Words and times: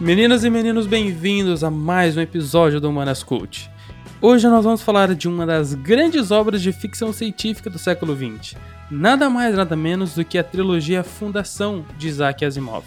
Meninas 0.00 0.44
e 0.44 0.48
meninos, 0.48 0.86
bem-vindos 0.86 1.62
a 1.62 1.70
mais 1.70 2.16
um 2.16 2.22
episódio 2.22 2.80
do 2.80 2.88
Humanas 2.88 3.22
Cult. 3.22 3.70
Hoje 4.18 4.48
nós 4.48 4.64
vamos 4.64 4.80
falar 4.80 5.14
de 5.14 5.28
uma 5.28 5.44
das 5.44 5.74
grandes 5.74 6.30
obras 6.30 6.62
de 6.62 6.72
ficção 6.72 7.12
científica 7.12 7.68
do 7.68 7.78
século 7.78 8.16
XX. 8.16 8.56
Nada 8.90 9.28
mais, 9.28 9.54
nada 9.54 9.76
menos 9.76 10.14
do 10.14 10.24
que 10.24 10.38
a 10.38 10.42
trilogia 10.42 11.04
Fundação 11.04 11.84
de 11.98 12.08
Isaac 12.08 12.42
Asimov. 12.46 12.86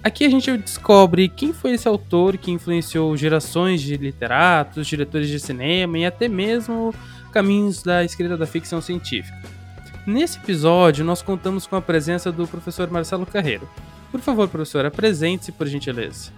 Aqui 0.00 0.24
a 0.24 0.30
gente 0.30 0.56
descobre 0.58 1.28
quem 1.28 1.52
foi 1.52 1.72
esse 1.72 1.88
autor 1.88 2.38
que 2.38 2.52
influenciou 2.52 3.16
gerações 3.16 3.82
de 3.82 3.96
literatos, 3.96 4.86
diretores 4.86 5.28
de 5.28 5.40
cinema 5.40 5.98
e 5.98 6.06
até 6.06 6.28
mesmo 6.28 6.94
caminhos 7.32 7.82
da 7.82 8.04
escrita 8.04 8.36
da 8.36 8.46
ficção 8.46 8.80
científica. 8.80 9.36
Nesse 10.06 10.38
episódio, 10.38 11.04
nós 11.04 11.20
contamos 11.20 11.66
com 11.66 11.74
a 11.74 11.82
presença 11.82 12.30
do 12.30 12.46
professor 12.46 12.88
Marcelo 12.88 13.26
Carreiro. 13.26 13.68
Por 14.10 14.20
favor, 14.20 14.48
professor, 14.48 14.86
apresente-se 14.86 15.52
por 15.52 15.66
gentileza. 15.66 16.30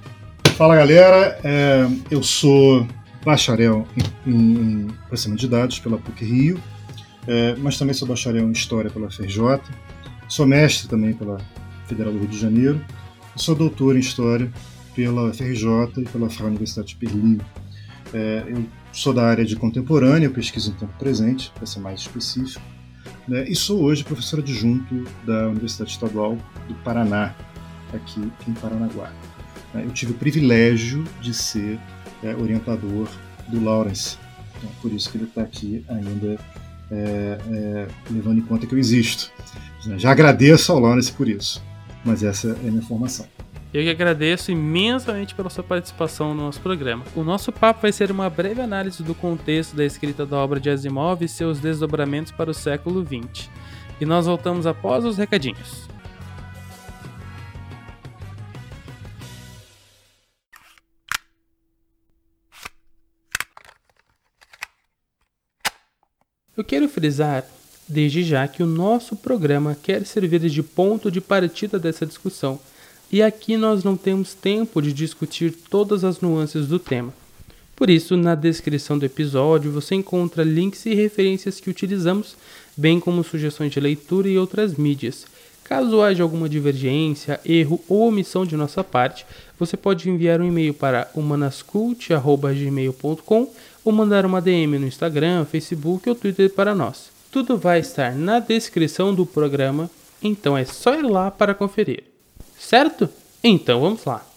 Fala 0.56 0.77
galera, 0.77 1.38
é, 1.45 1.87
eu 2.11 2.23
sou 2.23 2.87
bacharel 3.24 3.87
em, 4.27 4.30
em, 4.30 4.88
processamento 5.09 5.41
de 5.41 5.48
dados 5.48 5.78
pela 5.78 5.97
PUC 5.98 6.25
Rio, 6.25 6.61
é, 7.27 7.55
mas 7.56 7.78
também 7.78 7.95
sou 7.95 8.06
bacharel 8.09 8.48
em 8.48 8.52
História 8.52 8.91
pela 8.91 9.11
FRJ, 9.11 9.61
sou 10.28 10.47
mestre 10.47 10.88
também 10.88 11.12
pela 11.12 11.38
Federal 11.87 12.12
do 12.12 12.19
Rio 12.19 12.28
de 12.28 12.38
Janeiro, 12.38 12.84
sou 13.37 13.55
doutor 13.55 13.97
em 13.97 14.00
História 14.00 14.50
pela 14.95 15.33
FRJ 15.33 15.69
e 15.98 16.05
pela 16.05 16.28
FRA 16.28 16.47
Universidade 16.47 16.89
de 16.89 16.97
Berlim. 16.97 17.41
É, 18.12 18.45
eu 18.48 18.64
sou 18.92 19.12
da 19.12 19.25
área 19.25 19.45
de 19.45 19.56
contemporânea, 19.56 20.27
eu 20.27 20.33
pesquiso 20.33 20.73
em 20.73 20.75
tempo 20.75 20.92
presente, 20.98 21.50
para 21.55 21.64
ser 21.64 21.80
mais 21.80 22.00
específico, 22.00 22.64
né, 23.27 23.48
e 23.48 23.55
sou 23.55 23.83
hoje 23.83 24.02
professor 24.02 24.41
adjunto 24.41 25.05
da 25.25 25.48
Universidade 25.48 25.92
Estadual 25.92 26.37
do 26.66 26.75
Paraná, 26.83 27.34
aqui 27.95 28.21
em 28.49 28.53
Paranaguá. 28.55 29.12
Né, 29.75 29.84
eu 29.84 29.91
tive 29.91 30.12
o 30.12 30.14
privilégio 30.14 31.05
de 31.20 31.33
ser 31.34 31.78
é, 32.23 32.34
orientador 32.34 33.09
do 33.48 33.62
Lawrence, 33.62 34.19
então, 34.59 34.70
por 34.83 34.92
isso 34.92 35.11
que 35.11 35.17
ele 35.17 35.25
está 35.25 35.42
aqui 35.42 35.84
ainda 35.89 36.39
é, 36.91 37.39
é, 37.51 37.89
levando 38.11 38.39
em 38.39 38.42
conta 38.42 38.67
que 38.67 38.75
eu 38.75 38.79
existo. 38.79 39.33
Já 39.97 40.11
agradeço 40.11 40.73
ao 40.73 40.79
Lawrence 40.79 41.11
por 41.11 41.29
isso, 41.29 41.62
mas 42.05 42.23
essa 42.23 42.48
é 42.62 42.69
a 42.69 42.70
minha 42.70 42.83
formação. 42.83 43.27
Eu 43.73 43.84
que 43.84 43.91
agradeço 43.91 44.51
imensamente 44.51 45.33
pela 45.33 45.48
sua 45.48 45.62
participação 45.62 46.34
no 46.34 46.42
nosso 46.42 46.61
programa. 46.61 47.05
O 47.14 47.23
nosso 47.23 47.53
papo 47.53 47.83
vai 47.83 47.92
ser 47.92 48.11
uma 48.11 48.29
breve 48.29 48.61
análise 48.61 49.01
do 49.03 49.14
contexto 49.14 49.77
da 49.77 49.84
escrita 49.84 50.27
da 50.27 50.36
obra 50.36 50.59
de 50.59 50.69
Asimov 50.69 51.25
e 51.25 51.29
seus 51.29 51.61
desdobramentos 51.61 52.33
para 52.33 52.51
o 52.51 52.55
século 52.55 53.07
XX. 53.07 53.48
E 54.01 54.05
nós 54.05 54.27
voltamos 54.27 54.67
após 54.67 55.05
os 55.05 55.17
recadinhos. 55.17 55.89
Eu 66.61 66.64
quero 66.64 66.91
frisar 66.91 67.47
desde 67.89 68.22
já 68.22 68.47
que 68.47 68.62
o 68.62 68.66
nosso 68.66 69.16
programa 69.16 69.75
quer 69.83 70.05
servir 70.05 70.41
de 70.41 70.62
ponto 70.62 71.11
de 71.11 71.19
partida 71.19 71.78
dessa 71.78 72.05
discussão 72.05 72.61
e 73.11 73.22
aqui 73.22 73.56
nós 73.56 73.83
não 73.83 73.97
temos 73.97 74.34
tempo 74.34 74.83
de 74.83 74.92
discutir 74.92 75.55
todas 75.70 76.05
as 76.05 76.20
nuances 76.20 76.67
do 76.67 76.78
tema. 76.78 77.14
Por 77.75 77.89
isso, 77.89 78.14
na 78.14 78.34
descrição 78.34 78.98
do 78.98 79.06
episódio 79.06 79.72
você 79.72 79.94
encontra 79.94 80.44
links 80.44 80.84
e 80.84 80.92
referências 80.92 81.58
que 81.58 81.70
utilizamos, 81.70 82.36
bem 82.77 83.00
como 83.00 83.24
sugestões 83.24 83.72
de 83.72 83.80
leitura 83.80 84.28
e 84.28 84.36
outras 84.36 84.74
mídias. 84.74 85.24
Caso 85.71 86.03
haja 86.03 86.23
alguma 86.23 86.51
divergência, 86.51 87.41
erro 87.47 87.81
ou 87.89 88.09
omissão 88.09 88.45
de 88.45 88.57
nossa 88.57 88.85
parte, 88.85 89.25
você 89.59 89.75
pode 89.75 90.11
enviar 90.11 90.43
um 90.43 90.47
e-mail 90.47 90.75
para 90.75 91.09
humanascult.gmail.com 91.15 93.51
ou 93.83 93.92
mandar 93.92 94.27
uma 94.27 94.42
DM 94.42 94.79
no 94.79 94.86
Instagram, 94.86 95.47
Facebook 95.47 96.07
ou 96.07 96.14
Twitter 96.14 96.51
para 96.51 96.75
nós. 96.75 97.09
Tudo 97.33 97.57
vai 97.57 97.80
estar 97.80 98.14
na 98.14 98.39
descrição 98.39 99.14
do 99.14 99.25
programa, 99.25 99.89
então 100.23 100.59
é 100.59 100.67
só 100.67 100.95
ir 100.95 101.01
lá 101.03 101.30
para 101.30 101.55
conferir 101.55 102.11
certo? 102.61 103.09
Então 103.42 103.80
vamos 103.80 104.05
lá. 104.05 104.30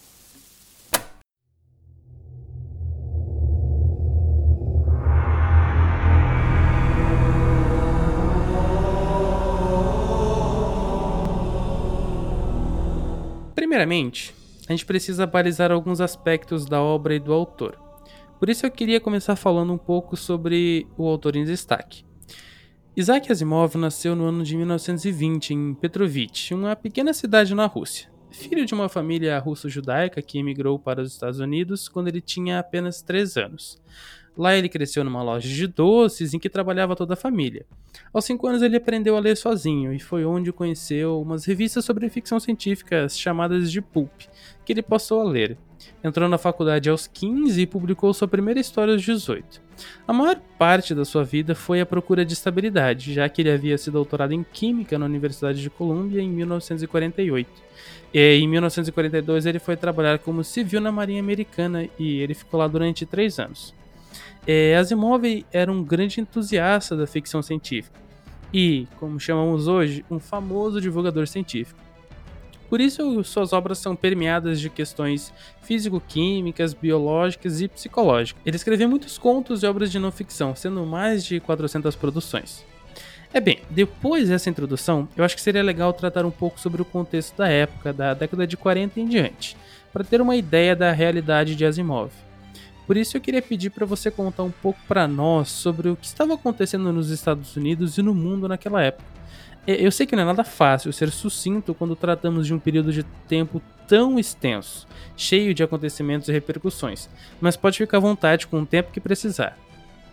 Primeiramente, 13.84 14.34
a 14.70 14.72
gente 14.72 14.86
precisa 14.86 15.28
balizar 15.28 15.70
alguns 15.70 16.00
aspectos 16.00 16.66
da 16.66 16.82
obra 16.82 17.16
e 17.16 17.20
do 17.20 17.34
autor. 17.34 17.78
Por 18.40 18.48
isso 18.50 18.66
eu 18.66 18.72
queria 18.72 18.98
começar 18.98 19.36
falando 19.36 19.74
um 19.74 19.78
pouco 19.78 20.16
sobre 20.16 20.88
o 20.98 21.06
autor 21.06 21.36
em 21.36 21.44
destaque. 21.44 22.06
Isaac 22.96 23.30
Asimov 23.30 23.76
nasceu 23.76 24.16
no 24.16 24.24
ano 24.24 24.42
de 24.42 24.56
1920 24.56 25.54
em 25.54 25.74
Petrovich, 25.74 26.54
uma 26.54 26.78
pequena 26.78 27.14
cidade 27.14 27.54
na 27.54 27.66
Rússia 27.66 28.14
filho 28.34 28.66
de 28.66 28.74
uma 28.74 28.90
família 28.90 29.38
russo-judaica 29.38 30.22
que 30.22 30.40
emigrou 30.40 30.80
para 30.80 31.02
os 31.02 31.14
Estados 31.14 31.40
Unidos 31.40 31.88
quando 31.88 32.08
ele 32.08 32.20
tinha 32.20 32.60
apenas 32.60 33.02
3 33.02 33.38
anos. 33.38 33.80
Lá 34.36 34.56
ele 34.56 34.68
cresceu 34.68 35.04
numa 35.04 35.22
loja 35.22 35.48
de 35.48 35.68
doces 35.68 36.34
em 36.34 36.40
que 36.40 36.50
trabalhava 36.50 36.96
toda 36.96 37.14
a 37.14 37.18
família. 37.18 37.66
Aos 38.12 38.26
5 38.26 38.48
anos 38.48 38.62
ele 38.64 38.78
aprendeu 38.78 39.16
a 39.16 39.20
ler 39.20 39.38
sozinho 39.38 39.94
e 39.94 40.00
foi 40.00 40.26
onde 40.26 40.52
conheceu 40.52 41.22
umas 41.22 41.46
revistas 41.46 41.86
sobre 41.86 42.10
ficção 42.10 42.40
científica 42.40 43.08
chamadas 43.10 43.72
de 43.72 43.82
pulp, 43.82 44.12
que 44.66 44.74
ele 44.74 44.82
passou 44.82 45.22
a 45.22 45.24
ler. 45.24 45.58
Entrou 46.04 46.28
na 46.28 46.38
faculdade 46.38 46.90
aos 46.90 47.08
15 47.08 47.62
e 47.62 47.68
publicou 47.68 48.14
sua 48.14 48.28
primeira 48.28 48.60
história 48.60 48.94
aos 48.94 49.04
18. 49.04 49.62
A 50.08 50.14
maior 50.14 50.40
parte 50.58 50.96
da 50.96 51.06
sua 51.06 51.24
vida 51.24 51.54
foi 51.54 51.82
à 51.82 51.86
procura 51.86 52.26
de 52.26 52.34
estabilidade, 52.34 53.14
já 53.14 53.28
que 53.30 53.42
ele 53.42 53.52
havia 53.52 53.78
se 53.78 53.92
doutorado 53.92 54.34
em 54.34 54.44
Química 54.44 54.98
na 54.98 55.06
Universidade 55.06 55.62
de 55.62 55.70
Colômbia 55.70 56.22
em 56.22 56.30
1948. 56.30 57.50
E, 58.14 58.38
em 58.38 58.48
1942 58.48 59.46
ele 59.46 59.60
foi 59.60 59.76
trabalhar 59.76 60.20
como 60.20 60.44
civil 60.44 60.82
na 60.82 60.92
Marinha 60.92 61.20
Americana 61.20 61.88
e 62.00 62.20
ele 62.20 62.34
ficou 62.34 62.60
lá 62.60 62.68
durante 62.68 63.06
três 63.06 63.40
anos. 63.40 63.74
É, 64.46 64.76
Asimov 64.76 65.46
era 65.52 65.72
um 65.72 65.84
grande 65.84 66.20
entusiasta 66.20 66.96
da 66.96 67.08
ficção 67.08 67.42
científica 67.42 67.98
e, 68.54 68.88
como 69.00 69.20
chamamos 69.20 69.68
hoje, 69.68 70.06
um 70.12 70.20
famoso 70.20 70.80
divulgador 70.80 71.28
científico. 71.28 71.80
Por 72.70 72.81
isso, 72.81 73.24
suas 73.24 73.54
obras 73.54 73.78
são 73.78 73.96
permeadas 73.96 74.59
de 74.59 74.70
questões 74.70 75.34
físico-químicas, 75.62 76.74
biológicas 76.74 77.62
e 77.62 77.68
psicológicas. 77.68 78.42
Ele 78.46 78.56
escreveu 78.56 78.90
muitos 78.90 79.18
contos 79.18 79.64
e 79.64 79.68
obras 79.68 79.92
de 79.92 80.00
não 80.00 80.12
ficção, 80.12 80.56
sendo 80.56 80.86
mais 80.86 81.24
de 81.24 81.40
400 81.40 81.96
produções. 81.96 82.66
É 83.34 83.40
bem, 83.40 83.60
depois 83.70 84.30
dessa 84.30 84.50
introdução, 84.50 85.08
eu 85.18 85.24
acho 85.24 85.36
que 85.36 85.42
seria 85.42 85.64
legal 85.64 85.92
tratar 85.94 86.25
um 86.25 86.31
pouco 86.31 86.60
sobre 86.60 86.81
o 86.81 86.86
contexto 86.86 87.38
da 87.38 87.48
época, 87.48 87.92
da 87.94 88.14
década 88.14 88.46
de 88.46 88.58
40 88.58 89.00
em 89.00 89.08
diante, 89.08 89.58
para 89.92 90.04
ter 90.04 90.22
uma 90.22 90.36
ideia 90.36 90.75
da 90.75 90.92
realidade 90.92 91.56
de 91.56 91.66
Asimov. 91.66 92.12
Por 92.86 92.98
isso 92.98 93.16
eu 93.16 93.22
queria 93.22 93.42
pedir 93.42 93.70
para 93.70 93.86
você 93.86 94.12
contar 94.12 94.44
um 94.44 94.52
pouco 94.52 94.80
para 94.88 95.08
nós 95.08 95.50
sobre 95.50 95.90
o 95.90 95.96
que 95.96 96.06
estava 96.06 96.34
acontecendo 96.34 96.92
nos 96.92 97.10
Estados 97.10 97.56
Unidos 97.56 97.98
e 97.98 98.02
no 98.02 98.14
mundo 98.14 98.48
naquela 98.48 98.82
época 98.82 99.14
é, 99.66 99.86
eu 99.86 99.92
sei 99.92 100.06
que 100.06 100.16
não 100.16 100.24
é 100.24 100.26
nada 100.26 100.44
fácil 100.44 100.92
ser 100.92 101.10
sucinto 101.10 101.74
quando 101.74 101.96
tratamos 101.96 102.46
de 102.46 102.54
um 102.54 102.60
período 102.60 102.92
de 102.92 103.04
tempo 103.28 103.62
tão 103.88 104.20
extenso, 104.20 104.88
cheio 105.16 105.54
de 105.54 105.64
acontecimentos 105.64 106.28
e 106.28 106.32
repercussões, 106.32 107.10
mas 107.40 107.56
pode 107.56 107.78
ficar 107.78 107.98
à 107.98 108.02
vontade 108.02 108.48
com 108.48 108.62
o 108.62 108.66
tempo 108.66 108.92
que 108.92 109.00
precisar. 109.00 109.58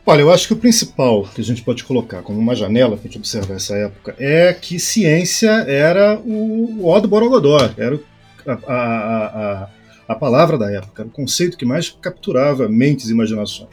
Olha, 0.06 0.22
eu 0.22 0.32
acho 0.32 0.46
que 0.46 0.52
o 0.54 0.56
principal 0.56 1.24
que 1.24 1.40
a 1.40 1.44
gente 1.44 1.62
pode 1.62 1.84
colocar 1.84 2.22
como 2.22 2.38
uma 2.38 2.54
janela 2.54 2.96
para 2.96 3.00
a 3.00 3.02
gente 3.02 3.18
observar 3.18 3.54
essa 3.54 3.74
época 3.76 4.14
é 4.18 4.52
que 4.52 4.78
ciência 4.78 5.50
era 5.68 6.18
o 6.24 7.00
do 7.00 7.08
Borogodó, 7.08 7.58
era 7.76 8.00
a, 8.46 8.52
a, 8.52 9.26
a, 9.26 9.68
a, 10.12 10.14
palavra 10.14 10.58
da 10.58 10.70
época, 10.70 11.04
o 11.04 11.10
conceito 11.10 11.56
que 11.56 11.64
mais 11.64 11.90
capturava 11.90 12.68
mentes 12.68 13.08
e 13.08 13.12
imaginações. 13.12 13.68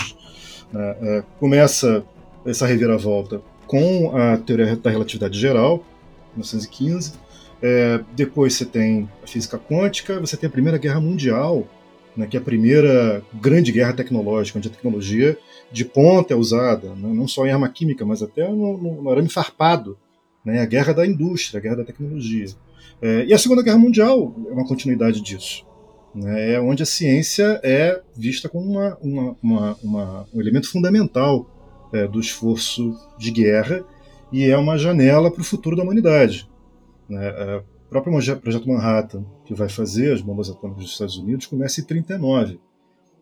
É, 0.74 0.98
é, 1.02 1.24
começa 1.40 2.04
essa 2.46 2.66
reviravolta 2.66 3.42
com 3.66 4.16
a 4.16 4.38
teoria 4.38 4.76
da 4.76 4.90
relatividade 4.90 5.40
geral, 5.40 5.84
1915. 6.34 7.14
É, 7.62 8.00
depois 8.16 8.54
você 8.54 8.66
tem 8.66 9.10
a 9.24 9.28
física 9.28 9.58
quântica, 9.58 10.20
você 10.20 10.38
tem 10.38 10.48
a 10.48 10.52
Primeira 10.52 10.78
Guerra 10.78 11.02
Mundial, 11.02 11.68
né, 12.16 12.26
que 12.26 12.38
é 12.38 12.40
a 12.40 12.44
primeira 12.44 13.24
grande 13.34 13.72
guerra 13.72 13.94
tecnológica, 13.94 14.58
onde 14.58 14.68
a 14.68 14.72
tecnologia 14.72 15.38
de 15.72 15.86
ponta 15.86 16.34
é 16.34 16.38
usada, 16.38 16.90
né, 16.90 17.14
não 17.14 17.28
só 17.28 17.46
em 17.46 17.52
arma 17.52 17.70
química, 17.70 18.06
mas 18.06 18.24
até 18.24 18.48
no, 18.48 18.78
no, 18.78 19.02
no 19.04 19.10
arame 19.10 19.30
farpado, 19.30 19.98
né, 20.44 20.62
a 20.62 20.66
guerra 20.66 20.94
da 20.94 21.06
indústria, 21.06 21.60
a 21.60 21.62
guerra 21.62 21.78
da 21.78 21.84
tecnologia. 21.84 22.48
É, 23.02 23.26
e 23.26 23.34
a 23.34 23.38
Segunda 23.38 23.62
Guerra 23.62 23.78
Mundial 23.78 24.34
é 24.50 24.54
uma 24.54 24.66
continuidade 24.66 25.22
disso, 25.22 25.67
né, 26.18 26.54
é 26.54 26.60
onde 26.60 26.82
a 26.82 26.86
ciência 26.86 27.60
é 27.64 28.02
vista 28.16 28.50
como 28.50 28.72
uma, 28.72 28.98
uma, 28.98 29.38
uma, 29.42 29.78
uma 29.84 30.28
um 30.34 30.42
elemento 30.42 30.70
fundamental 30.70 31.90
é, 31.94 32.08
do 32.08 32.20
esforço 32.20 32.98
de 33.20 33.30
guerra 33.30 33.86
e 34.32 34.44
é 34.44 34.58
uma 34.58 34.78
janela 34.78 35.32
para 35.32 35.42
o 35.42 35.46
futuro 35.46 35.76
da 35.76 35.84
humanidade. 35.84 36.50
Né? 37.08 37.24
É, 37.24 37.58
o 37.58 37.90
próprio 37.90 38.12
projeto 38.42 38.68
Manhattan, 38.68 39.24
que 39.46 39.54
vai 39.54 39.70
fazer 39.70 40.12
as 40.12 40.22
bombas 40.22 40.50
atômicas 40.50 40.84
dos 40.84 40.94
Estados 40.94 41.18
Unidos, 41.18 41.46
começa 41.46 41.80
em 41.80 41.84
39. 41.84 42.60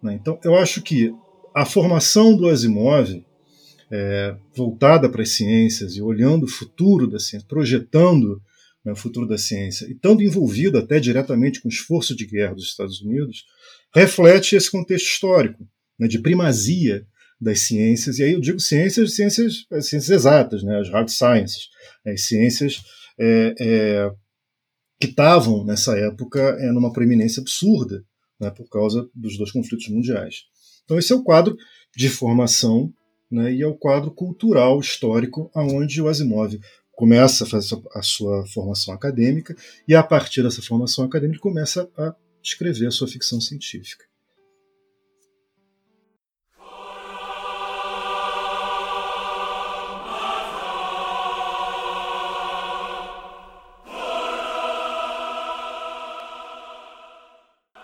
Né? 0.01 0.13
Então, 0.13 0.39
eu 0.43 0.55
acho 0.55 0.81
que 0.81 1.13
a 1.53 1.65
formação 1.65 2.35
do 2.35 2.47
Asimov, 2.47 3.23
é, 3.91 4.35
voltada 4.55 5.09
para 5.09 5.21
as 5.21 5.29
ciências 5.31 5.95
e 5.95 6.01
olhando 6.01 6.45
o 6.45 6.49
futuro 6.49 7.07
da 7.07 7.19
ciência, 7.19 7.47
projetando 7.47 8.41
né, 8.85 8.91
o 8.91 8.95
futuro 8.95 9.27
da 9.27 9.37
ciência, 9.37 9.87
e 9.87 9.93
estando 9.93 10.21
envolvido 10.21 10.77
até 10.77 10.99
diretamente 10.99 11.59
com 11.59 11.67
o 11.67 11.71
esforço 11.71 12.15
de 12.15 12.27
guerra 12.27 12.53
dos 12.53 12.65
Estados 12.65 13.01
Unidos, 13.01 13.43
reflete 13.93 14.55
esse 14.55 14.69
contexto 14.69 15.07
histórico 15.07 15.67
né, 15.99 16.07
de 16.07 16.19
primazia 16.19 17.05
das 17.41 17.61
ciências, 17.61 18.19
e 18.19 18.23
aí 18.23 18.33
eu 18.33 18.39
digo 18.39 18.59
ciências, 18.59 19.15
ciências, 19.15 19.65
ciências 19.81 20.09
exatas, 20.09 20.63
né, 20.63 20.79
as 20.79 20.89
hard 20.89 21.09
sciences, 21.09 21.67
as 22.05 22.25
ciências 22.25 22.81
é, 23.19 23.55
é, 23.59 24.11
que 24.99 25.07
estavam 25.07 25.65
nessa 25.65 25.97
época 25.97 26.39
é, 26.39 26.71
numa 26.71 26.93
proeminência 26.93 27.41
absurda, 27.41 28.03
né, 28.39 28.51
por 28.51 28.69
causa 28.69 29.09
dos 29.13 29.37
dois 29.37 29.51
conflitos 29.51 29.89
mundiais. 29.89 30.43
Então 30.83 30.97
esse 30.97 31.11
é 31.11 31.15
o 31.15 31.23
quadro 31.23 31.57
de 31.95 32.07
formação 32.09 32.93
né, 33.31 33.53
e 33.53 33.61
é 33.61 33.67
o 33.67 33.77
quadro 33.77 34.11
cultural 34.11 34.79
histórico 34.79 35.49
aonde 35.53 36.01
o 36.01 36.07
Asimov 36.07 36.57
começa 36.95 37.43
a 37.43 37.47
fazer 37.47 37.81
a 37.93 38.01
sua 38.01 38.45
formação 38.47 38.93
acadêmica 38.93 39.55
e 39.87 39.93
a 39.93 40.01
partir 40.01 40.41
dessa 40.43 40.61
formação 40.61 41.05
acadêmica 41.05 41.39
começa 41.39 41.89
a 41.97 42.15
escrever 42.41 42.87
a 42.87 42.91
sua 42.91 43.07
ficção 43.07 43.41
científica. 43.41 44.05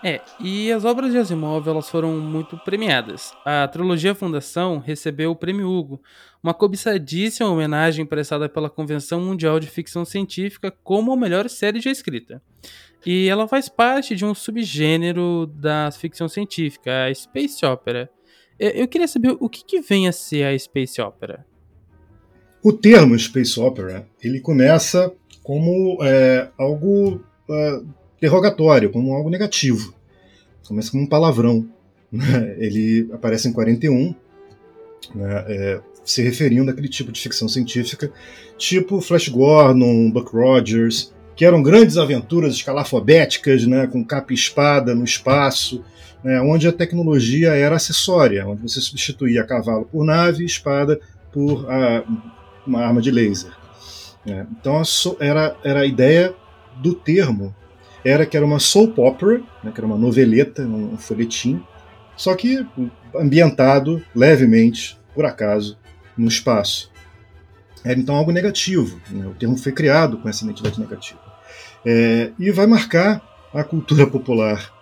É, 0.04 0.20
e 0.40 0.72
as 0.72 0.84
obras 0.84 1.12
de 1.12 1.18
Asimov 1.18 1.68
elas 1.68 1.88
foram 1.88 2.18
muito 2.18 2.58
premiadas. 2.58 3.32
A 3.44 3.68
trilogia 3.68 4.16
Fundação 4.16 4.78
recebeu 4.78 5.30
o 5.30 5.36
Prêmio 5.36 5.70
Hugo, 5.70 6.02
uma 6.42 6.52
cobiçadíssima 6.52 7.48
homenagem 7.48 8.04
prestada 8.04 8.48
pela 8.48 8.68
Convenção 8.68 9.20
Mundial 9.20 9.60
de 9.60 9.68
Ficção 9.68 10.04
Científica 10.04 10.74
como 10.82 11.12
a 11.12 11.16
melhor 11.16 11.48
série 11.48 11.80
já 11.80 11.90
escrita. 11.90 12.42
E 13.06 13.28
ela 13.28 13.46
faz 13.46 13.68
parte 13.68 14.16
de 14.16 14.24
um 14.24 14.34
subgênero 14.34 15.46
da 15.46 15.90
ficção 15.92 16.28
científica, 16.28 17.06
a 17.06 17.14
Space 17.14 17.64
Opera. 17.64 18.10
Eu 18.58 18.88
queria 18.88 19.08
saber 19.08 19.36
o 19.38 19.48
que, 19.48 19.64
que 19.64 19.80
vem 19.80 20.08
a 20.08 20.12
ser 20.12 20.44
a 20.44 20.58
Space 20.58 21.00
Opera. 21.00 21.46
O 22.62 22.72
termo 22.72 23.16
Space 23.18 23.58
Opera 23.58 24.06
ele 24.22 24.40
começa 24.40 25.12
como 25.42 25.98
é, 26.02 26.48
algo 26.56 27.20
é, 27.50 27.80
derrogatório, 28.22 28.88
como 28.88 29.12
algo 29.12 29.28
negativo. 29.28 29.92
Começa 30.66 30.92
como 30.92 31.02
um 31.02 31.08
palavrão. 31.08 31.68
Né? 32.10 32.54
Ele 32.58 33.08
aparece 33.12 33.48
em 33.48 33.52
41, 33.52 34.14
né? 35.12 35.44
é, 35.48 35.80
se 36.04 36.22
referindo 36.22 36.70
àquele 36.70 36.88
tipo 36.88 37.10
de 37.10 37.20
ficção 37.20 37.48
científica, 37.48 38.12
tipo 38.56 39.00
Flash 39.00 39.28
Gordon, 39.28 40.10
Buck 40.12 40.32
Rogers, 40.32 41.12
que 41.34 41.44
eram 41.44 41.62
grandes 41.62 41.96
aventuras 41.96 42.54
escalafobéticas, 42.54 43.66
né? 43.66 43.88
com 43.88 44.04
capa 44.04 44.32
e 44.32 44.36
espada 44.36 44.94
no 44.94 45.02
espaço, 45.02 45.84
né? 46.22 46.40
onde 46.40 46.68
a 46.68 46.72
tecnologia 46.72 47.56
era 47.56 47.74
acessória, 47.74 48.46
onde 48.46 48.62
você 48.62 48.80
substituía 48.80 49.42
cavalo 49.42 49.86
por 49.86 50.04
nave 50.04 50.44
e 50.44 50.46
espada 50.46 51.00
por 51.32 51.68
a, 51.68 52.04
uma 52.64 52.84
arma 52.84 53.02
de 53.02 53.10
laser. 53.10 53.50
Né? 54.24 54.46
Então 54.60 54.80
era, 55.18 55.56
era 55.64 55.80
a 55.80 55.86
ideia 55.86 56.32
do 56.80 56.94
termo 56.94 57.52
era 58.04 58.26
que 58.26 58.36
era 58.36 58.44
uma 58.44 58.58
soap 58.58 58.98
opera, 58.98 59.42
né, 59.62 59.70
que 59.72 59.78
era 59.78 59.86
uma 59.86 59.96
noveleta, 59.96 60.62
um 60.62 60.96
folhetim, 60.96 61.62
só 62.16 62.34
que 62.34 62.66
ambientado 63.14 64.02
levemente, 64.14 64.98
por 65.14 65.24
acaso, 65.24 65.78
no 66.16 66.28
espaço. 66.28 66.90
Era 67.84 67.98
então 67.98 68.14
algo 68.14 68.30
negativo. 68.30 69.00
Né, 69.10 69.26
o 69.26 69.34
termo 69.34 69.56
foi 69.56 69.72
criado 69.72 70.18
com 70.18 70.28
essa 70.28 70.44
identidade 70.44 70.80
negativa. 70.80 71.20
É, 71.84 72.30
e 72.38 72.50
vai 72.50 72.66
marcar 72.66 73.22
a 73.52 73.64
cultura 73.64 74.06
popular 74.06 74.72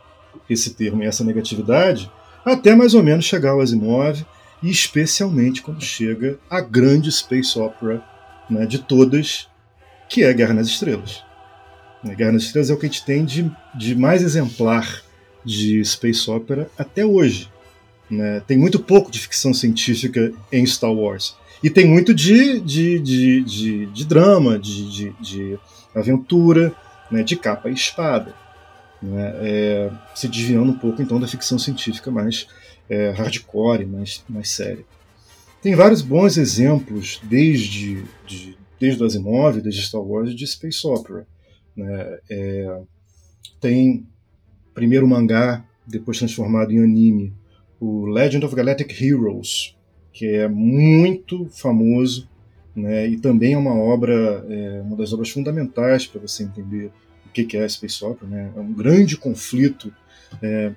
esse 0.49 0.75
termo 0.75 1.03
e 1.03 1.07
essa 1.07 1.25
negatividade 1.25 2.11
até 2.45 2.75
mais 2.75 2.95
ou 2.95 3.03
menos 3.03 3.25
chegar 3.25 3.51
ao 3.51 3.61
Asimov 3.61 4.25
e 4.63 4.71
especialmente 4.71 5.63
quando 5.63 5.83
chega 5.83 6.39
a 6.49 6.61
grande 6.61 7.11
space 7.11 7.59
opera 7.59 8.03
né, 8.49 8.67
de 8.67 8.79
todas, 8.79 9.49
que 10.09 10.23
é 10.23 10.33
Guerra 10.33 10.55
nas 10.55 10.67
Estrelas. 10.67 11.23
Guerra 12.05 12.33
nas 12.33 12.45
Estrelas 12.45 12.71
é 12.71 12.75
o 12.75 12.77
que 12.77 12.87
a 12.87 12.89
gente 12.89 13.05
tem 13.05 13.25
de, 13.25 13.51
de 13.75 13.95
mais 13.95 14.23
exemplar 14.23 15.03
de 15.45 15.85
space 15.85 16.31
opera 16.31 16.71
até 16.79 17.05
hoje. 17.05 17.51
Né? 18.11 18.41
Tem 18.47 18.59
muito 18.59 18.81
pouco 18.81 19.11
de 19.11 19.19
ficção 19.19 19.55
científica 19.55 20.33
em 20.51 20.67
Star 20.67 20.93
Wars. 20.93 21.37
E 21.63 21.69
tem 21.69 21.87
muito 21.87 22.15
de, 22.15 22.59
de, 22.61 22.99
de, 22.99 23.43
de, 23.43 23.87
de 23.87 24.05
drama, 24.05 24.59
de, 24.59 24.91
de, 24.91 25.13
de, 25.21 25.59
aventura, 25.95 26.75
né? 27.11 27.23
de 27.23 27.37
capa 27.37 27.69
e 27.69 27.75
espada. 27.75 28.35
Né? 29.03 29.33
É, 29.43 29.91
se 30.15 30.27
desviando 30.27 30.73
um 30.73 30.79
pouco 30.79 31.03
então 31.03 31.21
da 31.21 31.29
ficção 31.29 31.59
científica 31.59 32.11
mais 32.11 32.47
é, 32.89 33.11
hardcore, 33.11 33.87
mais, 33.87 34.25
mais 34.29 34.51
séria. 34.51 34.85
Tem 35.63 35.75
vários 35.75 36.01
bons 36.01 36.39
exemplos 36.39 37.21
desde, 37.23 38.03
de, 38.27 38.57
desde 38.79 39.03
o 39.03 39.07
Asimov, 39.07 39.61
desde 39.61 39.83
Star 39.83 40.01
Wars, 40.01 40.35
de 40.35 40.47
space 40.47 40.87
opera. 40.87 41.27
Né? 41.81 42.19
É, 42.31 42.81
tem 43.61 44.07
primeiro 44.75 45.09
mangá, 45.09 45.65
depois 45.87 46.19
transformado 46.19 46.73
em 46.73 46.83
anime, 46.83 47.33
o 47.81 48.07
Legend 48.07 48.45
of 48.45 48.55
Galactic 48.55 49.01
Heroes, 49.01 49.77
que 50.13 50.27
é 50.27 50.47
muito 50.47 51.49
famoso 51.49 52.29
né? 52.77 53.09
e 53.09 53.19
também 53.19 53.55
é 53.55 53.59
uma 53.59 53.75
obra, 53.75 54.45
é, 54.49 54.83
uma 54.83 54.97
das 54.97 55.13
obras 55.13 55.31
fundamentais 55.31 56.07
para 56.07 56.21
você 56.21 56.45
entender 56.45 56.91
o 57.27 57.31
que 57.31 57.57
é 57.57 57.69
Space 57.69 58.05
Opera. 58.05 58.31
Né? 58.31 58.53
É 58.55 58.61
um 58.61 58.73
grande 58.73 59.17
conflito 59.17 59.93
é, 60.43 60.73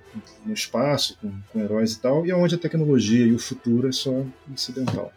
no 0.45 0.53
espaço, 0.53 1.17
com, 1.19 1.31
com, 1.51 1.59
heróis 1.59 1.93
e 1.93 1.99
tal, 1.99 2.25
e 2.25 2.31
é 2.31 2.35
onde 2.35 2.55
a 2.55 2.57
tecnologia 2.57 3.25
e 3.25 3.33
o 3.33 3.39
futuro 3.39 3.87
é 3.87 3.91
só 3.91 4.25
incidental. 4.51 5.11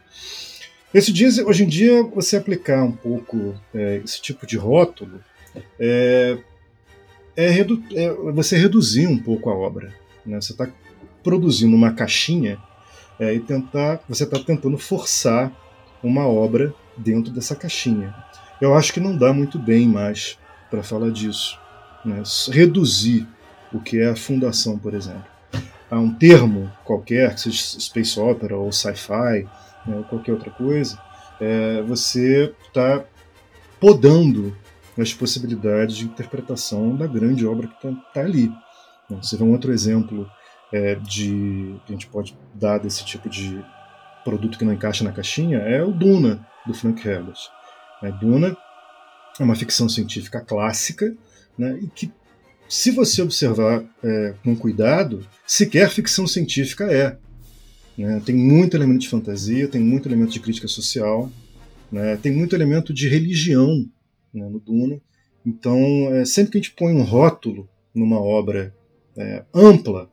Esse 0.92 1.12
dia, 1.12 1.28
hoje 1.46 1.64
em 1.64 1.68
dia, 1.68 2.02
você 2.02 2.36
aplicar 2.36 2.82
um 2.82 2.92
pouco 2.92 3.54
é, 3.74 4.00
esse 4.04 4.20
tipo 4.20 4.46
de 4.46 4.56
rótulo 4.56 5.20
é, 5.78 6.38
é, 7.36 7.50
redu 7.50 7.82
é 7.94 8.10
você 8.32 8.56
reduzir 8.56 9.06
um 9.06 9.18
pouco 9.18 9.50
a 9.50 9.54
obra. 9.54 9.94
Né? 10.24 10.40
Você 10.40 10.52
está 10.52 10.68
produzindo 11.22 11.74
uma 11.74 11.92
caixinha 11.92 12.58
é, 13.18 13.34
e 13.34 13.40
tentar, 13.40 14.00
você 14.08 14.24
está 14.24 14.38
tentando 14.38 14.78
forçar 14.78 15.52
uma 16.02 16.26
obra 16.26 16.74
dentro 16.96 17.32
dessa 17.32 17.54
caixinha. 17.54 18.14
Eu 18.60 18.74
acho 18.74 18.92
que 18.92 19.00
não 19.00 19.16
dá 19.16 19.32
muito 19.32 19.58
bem 19.58 19.86
mais 19.86 20.38
para 20.70 20.82
falar 20.82 21.10
disso. 21.10 21.58
Né? 22.04 22.22
Reduzir 22.50 23.26
o 23.72 23.80
que 23.80 24.00
é 24.00 24.10
a 24.10 24.16
fundação, 24.16 24.78
por 24.78 24.94
exemplo, 24.94 25.24
a 25.90 25.98
um 25.98 26.12
termo 26.12 26.70
qualquer, 26.84 27.34
que 27.34 27.40
seja 27.42 27.80
space 27.80 28.18
opera 28.18 28.56
ou 28.56 28.72
sci-fi, 28.72 29.46
né, 29.86 29.96
ou 29.96 30.04
qualquer 30.04 30.32
outra 30.32 30.50
coisa, 30.50 30.98
é, 31.40 31.82
você 31.82 32.52
está 32.66 33.04
podando 33.80 34.56
as 34.98 35.12
possibilidades 35.12 35.96
de 35.96 36.04
interpretação 36.04 36.96
da 36.96 37.06
grande 37.06 37.46
obra 37.46 37.68
que 37.68 37.74
está 37.74 37.92
tá 38.12 38.20
ali. 38.20 38.50
Você 39.10 39.36
vê 39.36 39.44
um 39.44 39.52
outro 39.52 39.72
exemplo 39.72 40.28
é, 40.72 40.94
de 40.96 41.76
que 41.84 41.92
a 41.92 41.92
gente 41.92 42.06
pode 42.08 42.36
dar 42.54 42.78
desse 42.78 43.04
tipo 43.04 43.28
de 43.28 43.64
produto 44.24 44.58
que 44.58 44.64
não 44.64 44.72
encaixa 44.72 45.04
na 45.04 45.12
caixinha 45.12 45.58
é 45.58 45.82
o 45.82 45.92
Duna 45.92 46.44
do 46.66 46.74
Frank 46.74 47.06
Herbert. 47.06 47.38
É, 48.02 48.10
Duna 48.10 48.56
é 49.38 49.42
uma 49.42 49.54
ficção 49.54 49.88
científica 49.88 50.40
clássica 50.40 51.14
né, 51.56 51.78
e 51.80 51.86
que, 51.86 52.10
se 52.68 52.90
você 52.90 53.22
observar 53.22 53.84
é, 54.02 54.34
com 54.42 54.56
cuidado, 54.56 55.26
sequer 55.46 55.88
ficção 55.90 56.26
científica 56.26 56.84
é. 56.90 57.16
Né? 57.96 58.20
Tem 58.24 58.34
muito 58.34 58.76
elemento 58.76 59.00
de 59.00 59.08
fantasia, 59.08 59.68
tem 59.68 59.80
muito 59.80 60.08
elemento 60.08 60.32
de 60.32 60.40
crítica 60.40 60.66
social, 60.66 61.30
né? 61.90 62.16
tem 62.16 62.32
muito 62.32 62.56
elemento 62.56 62.92
de 62.92 63.08
religião 63.08 63.88
né, 64.36 64.48
no 64.48 64.60
Duna. 64.60 65.00
Então, 65.44 65.78
é, 66.12 66.24
sempre 66.24 66.52
que 66.52 66.58
a 66.58 66.60
gente 66.60 66.74
põe 66.74 66.92
um 66.94 67.02
rótulo 67.02 67.68
numa 67.94 68.20
obra 68.20 68.74
é, 69.16 69.44
ampla, 69.54 70.10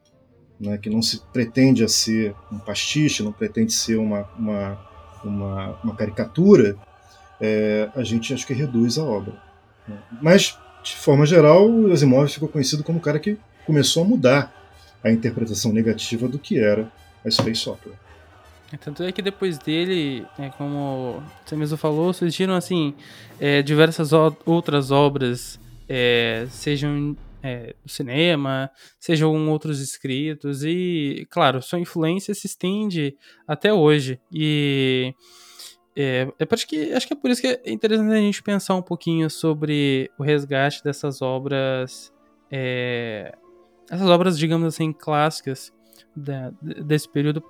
né, 0.60 0.78
que 0.78 0.90
não 0.90 1.02
se 1.02 1.22
pretende 1.32 1.84
a 1.84 1.88
ser 1.88 2.36
um 2.52 2.60
pastiche, 2.60 3.24
não 3.24 3.32
pretende 3.32 3.74
ser 3.74 3.98
uma, 3.98 4.30
uma, 4.38 4.80
uma, 5.24 5.80
uma 5.84 5.96
caricatura, 5.96 6.78
é, 7.42 7.90
a 7.96 8.04
gente 8.04 8.34
acho 8.34 8.48
que 8.48 8.54
reduz 8.54 8.98
a 8.98 9.04
obra. 9.04 9.34
Né. 9.88 9.98
Mas, 10.22 10.58
de 10.84 10.96
forma 10.96 11.26
geral, 11.26 11.70
o 11.70 11.92
Asimov 11.92 12.28
ficou 12.30 12.48
conhecido 12.48 12.84
como 12.84 13.00
o 13.00 13.02
cara 13.02 13.20
que 13.20 13.38
começou 13.66 14.04
a 14.04 14.08
mudar 14.08 14.54
a 15.04 15.12
interpretação 15.12 15.74
negativa 15.74 16.28
do 16.28 16.40
que 16.40 16.58
era 16.58 16.92
a 17.26 17.30
Space 17.30 17.68
Opera. 17.68 18.03
Tanto 18.78 19.04
é 19.04 19.12
que 19.12 19.22
depois 19.22 19.58
dele, 19.58 20.26
é, 20.38 20.50
como 20.50 21.22
você 21.46 21.56
mesmo 21.56 21.78
falou, 21.78 22.14
surgiram 22.14 22.56
assim 22.56 22.94
é, 23.40 23.62
diversas 23.62 24.12
outras 24.46 24.92
obras 24.92 25.60
é, 25.88 26.46
sejam 26.50 27.16
é, 27.44 27.76
do 27.84 27.92
cinema, 27.92 28.72
sejam 29.00 29.50
outros 29.50 29.82
escritos, 29.82 30.64
e, 30.64 31.28
claro, 31.30 31.62
sua 31.62 31.80
influência 31.80 32.34
se 32.34 32.48
estende 32.48 33.18
até 33.46 33.74
hoje. 33.74 34.20
E 34.32 35.14
é, 35.96 36.28
é 36.40 36.48
acho, 36.50 36.68
que, 36.68 36.94
acho 36.94 37.06
que 37.06 37.14
é 37.14 37.16
por 37.16 37.30
isso 37.30 37.42
que 37.42 37.48
é 37.48 37.72
interessante 37.72 38.12
a 38.12 38.22
gente 38.22 38.42
pensar 38.42 38.76
um 38.76 38.82
pouquinho 38.82 39.30
sobre 39.30 40.10
o 40.18 40.24
resgate 40.24 40.84
dessas 40.84 41.22
obras, 41.22 42.14
é, 42.50 43.36
essas 43.92 44.08
obras, 44.10 44.38
digamos 44.38 44.68
assim, 44.68 44.94
clássicas 44.94 45.72
da, 46.16 46.52
desse 46.62 47.10
período, 47.10 47.44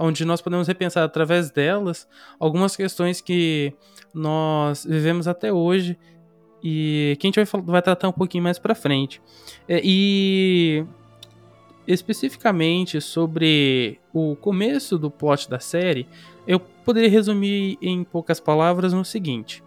onde 0.00 0.24
nós 0.24 0.40
podemos 0.40 0.66
repensar 0.66 1.04
através 1.04 1.50
delas 1.50 2.08
algumas 2.38 2.76
questões 2.76 3.20
que 3.20 3.72
nós 4.14 4.86
vivemos 4.88 5.28
até 5.28 5.52
hoje 5.52 5.98
e 6.62 7.16
que 7.20 7.26
a 7.26 7.28
gente 7.28 7.44
vai, 7.44 7.62
vai 7.62 7.82
tratar 7.82 8.08
um 8.08 8.12
pouquinho 8.12 8.42
mais 8.42 8.58
pra 8.58 8.74
frente. 8.74 9.20
É, 9.68 9.80
e 9.84 10.84
especificamente 11.86 13.00
sobre 13.00 14.00
o 14.12 14.34
começo 14.36 14.98
do 14.98 15.10
plot 15.10 15.48
da 15.48 15.60
série, 15.60 16.08
eu 16.46 16.58
poderia 16.58 17.10
resumir 17.10 17.78
em 17.80 18.02
poucas 18.02 18.40
palavras 18.40 18.92
no 18.92 19.04
seguinte. 19.04 19.62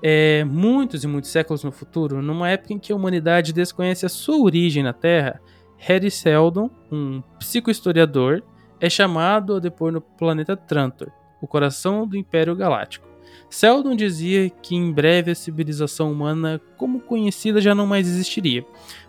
É, 0.00 0.44
muitos 0.44 1.02
e 1.02 1.08
muitos 1.08 1.30
séculos 1.30 1.64
no 1.64 1.72
futuro, 1.72 2.22
numa 2.22 2.48
época 2.48 2.72
em 2.72 2.78
que 2.78 2.92
a 2.92 2.96
humanidade 2.96 3.52
desconhece 3.52 4.06
a 4.06 4.08
sua 4.08 4.38
origem 4.38 4.82
na 4.82 4.92
Terra, 4.92 5.40
Harry 5.76 6.10
Seldon, 6.10 6.70
um 6.90 7.20
psicohistoriador, 7.38 8.42
é 8.80 8.88
chamado 8.88 9.56
a 9.56 9.60
depor 9.60 9.92
no 9.92 10.00
planeta 10.00 10.56
Trantor, 10.56 11.10
o 11.40 11.46
coração 11.46 12.06
do 12.06 12.16
Império 12.16 12.54
Galáctico. 12.54 13.08
Seldon 13.50 13.96
dizia 13.96 14.50
que 14.50 14.76
em 14.76 14.92
breve 14.92 15.30
a 15.30 15.34
civilização 15.34 16.12
humana 16.12 16.60
como 16.76 17.00
conhecida 17.00 17.60
já 17.60 17.74
não 17.74 17.86
mais 17.86 18.06
existiria, 18.06 18.64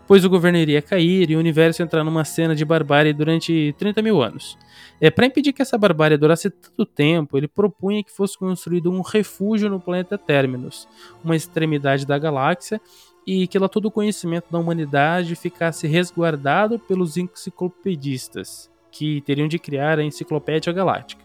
pois 0.06 0.24
o 0.24 0.30
governo 0.30 0.58
iria 0.58 0.80
cair 0.80 1.30
e 1.30 1.36
o 1.36 1.38
universo 1.38 1.82
entrar 1.82 2.02
numa 2.02 2.24
cena 2.24 2.54
de 2.54 2.64
barbárie 2.64 3.12
durante 3.12 3.74
30 3.78 4.00
mil 4.00 4.22
anos. 4.22 4.56
É, 5.00 5.10
Para 5.10 5.26
impedir 5.26 5.52
que 5.52 5.62
essa 5.62 5.76
barbárie 5.76 6.16
durasse 6.16 6.48
tanto 6.48 6.86
tempo, 6.86 7.36
ele 7.36 7.48
propunha 7.48 8.02
que 8.02 8.10
fosse 8.10 8.38
construído 8.38 8.90
um 8.90 9.02
refúgio 9.02 9.68
no 9.68 9.78
planeta 9.78 10.16
Terminus, 10.16 10.88
uma 11.22 11.36
extremidade 11.36 12.06
da 12.06 12.18
galáxia, 12.18 12.80
e 13.26 13.46
que 13.46 13.58
lá 13.58 13.68
todo 13.68 13.86
o 13.86 13.90
conhecimento 13.90 14.50
da 14.50 14.58
humanidade 14.58 15.36
ficasse 15.36 15.86
resguardado 15.86 16.78
pelos 16.78 17.16
enciclopedistas, 17.18 18.70
que 18.90 19.20
teriam 19.22 19.48
de 19.48 19.58
criar 19.58 19.98
a 19.98 20.04
Enciclopédia 20.04 20.72
Galáctica. 20.72 21.24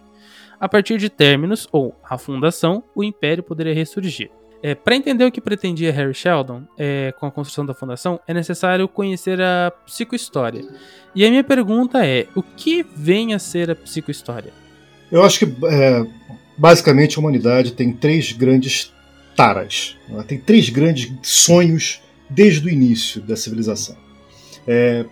A 0.60 0.70
partir 0.70 0.98
de 0.98 1.10
Terminus, 1.10 1.68
ou 1.72 1.96
a 2.04 2.18
fundação, 2.18 2.84
o 2.96 3.04
Império 3.04 3.44
poderia 3.44 3.74
ressurgir. 3.74 4.32
É, 4.64 4.74
Para 4.74 4.96
entender 4.96 5.26
o 5.26 5.32
que 5.32 5.42
pretendia 5.42 5.92
Harry 5.92 6.14
Sheldon 6.14 6.64
é, 6.78 7.14
com 7.20 7.26
a 7.26 7.32
construção 7.32 7.66
da 7.66 7.74
fundação, 7.74 8.20
é 8.28 8.34
necessário 8.34 8.88
conhecer 8.88 9.40
a 9.42 9.72
psicohistória. 9.86 10.66
E 11.14 11.26
a 11.26 11.30
minha 11.30 11.44
pergunta 11.44 12.06
é: 12.06 12.26
o 12.36 12.42
que 12.42 12.84
vem 12.96 13.34
a 13.34 13.40
ser 13.40 13.70
a 13.70 13.76
psicohistória? 13.76 14.52
Eu 15.12 15.24
acho 15.24 15.40
que, 15.40 15.66
é, 15.68 16.06
basicamente, 16.58 17.18
a 17.18 17.20
humanidade 17.20 17.74
tem 17.74 17.94
três 17.94 18.32
grandes 18.32 18.92
taras. 19.36 19.98
Ela 20.10 20.24
tem 20.24 20.40
três 20.40 20.70
grandes 20.70 21.12
sonhos 21.22 22.02
desde 22.30 22.66
o 22.68 22.70
início 22.72 23.22
da 23.22 23.36
civilização: 23.36 23.96
é, 24.68 25.06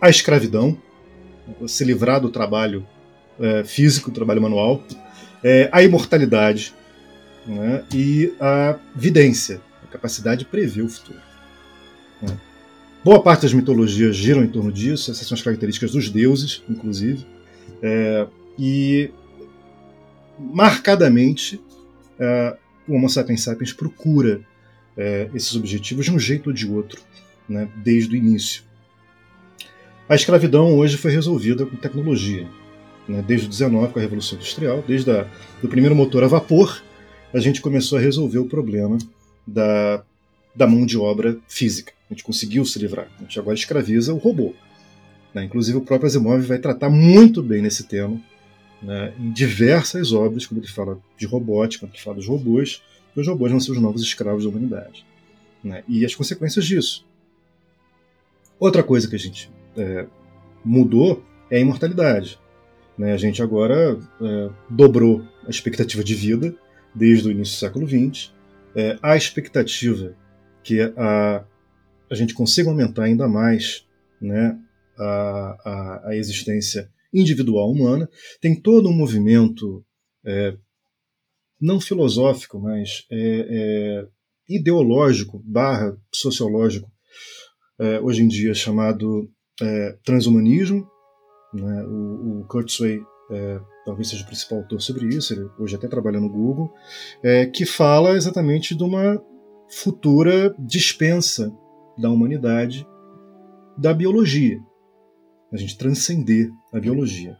a 0.00 0.08
escravidão, 0.08 0.76
se 1.66 1.84
livrar 1.84 2.20
do 2.20 2.30
trabalho 2.30 2.86
é, 3.38 3.64
físico, 3.64 4.10
trabalho 4.10 4.42
manual, 4.42 4.82
é, 5.42 5.68
a 5.72 5.82
imortalidade 5.82 6.74
né, 7.46 7.84
e 7.92 8.32
a 8.40 8.78
vidência, 8.94 9.60
a 9.82 9.86
capacidade 9.86 10.40
de 10.40 10.44
prever 10.44 10.82
o 10.82 10.88
futuro. 10.88 11.18
Né. 12.20 12.36
Boa 13.02 13.22
parte 13.22 13.42
das 13.42 13.54
mitologias 13.54 14.14
giram 14.14 14.44
em 14.44 14.48
torno 14.48 14.70
disso, 14.70 15.10
essas 15.10 15.26
são 15.26 15.34
as 15.34 15.42
características 15.42 15.92
dos 15.92 16.10
deuses, 16.10 16.62
inclusive, 16.68 17.26
é, 17.82 18.26
e 18.58 19.10
marcadamente 20.38 21.60
é, 22.18 22.56
o 22.86 22.94
Homo 22.94 23.08
sapiens 23.08 23.42
sapiens 23.42 23.72
procura 23.72 24.42
é, 24.96 25.30
esses 25.34 25.54
objetivos 25.56 26.04
de 26.04 26.12
um 26.12 26.18
jeito 26.18 26.48
ou 26.48 26.52
de 26.52 26.68
outro, 26.68 27.00
né, 27.48 27.68
desde 27.76 28.14
o 28.14 28.16
início. 28.16 28.62
A 30.10 30.16
escravidão 30.16 30.76
hoje 30.76 30.96
foi 30.96 31.12
resolvida 31.12 31.64
com 31.64 31.76
tecnologia 31.76 32.44
né, 33.06 33.22
desde 33.24 33.46
o 33.46 33.48
19 33.48 33.92
com 33.92 34.00
a 34.00 34.02
Revolução 34.02 34.36
Industrial, 34.36 34.82
desde 34.84 35.08
o 35.62 35.68
primeiro 35.68 35.94
motor 35.94 36.24
a 36.24 36.26
vapor, 36.26 36.82
a 37.32 37.38
gente 37.38 37.60
começou 37.60 37.96
a 37.96 38.00
resolver 38.00 38.40
o 38.40 38.44
problema 38.48 38.98
da, 39.46 40.02
da 40.52 40.66
mão 40.66 40.84
de 40.84 40.98
obra 40.98 41.38
física. 41.46 41.92
A 42.10 42.12
gente 42.12 42.24
conseguiu 42.24 42.64
se 42.64 42.76
livrar. 42.80 43.06
A 43.20 43.22
gente 43.22 43.38
agora 43.38 43.54
escraviza 43.54 44.12
o 44.12 44.16
robô. 44.16 44.52
Né? 45.32 45.44
Inclusive 45.44 45.78
o 45.78 45.80
próprio 45.80 46.08
Asimov 46.08 46.40
vai 46.40 46.58
tratar 46.58 46.90
muito 46.90 47.40
bem 47.40 47.62
nesse 47.62 47.84
tema 47.84 48.20
né, 48.82 49.14
em 49.16 49.30
diversas 49.30 50.12
obras, 50.12 50.44
quando 50.44 50.58
ele 50.58 50.72
fala 50.72 50.98
de 51.16 51.24
robótica, 51.24 51.86
quando 51.86 51.94
ele 51.94 52.02
fala 52.02 52.16
dos 52.16 52.26
robôs, 52.26 52.82
que 53.14 53.20
os 53.20 53.28
robôs 53.28 53.52
vão 53.52 53.60
ser 53.60 53.70
os 53.70 53.80
novos 53.80 54.02
escravos 54.02 54.42
da 54.42 54.50
humanidade. 54.50 55.06
Né? 55.62 55.84
E 55.86 56.04
as 56.04 56.16
consequências 56.16 56.64
disso. 56.64 57.06
Outra 58.58 58.82
coisa 58.82 59.08
que 59.08 59.14
a 59.14 59.18
gente 59.18 59.48
é, 59.76 60.06
mudou 60.64 61.24
é 61.50 61.56
a 61.56 61.60
imortalidade. 61.60 62.38
Né? 62.96 63.12
A 63.12 63.16
gente 63.16 63.42
agora 63.42 63.98
é, 64.20 64.50
dobrou 64.68 65.26
a 65.46 65.50
expectativa 65.50 66.04
de 66.04 66.14
vida 66.14 66.54
desde 66.94 67.28
o 67.28 67.30
início 67.30 67.56
do 67.56 67.60
século 67.60 67.88
XX. 67.88 68.32
É, 68.74 68.98
a 69.02 69.16
expectativa 69.16 70.14
que 70.62 70.80
a, 70.96 71.44
a 72.10 72.14
gente 72.14 72.34
consiga 72.34 72.68
aumentar 72.68 73.04
ainda 73.04 73.26
mais 73.26 73.86
né, 74.20 74.58
a, 74.98 75.56
a, 75.64 76.08
a 76.10 76.16
existência 76.16 76.90
individual 77.12 77.70
humana. 77.70 78.08
Tem 78.40 78.54
todo 78.54 78.88
um 78.88 78.92
movimento 78.92 79.84
é, 80.24 80.56
não 81.60 81.80
filosófico, 81.80 82.58
mas 82.58 83.04
é, 83.10 83.18
é, 83.18 84.06
ideológico 84.48 85.42
barra 85.44 85.96
sociológico 86.12 86.90
é, 87.78 88.00
hoje 88.00 88.22
em 88.22 88.28
dia 88.28 88.54
chamado 88.54 89.30
é, 89.62 89.96
transhumanismo, 90.04 90.86
né? 91.52 91.84
O, 91.84 92.40
o 92.40 92.46
é, 93.32 93.60
talvez 93.84 94.08
seja 94.08 94.24
o 94.24 94.26
principal 94.26 94.58
autor 94.58 94.80
sobre 94.80 95.06
isso, 95.06 95.32
ele 95.32 95.48
hoje 95.58 95.76
até 95.76 95.86
trabalha 95.86 96.20
no 96.20 96.28
Google, 96.28 96.72
é, 97.22 97.46
que 97.46 97.64
fala 97.64 98.16
exatamente 98.16 98.74
de 98.74 98.82
uma 98.82 99.22
futura 99.68 100.54
dispensa 100.58 101.52
da 101.96 102.10
humanidade 102.10 102.86
da 103.78 103.94
biologia. 103.94 104.58
A 105.52 105.56
gente 105.56 105.78
transcender 105.78 106.50
a 106.72 106.78
biologia. 106.78 107.36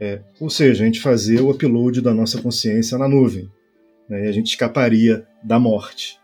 É, 0.00 0.22
ou 0.40 0.48
seja, 0.48 0.82
a 0.82 0.86
gente 0.86 1.00
fazer 1.00 1.40
o 1.40 1.50
upload 1.50 2.00
da 2.00 2.14
nossa 2.14 2.40
consciência 2.40 2.96
na 2.98 3.08
nuvem. 3.08 3.48
Né, 4.08 4.26
e 4.26 4.28
a 4.28 4.32
gente 4.32 4.48
escaparia 4.48 5.26
da 5.44 5.58
morte. 5.58 6.18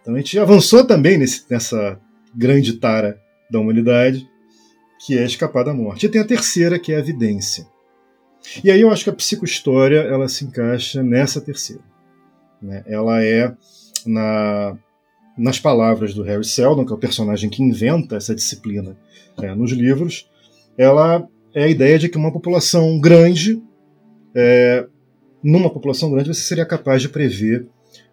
Então 0.00 0.14
a 0.14 0.18
gente 0.18 0.38
avançou 0.38 0.84
também 0.86 1.18
nesse, 1.18 1.44
nessa 1.50 2.00
grande 2.34 2.74
tara 2.74 3.20
da 3.50 3.58
humanidade, 3.58 4.26
que 5.00 5.18
é 5.18 5.24
escapar 5.24 5.64
da 5.64 5.72
morte. 5.72 6.04
E 6.04 6.08
tem 6.08 6.20
a 6.20 6.26
terceira, 6.26 6.78
que 6.78 6.92
é 6.92 6.96
a 6.96 7.00
evidência. 7.00 7.66
E 8.62 8.70
aí 8.70 8.80
eu 8.82 8.90
acho 8.90 9.04
que 9.04 9.10
a 9.10 9.14
psicohistória 9.14 9.98
ela 10.00 10.28
se 10.28 10.44
encaixa 10.44 11.02
nessa 11.02 11.40
terceira. 11.40 11.82
Né? 12.60 12.84
Ela 12.86 13.24
é, 13.24 13.54
na, 14.06 14.76
nas 15.36 15.58
palavras 15.58 16.12
do 16.12 16.22
Harry 16.22 16.44
Seldon, 16.44 16.84
que 16.84 16.92
é 16.92 16.94
o 16.94 16.98
personagem 16.98 17.48
que 17.48 17.62
inventa 17.62 18.16
essa 18.16 18.34
disciplina 18.34 18.96
é, 19.40 19.54
nos 19.54 19.72
livros, 19.72 20.28
ela 20.76 21.26
é 21.54 21.64
a 21.64 21.68
ideia 21.68 21.98
de 21.98 22.08
que 22.08 22.18
uma 22.18 22.32
população 22.32 23.00
grande, 23.00 23.62
é, 24.34 24.86
numa 25.42 25.70
população 25.70 26.10
grande, 26.10 26.28
você 26.28 26.42
seria 26.42 26.66
capaz 26.66 27.00
de 27.00 27.08
prever 27.08 27.66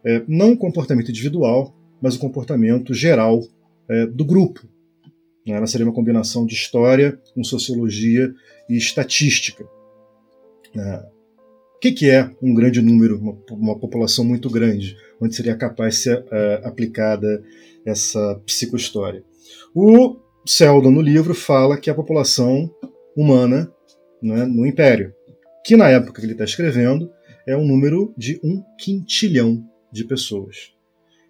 é, 0.06 0.24
não 0.25 0.53
o 0.53 0.58
comportamento 0.58 1.10
individual, 1.10 1.75
mas 2.01 2.15
o 2.15 2.20
comportamento 2.20 2.94
geral 2.94 3.41
é, 3.89 4.06
do 4.06 4.24
grupo. 4.24 4.67
Né? 5.48 5.56
Ela 5.56 5.68
seria 5.68 5.86
uma 5.86 5.94
combinação 5.94 6.46
de 6.46 6.54
história 6.54 7.20
com 7.34 7.44
sociologia 7.44 8.34
e 8.70 8.75
estatística. 8.75 9.66
Né? 10.75 11.04
O 11.75 11.80
que, 11.80 12.10
é 12.10 12.30
um 12.42 12.54
grande 12.54 12.82
número, 12.82 13.44
uma, 13.51 13.77
população 13.77 14.25
muito 14.25 14.50
grande, 14.50 14.98
onde 15.22 15.36
seria 15.36 15.56
capaz 15.56 15.96
de 15.96 16.01
ser 16.01 16.20
uh, 16.20 16.68
aplicada 16.68 17.44
essa 17.86 18.42
psicohistória? 18.46 19.24
O 19.75 20.18
Seldon, 20.46 20.92
no 20.92 21.01
livro, 21.01 21.36
fala 21.36 21.77
que 21.77 21.89
a 21.89 21.96
população 21.96 22.70
humana 23.16 23.72
né, 24.22 24.46
no 24.46 24.66
Império, 24.66 25.13
que 25.63 25.77
na 25.77 25.88
época 25.89 26.20
que 26.20 26.25
ele 26.25 26.34
está 26.34 26.44
escrevendo, 26.44 27.12
é 27.46 27.56
um 27.56 27.66
número 27.66 28.13
de 28.18 28.39
um 28.44 28.63
quintilhão 28.80 29.63
de 29.92 30.04
pessoas. 30.04 30.74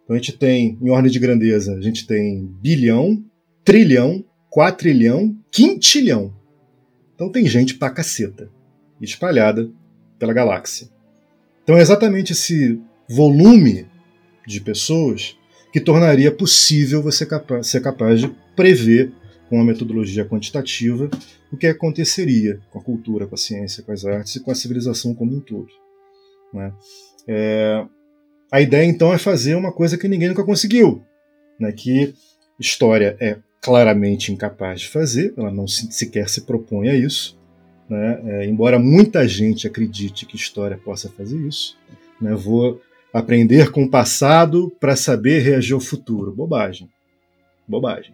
Então 0.04 0.16
a 0.16 0.20
gente 0.20 0.38
tem, 0.38 0.78
em 0.82 0.90
ordem 0.90 1.12
de 1.12 1.20
grandeza, 1.20 1.76
a 1.76 1.82
gente 1.82 2.08
tem 2.08 2.48
bilhão, 2.62 3.22
trilhão, 3.68 4.24
quatrilhão, 4.50 5.38
quintilhão. 5.52 6.34
Então 7.14 7.30
tem 7.30 7.46
gente 7.46 7.76
pra 7.76 7.90
caceta, 7.90 8.50
espalhada 9.02 9.70
pela 10.18 10.32
galáxia. 10.32 10.88
Então 11.64 11.76
é 11.78 11.82
exatamente 11.82 12.32
esse 12.32 12.80
volume 13.10 13.86
de 14.48 14.62
pessoas 14.62 15.38
que 15.74 15.82
tornaria 15.82 16.32
possível 16.32 17.04
você 17.04 17.26
capa 17.26 17.62
ser 17.62 17.82
capaz 17.82 18.22
de 18.22 18.34
prever 18.56 19.12
com 19.50 19.58
uma 19.58 19.66
metodologia 19.66 20.24
quantitativa 20.24 21.10
o 21.52 21.58
que 21.58 21.68
aconteceria 21.68 22.62
com 22.72 22.80
a 22.80 22.84
cultura, 22.84 23.28
com 23.28 23.36
a 23.36 23.38
ciência, 23.38 23.84
com 23.84 23.92
as 23.92 24.06
artes 24.06 24.38
e 24.38 24.40
com 24.40 24.50
a 24.50 24.56
civilização 24.56 25.14
como 25.14 25.36
um 25.36 25.42
todo. 25.42 25.68
Né? 26.54 26.72
É, 27.28 27.86
a 28.50 28.62
ideia 28.62 28.86
então 28.86 29.14
é 29.14 29.18
fazer 29.18 29.56
uma 29.56 29.74
coisa 29.74 29.98
que 29.98 30.08
ninguém 30.08 30.30
nunca 30.30 30.46
conseguiu, 30.46 31.04
né? 31.60 31.74
que 31.74 32.16
história 32.58 33.18
é 33.20 33.40
claramente 33.62 34.32
incapaz 34.32 34.82
de 34.82 34.90
fazer, 34.90 35.34
ela 35.38 35.52
não 35.52 35.68
se, 35.68 35.92
sequer 35.92 36.30
se 36.30 36.42
propõe 36.42 36.90
a 36.90 36.96
isso, 36.96 37.38
né? 37.90 38.22
É, 38.26 38.46
embora 38.46 38.78
muita 38.78 39.28
gente 39.28 39.66
acredite 39.66 40.26
que 40.26 40.36
história 40.36 40.78
possa 40.78 41.10
fazer 41.10 41.38
isso. 41.38 41.78
Né? 42.22 42.34
Vou 42.36 42.82
aprender 43.14 43.72
com 43.72 43.84
o 43.84 43.90
passado 43.90 44.70
para 44.80 44.96
saber 44.96 45.40
reagir 45.40 45.74
ao 45.74 45.80
futuro. 45.80 46.32
Bobagem. 46.32 46.90
Bobagem. 47.68 48.14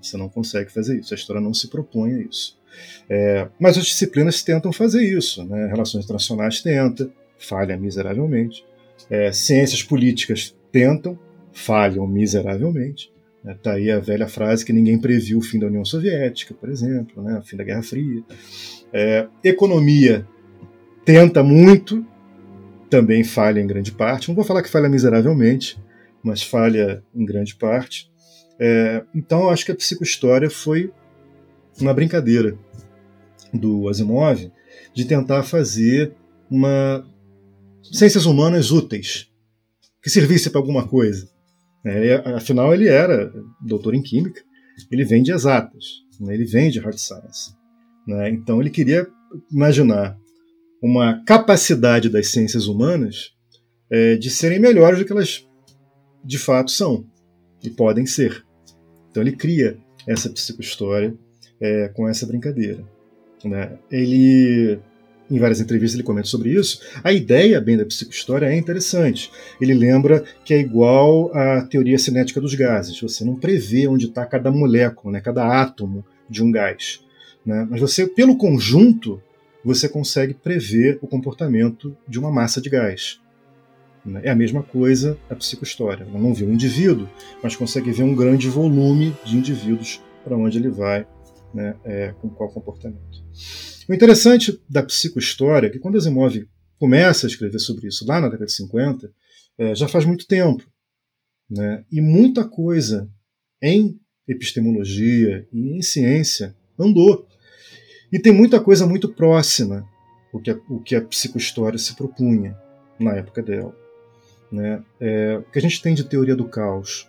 Você 0.00 0.16
não 0.16 0.28
consegue 0.28 0.70
fazer 0.70 0.98
isso, 1.00 1.14
a 1.14 1.16
história 1.16 1.40
não 1.40 1.54
se 1.54 1.68
propõe 1.68 2.14
a 2.14 2.18
isso. 2.20 2.58
É, 3.08 3.48
mas 3.58 3.78
as 3.78 3.86
disciplinas 3.86 4.42
tentam 4.42 4.72
fazer 4.72 5.02
isso. 5.02 5.44
Né? 5.44 5.66
Relações 5.66 6.04
internacionais 6.04 6.60
tenta, 6.60 7.10
falha 7.38 7.76
miseravelmente. 7.76 8.64
É, 9.08 9.32
ciências 9.32 9.82
políticas 9.82 10.54
tentam, 10.70 11.18
falham 11.52 12.06
miseravelmente. 12.06 13.10
Está 13.46 13.70
né? 13.70 13.76
aí 13.76 13.90
a 13.90 14.00
velha 14.00 14.28
frase 14.28 14.64
que 14.64 14.72
ninguém 14.72 14.98
previu 14.98 15.38
o 15.38 15.42
fim 15.42 15.58
da 15.58 15.66
União 15.66 15.84
Soviética, 15.84 16.54
por 16.54 16.68
exemplo, 16.68 17.22
né? 17.22 17.38
o 17.38 17.42
fim 17.42 17.56
da 17.56 17.64
Guerra 17.64 17.82
Fria. 17.82 18.22
É, 18.92 19.26
economia 19.44 20.26
tenta 21.04 21.42
muito, 21.42 22.04
também 22.90 23.22
falha 23.24 23.60
em 23.60 23.66
grande 23.66 23.92
parte. 23.92 24.28
Não 24.28 24.34
vou 24.34 24.44
falar 24.44 24.62
que 24.62 24.68
falha 24.68 24.88
miseravelmente, 24.88 25.78
mas 26.22 26.42
falha 26.42 27.02
em 27.14 27.24
grande 27.24 27.54
parte. 27.54 28.10
É, 28.58 29.04
então 29.14 29.42
eu 29.42 29.50
acho 29.50 29.64
que 29.64 29.72
a 29.72 29.76
psicohistória 29.76 30.50
foi 30.50 30.92
uma 31.80 31.94
brincadeira 31.94 32.58
do 33.54 33.88
Asimov 33.88 34.50
de 34.92 35.04
tentar 35.04 35.44
fazer 35.44 36.12
uma 36.50 37.06
ciências 37.82 38.26
humanas 38.26 38.70
úteis 38.70 39.30
que 40.02 40.10
servisse 40.10 40.50
para 40.50 40.60
alguma 40.60 40.86
coisa. 40.86 41.28
É, 41.84 42.14
afinal, 42.34 42.74
ele 42.74 42.88
era 42.88 43.32
doutor 43.60 43.94
em 43.94 44.02
química, 44.02 44.42
ele 44.90 45.04
vem 45.04 45.22
de 45.22 45.32
exatas, 45.32 46.02
né, 46.20 46.34
ele 46.34 46.44
vem 46.44 46.70
de 46.70 46.78
hard 46.78 46.98
science. 46.98 47.54
Né, 48.06 48.30
então 48.30 48.60
ele 48.60 48.70
queria 48.70 49.06
imaginar 49.50 50.18
uma 50.82 51.22
capacidade 51.24 52.08
das 52.08 52.28
ciências 52.28 52.66
humanas 52.66 53.32
é, 53.90 54.16
de 54.16 54.30
serem 54.30 54.58
melhores 54.58 54.98
do 54.98 55.04
que 55.04 55.12
elas 55.12 55.46
de 56.24 56.38
fato 56.38 56.70
são 56.70 57.06
e 57.62 57.70
podem 57.70 58.06
ser. 58.06 58.44
Então 59.10 59.22
ele 59.22 59.32
cria 59.32 59.78
essa 60.06 60.30
psicohistória 60.30 61.16
é, 61.60 61.88
com 61.88 62.08
essa 62.08 62.26
brincadeira. 62.26 62.84
Né? 63.44 63.78
Ele, 63.90 64.78
em 65.30 65.38
várias 65.38 65.60
entrevistas, 65.60 65.94
ele 65.94 66.06
comenta 66.06 66.26
sobre 66.26 66.50
isso. 66.52 66.80
A 67.04 67.12
ideia 67.12 67.60
bem 67.60 67.76
da 67.76 67.84
psicohistória 67.84 68.46
é 68.46 68.56
interessante. 68.56 69.30
Ele 69.60 69.74
lembra 69.74 70.24
que 70.44 70.54
é 70.54 70.58
igual 70.58 71.30
à 71.36 71.62
teoria 71.62 71.98
cinética 71.98 72.40
dos 72.40 72.54
gases. 72.54 72.98
Você 73.00 73.24
não 73.24 73.36
prevê 73.36 73.86
onde 73.86 74.06
está 74.06 74.24
cada 74.24 74.50
molécula, 74.50 75.12
né, 75.12 75.20
cada 75.20 75.60
átomo 75.60 76.04
de 76.28 76.42
um 76.42 76.50
gás. 76.50 77.00
Né? 77.44 77.66
Mas 77.70 77.80
você, 77.80 78.06
pelo 78.06 78.36
conjunto, 78.36 79.22
você 79.64 79.88
consegue 79.88 80.34
prever 80.34 80.98
o 81.02 81.06
comportamento 81.06 81.96
de 82.06 82.18
uma 82.18 82.30
massa 82.30 82.60
de 82.60 82.70
gás. 82.70 83.20
Né? 84.04 84.20
É 84.24 84.30
a 84.30 84.34
mesma 84.34 84.62
coisa 84.62 85.18
a 85.28 85.34
psicohistória. 85.34 86.06
Ela 86.08 86.18
não 86.18 86.32
vê 86.32 86.44
um 86.44 86.52
indivíduo, 86.52 87.08
mas 87.42 87.54
consegue 87.54 87.90
ver 87.90 88.02
um 88.02 88.14
grande 88.14 88.48
volume 88.48 89.14
de 89.24 89.36
indivíduos 89.36 90.00
para 90.24 90.36
onde 90.36 90.58
ele 90.58 90.70
vai, 90.70 91.06
né, 91.52 91.74
é, 91.84 92.14
com 92.20 92.28
qual 92.28 92.50
comportamento. 92.50 93.22
O 93.88 93.94
interessante 93.94 94.60
da 94.68 94.82
psicohistória 94.82 95.68
é 95.68 95.70
que 95.70 95.78
quando 95.78 95.96
Asimov 95.96 96.46
começa 96.78 97.26
a 97.26 97.30
escrever 97.30 97.58
sobre 97.58 97.88
isso 97.88 98.06
lá 98.06 98.20
na 98.20 98.28
década 98.28 98.44
de 98.44 98.52
50, 98.52 99.10
é, 99.56 99.74
já 99.74 99.88
faz 99.88 100.04
muito 100.04 100.26
tempo. 100.26 100.62
Né, 101.50 101.82
e 101.90 102.02
muita 102.02 102.46
coisa 102.46 103.10
em 103.62 103.98
epistemologia 104.28 105.48
e 105.50 105.78
em 105.78 105.80
ciência 105.80 106.54
andou. 106.78 107.26
E 108.12 108.18
tem 108.18 108.30
muita 108.32 108.60
coisa 108.60 108.86
muito 108.86 109.08
próxima 109.08 109.88
o 110.30 110.38
que 110.38 110.50
a, 110.50 110.60
o 110.68 110.80
que 110.80 110.94
a 110.94 111.00
psicohistória 111.00 111.78
se 111.78 111.96
propunha 111.96 112.54
na 113.00 113.14
época 113.14 113.42
dela. 113.42 113.74
Né? 114.52 114.84
É, 115.00 115.38
o 115.38 115.50
que 115.50 115.58
a 115.58 115.62
gente 115.62 115.80
tem 115.80 115.94
de 115.94 116.04
teoria 116.04 116.36
do 116.36 116.46
caos 116.46 117.08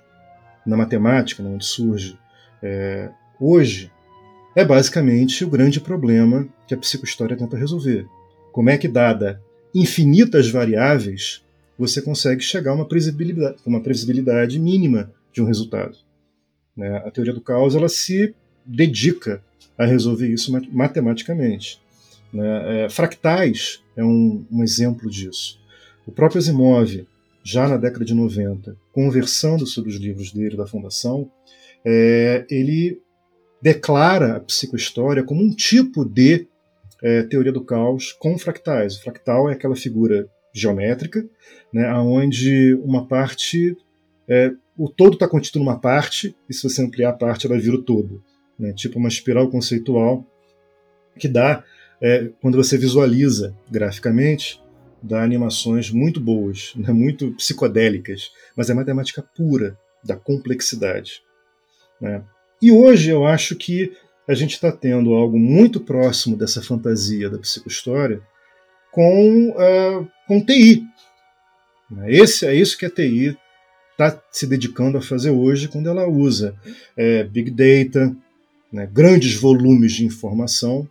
na 0.66 0.78
matemática, 0.78 1.44
né, 1.44 1.50
onde 1.50 1.66
surge 1.66 2.18
é, 2.64 3.12
hoje, 3.38 3.92
é 4.56 4.66
basicamente 4.66 5.44
o 5.46 5.50
grande 5.50 5.80
problema 5.80 6.48
que 6.68 6.74
a 6.74 6.78
psicohistória 6.78 7.38
tenta 7.38 7.58
resolver. 7.58 8.08
Como 8.52 8.70
é 8.70 8.78
que, 8.78 8.88
dada 8.88 9.42
infinitas 9.74 10.50
variáveis, 10.50 11.44
você 11.78 12.02
consegue 12.02 12.42
chegar 12.42 12.72
a 12.72 12.76
uma 12.76 12.86
previsibilidade, 12.86 13.58
uma 13.66 13.82
previsibilidade 13.82 14.60
mínima 14.60 15.12
de 15.32 15.42
um 15.42 15.46
resultado? 15.46 15.98
Né? 16.76 16.98
A 17.06 17.12
teoria 17.12 17.34
do 17.34 17.42
caos 17.42 17.76
ela 17.76 17.90
se 17.90 18.34
dedica 18.66 19.44
a 19.78 19.86
resolver 19.86 20.28
isso 20.28 20.52
matematicamente. 20.72 21.80
Né? 22.34 22.86
É, 22.86 22.90
fractais 22.90 23.82
é 23.96 24.04
um, 24.04 24.46
um 24.52 24.64
exemplo 24.64 25.10
disso. 25.10 25.60
O 26.06 26.12
próprio 26.12 26.40
Asimov, 26.40 27.08
já 27.44 27.68
na 27.68 27.78
década 27.78 28.04
de 28.04 28.14
90, 28.14 28.76
conversando 28.92 29.66
sobre 29.66 29.90
os 29.90 29.98
livros 29.98 30.32
dele 30.32 30.58
da 30.58 30.68
Fundação, 30.68 31.32
é, 31.86 32.46
ele 32.50 33.02
declara 33.62 34.38
a 34.38 34.40
psicohistória 34.40 35.24
como 35.24 35.42
um 35.42 35.54
tipo 35.54 36.06
de 36.06 36.48
é, 37.02 37.24
teoria 37.24 37.52
do 37.52 37.64
caos 37.64 38.12
com 38.14 38.38
fractais. 38.38 38.98
O 38.98 39.04
fractal 39.04 39.50
é 39.50 39.54
aquela 39.54 39.76
figura 39.76 40.28
geométrica, 40.54 41.26
né, 41.72 41.92
onde 41.94 42.74
uma 42.84 43.08
parte, 43.08 43.78
é, 44.28 44.52
o 44.78 44.90
todo 44.90 45.14
está 45.14 45.28
contido 45.28 45.60
numa 45.60 45.80
parte, 45.80 46.36
e 46.50 46.54
se 46.54 46.64
você 46.64 46.82
ampliar 46.82 47.10
a 47.10 47.14
parte, 47.14 47.46
ela 47.46 47.60
vira 47.60 47.76
o 47.76 47.82
todo 47.82 48.24
né, 48.60 48.74
tipo 48.74 49.00
uma 49.00 49.08
espiral 49.08 49.50
conceitual 49.50 50.26
que 51.18 51.28
dá, 51.28 51.64
é, 52.02 52.30
quando 52.42 52.58
você 52.58 52.78
visualiza 52.78 53.56
graficamente, 53.72 54.62
dá 55.02 55.24
animações 55.24 55.90
muito 55.90 56.20
boas, 56.20 56.74
né, 56.76 56.92
muito 56.92 57.32
psicodélicas, 57.36 58.32
mas 58.56 58.70
é 58.70 58.74
matemática 58.74 59.24
pura 59.36 59.78
da 60.04 60.18
complexidade. 60.18 61.22
Né? 62.00 62.22
E 62.62 62.72
hoje 62.72 63.10
eu 63.10 63.26
acho 63.26 63.56
que 63.56 63.94
a 64.28 64.34
gente 64.34 64.54
está 64.54 64.72
tendo 64.72 65.14
algo 65.14 65.40
muito 65.40 65.80
próximo 65.80 66.36
dessa 66.36 66.62
fantasia 66.62 67.30
da 67.30 67.38
psicohistória 67.38 68.22
com, 68.92 69.50
uh, 69.50 70.08
com 70.28 70.44
TI. 70.44 70.84
Né? 71.90 72.12
Esse, 72.12 72.46
é 72.46 72.54
isso 72.54 72.78
que 72.78 72.86
a 72.86 72.90
TI 72.90 73.38
está 73.92 74.22
se 74.32 74.46
dedicando 74.46 74.98
a 74.98 75.02
fazer 75.02 75.32
hoje 75.32 75.68
quando 75.68 75.90
ela 75.90 76.08
usa 76.08 76.56
é, 76.96 77.24
Big 77.24 77.52
Data, 77.52 78.16
né, 78.72 78.88
grandes 78.92 79.36
volumes 79.36 79.94
de 79.94 80.06
informação 80.06 80.88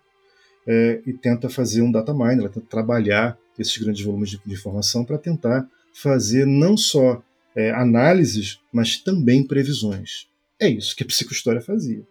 é, 0.66 1.00
e 1.07 1.12
tenta 1.12 1.48
fazer 1.48 1.81
um 1.81 1.90
data 1.90 2.12
mine, 2.12 2.40
ela 2.40 2.50
tenta 2.50 2.66
trabalhar 2.68 3.38
esses 3.59 3.76
grandes 3.78 4.04
volumes 4.04 4.31
de, 4.31 4.40
de 4.44 4.52
informação 4.52 5.04
para 5.04 5.16
tentar 5.16 5.66
fazer 5.94 6.46
não 6.46 6.76
só 6.76 7.22
é, 7.57 7.70
análises, 7.70 8.61
mas 8.72 8.98
também 8.98 9.42
previsões. 9.42 10.26
É 10.61 10.68
isso 10.68 10.97
que 10.97 11.03
a 11.03 11.07
psicohistória 11.07 11.61
fazia. 11.61 12.03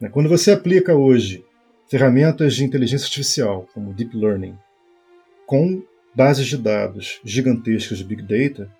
Né? 0.00 0.08
Quando 0.08 0.28
você 0.28 0.50
aplica 0.50 0.94
hoje 0.94 1.44
ferramentas 1.88 2.54
de 2.54 2.64
inteligência 2.64 3.06
artificial, 3.06 3.68
como 3.74 3.94
Deep 3.94 4.16
Learning, 4.16 4.56
com 5.46 5.82
bases 6.14 6.46
de 6.46 6.56
dados 6.56 7.20
gigantescas 7.24 7.98
de 7.98 8.04
Big 8.04 8.22
Data, 8.22 8.70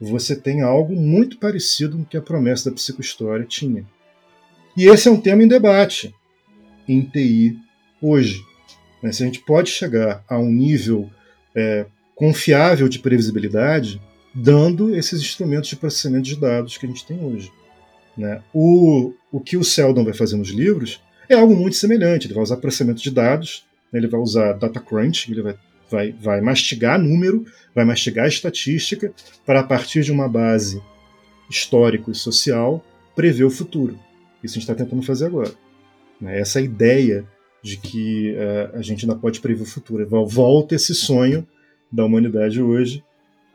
você 0.00 0.36
tem 0.36 0.62
algo 0.62 0.94
muito 0.94 1.38
parecido 1.38 1.96
com 1.96 2.02
o 2.02 2.06
que 2.06 2.16
a 2.16 2.22
promessa 2.22 2.70
da 2.70 2.76
psicohistória 2.76 3.44
tinha. 3.44 3.84
E 4.76 4.86
esse 4.86 5.08
é 5.08 5.10
um 5.10 5.20
tema 5.20 5.42
em 5.42 5.48
debate 5.48 6.14
em 6.88 7.02
TI 7.02 7.58
hoje. 8.00 8.42
Né? 9.02 9.12
Se 9.12 9.22
a 9.22 9.26
gente 9.26 9.40
pode 9.40 9.70
chegar 9.70 10.24
a 10.28 10.38
um 10.38 10.50
nível 10.50 11.10
é, 11.54 11.86
confiável 12.14 12.88
de 12.88 12.98
previsibilidade 12.98 14.00
dando 14.34 14.94
esses 14.94 15.20
instrumentos 15.20 15.68
de 15.68 15.76
processamento 15.76 16.24
de 16.24 16.36
dados 16.36 16.76
que 16.76 16.86
a 16.86 16.88
gente 16.88 17.06
tem 17.06 17.22
hoje. 17.24 17.52
Né? 18.16 18.42
O, 18.52 19.12
o 19.30 19.40
que 19.40 19.56
o 19.56 19.64
Seldon 19.64 20.04
vai 20.04 20.14
fazer 20.14 20.36
nos 20.36 20.50
livros 20.50 21.00
é 21.28 21.34
algo 21.34 21.54
muito 21.54 21.76
semelhante. 21.76 22.26
Ele 22.26 22.34
vai 22.34 22.42
usar 22.42 22.56
processamento 22.56 23.02
de 23.02 23.10
dados, 23.10 23.64
né? 23.92 23.98
ele 23.98 24.08
vai 24.08 24.20
usar 24.20 24.52
data 24.52 24.80
crunch, 24.80 25.30
ele 25.30 25.42
vai, 25.42 25.56
vai, 25.90 26.12
vai 26.12 26.40
mastigar 26.40 26.98
número, 26.98 27.44
vai 27.74 27.84
mastigar 27.84 28.26
estatística, 28.26 29.12
para 29.44 29.60
a 29.60 29.64
partir 29.64 30.02
de 30.02 30.12
uma 30.12 30.28
base 30.28 30.82
histórico 31.50 32.10
e 32.10 32.14
social 32.14 32.84
prever 33.14 33.44
o 33.44 33.50
futuro. 33.50 33.98
Isso 34.42 34.54
a 34.54 34.60
gente 34.60 34.70
está 34.70 34.74
tentando 34.74 35.02
fazer 35.02 35.26
agora. 35.26 35.52
Né? 36.20 36.38
Essa 36.38 36.60
ideia 36.60 37.26
de 37.64 37.78
que 37.78 38.32
uh, 38.32 38.76
a 38.76 38.82
gente 38.82 39.06
ainda 39.06 39.18
pode 39.18 39.40
prever 39.40 39.62
o 39.62 39.66
futuro. 39.66 40.06
Volta 40.26 40.74
esse 40.74 40.94
sonho 40.94 41.48
da 41.90 42.04
humanidade 42.04 42.60
hoje, 42.60 43.02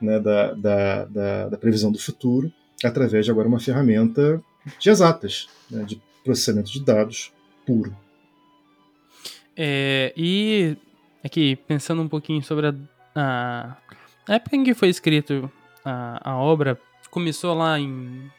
né, 0.01 0.19
da, 0.19 0.53
da, 0.53 1.05
da, 1.05 1.49
da, 1.49 1.57
previsão 1.57 1.91
do 1.91 1.99
futuro, 1.99 2.51
através 2.83 3.25
de 3.25 3.31
agora 3.31 3.47
uma 3.47 3.59
ferramenta 3.59 4.41
de 4.79 4.89
exatas, 4.89 5.47
né, 5.69 5.83
de 5.83 6.01
processamento 6.23 6.71
de 6.71 6.81
dados 6.81 7.31
puro. 7.65 7.95
É, 9.55 10.13
e 10.15 10.77
aqui, 11.23 11.55
pensando 11.55 12.01
um 12.01 12.07
pouquinho 12.07 12.41
sobre 12.41 12.67
a, 12.67 12.75
a, 14.27 14.33
época 14.33 14.55
em 14.55 14.63
que 14.63 14.73
foi 14.73 14.89
escrito 14.89 15.51
a, 15.83 16.31
a 16.31 16.37
obra, 16.37 16.79
começou 17.09 17.53
lá 17.53 17.79
em, 17.79 18.31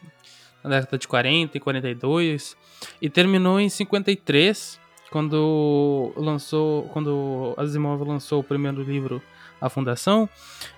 na 0.63 0.69
década 0.69 0.97
de 0.97 1.07
40 1.07 1.57
e 1.57 1.59
42 1.59 2.57
e 3.01 3.09
terminou 3.09 3.59
em 3.59 3.69
53, 3.69 4.79
quando 5.11 6.13
lançou, 6.15 6.83
quando 6.93 7.53
Asimov 7.57 8.03
lançou 8.03 8.39
o 8.39 8.43
primeiro 8.43 8.81
livro 8.81 9.21
a 9.61 9.69
Fundação, 9.69 10.27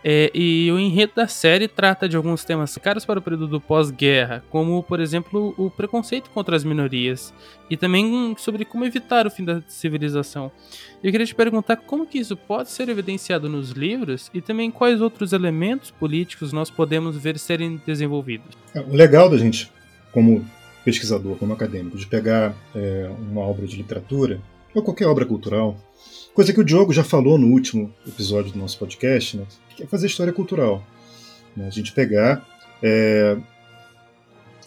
é, 0.04 0.30
e 0.34 0.69
o 0.72 0.78
enredo 0.78 1.13
da 1.15 1.28
série 1.28 1.69
trata 1.69 2.08
de 2.08 2.17
alguns 2.17 2.43
temas 2.43 2.78
caros 2.78 3.06
para 3.06 3.19
o 3.19 3.22
período 3.22 3.62
pós-guerra, 3.62 4.43
como, 4.50 4.84
por 4.84 5.00
exemplo, 5.00 5.56
o 5.58 5.72
preconceito 5.72 6.30
contra 6.30 6.56
as 6.56 6.65
minorias, 6.65 7.34
e 7.69 7.78
também 7.78 8.36
sobre 8.38 8.65
como 8.65 8.84
evitar 8.84 9.26
o 9.26 9.32
fim 9.32 9.46
da 9.46 9.62
civilização. 9.67 10.52
Eu 11.02 11.12
queria 11.12 11.26
te 11.26 11.34
perguntar 11.34 11.78
como 11.78 12.06
que 12.06 12.19
isso 12.19 12.36
pode 12.36 12.69
ser 12.69 12.89
evidenciado 12.89 13.48
nos 13.48 13.72
livros, 13.72 14.30
e 14.34 14.41
também 14.41 14.69
quais 14.69 15.00
outros 15.00 15.32
elementos 15.32 15.89
políticos 15.89 16.52
nós 16.52 16.69
podemos 16.69 17.15
ver 17.17 17.39
serem 17.39 17.82
desenvolvidos. 17.86 18.58
É, 18.76 18.82
o 18.82 18.93
legal 18.93 19.30
da 19.30 19.38
gente, 19.38 19.72
como 20.12 20.46
pesquisador, 20.84 21.38
como 21.38 21.54
acadêmico, 21.54 21.98
de 21.98 22.06
pegar 22.06 22.54
é, 22.76 23.10
uma 23.17 23.41
obra 23.41 23.65
de 23.65 23.78
literatura, 23.78 24.41
ou 24.73 24.81
qualquer 24.81 25.07
obra 25.07 25.25
cultural, 25.25 25.77
Coisa 26.33 26.51
que 26.51 26.59
o 26.59 26.63
Diogo 26.63 26.91
já 26.91 27.03
falou 27.03 27.38
no 27.38 27.47
último 27.47 27.93
episódio 28.07 28.51
do 28.51 28.57
nosso 28.57 28.79
podcast, 28.79 29.38
né? 29.38 29.45
Que 29.75 29.83
é 29.83 29.86
fazer 29.86 30.07
história 30.07 30.33
cultural. 30.33 30.83
Né? 31.55 31.67
A 31.67 31.69
gente 31.69 31.91
pegar 31.91 32.43
é, 32.81 33.38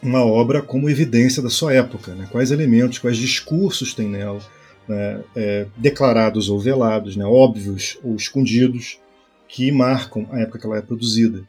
uma 0.00 0.24
obra 0.24 0.62
como 0.62 0.88
evidência 0.88 1.42
da 1.42 1.50
sua 1.50 1.74
época, 1.74 2.14
né? 2.14 2.28
quais 2.30 2.52
elementos, 2.52 3.00
quais 3.00 3.16
discursos 3.16 3.94
tem 3.94 4.08
nela, 4.08 4.40
né? 4.86 5.24
é, 5.34 5.66
declarados 5.76 6.48
ou 6.48 6.60
velados, 6.60 7.16
né? 7.16 7.24
óbvios 7.24 7.98
ou 8.04 8.14
escondidos, 8.14 9.00
que 9.48 9.72
marcam 9.72 10.24
a 10.30 10.38
época 10.38 10.60
que 10.60 10.66
ela 10.66 10.78
é 10.78 10.82
produzida. 10.82 11.42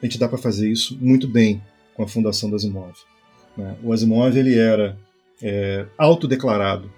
A 0.00 0.06
gente 0.06 0.18
dá 0.18 0.28
para 0.28 0.38
fazer 0.38 0.70
isso 0.70 0.96
muito 1.00 1.26
bem 1.26 1.60
com 1.94 2.04
a 2.04 2.08
fundação 2.08 2.48
do 2.48 2.54
Asimov. 2.54 2.94
Né? 3.56 3.74
O 3.82 3.92
Asimov 3.92 4.38
ele 4.38 4.56
era 4.56 4.96
é, 5.42 5.84
autodeclarado 5.98 6.88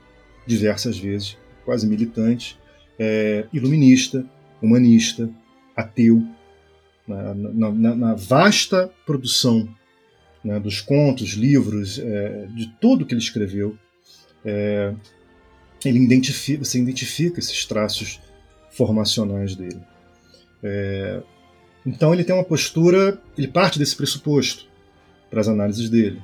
diversas 0.48 0.98
vezes 0.98 1.36
quase 1.64 1.86
militante, 1.86 2.58
é, 2.98 3.46
iluminista, 3.52 4.24
humanista, 4.60 5.30
ateu, 5.76 6.26
na, 7.06 7.34
na, 7.34 7.94
na 7.94 8.14
vasta 8.14 8.90
produção 9.04 9.68
né, 10.42 10.58
dos 10.58 10.80
contos, 10.80 11.30
livros, 11.30 11.98
é, 11.98 12.46
de 12.54 12.68
tudo 12.80 13.04
que 13.04 13.12
ele 13.12 13.20
escreveu, 13.20 13.78
é, 14.44 14.94
ele 15.84 15.98
identifica, 15.98 16.64
você 16.64 16.78
identifica 16.78 17.38
esses 17.38 17.66
traços 17.66 18.18
formacionais 18.70 19.54
dele. 19.54 19.80
É, 20.62 21.22
então 21.84 22.14
ele 22.14 22.24
tem 22.24 22.34
uma 22.34 22.44
postura, 22.44 23.20
ele 23.36 23.48
parte 23.48 23.78
desse 23.78 23.94
pressuposto 23.94 24.66
para 25.28 25.40
as 25.40 25.48
análises 25.48 25.90
dele. 25.90 26.22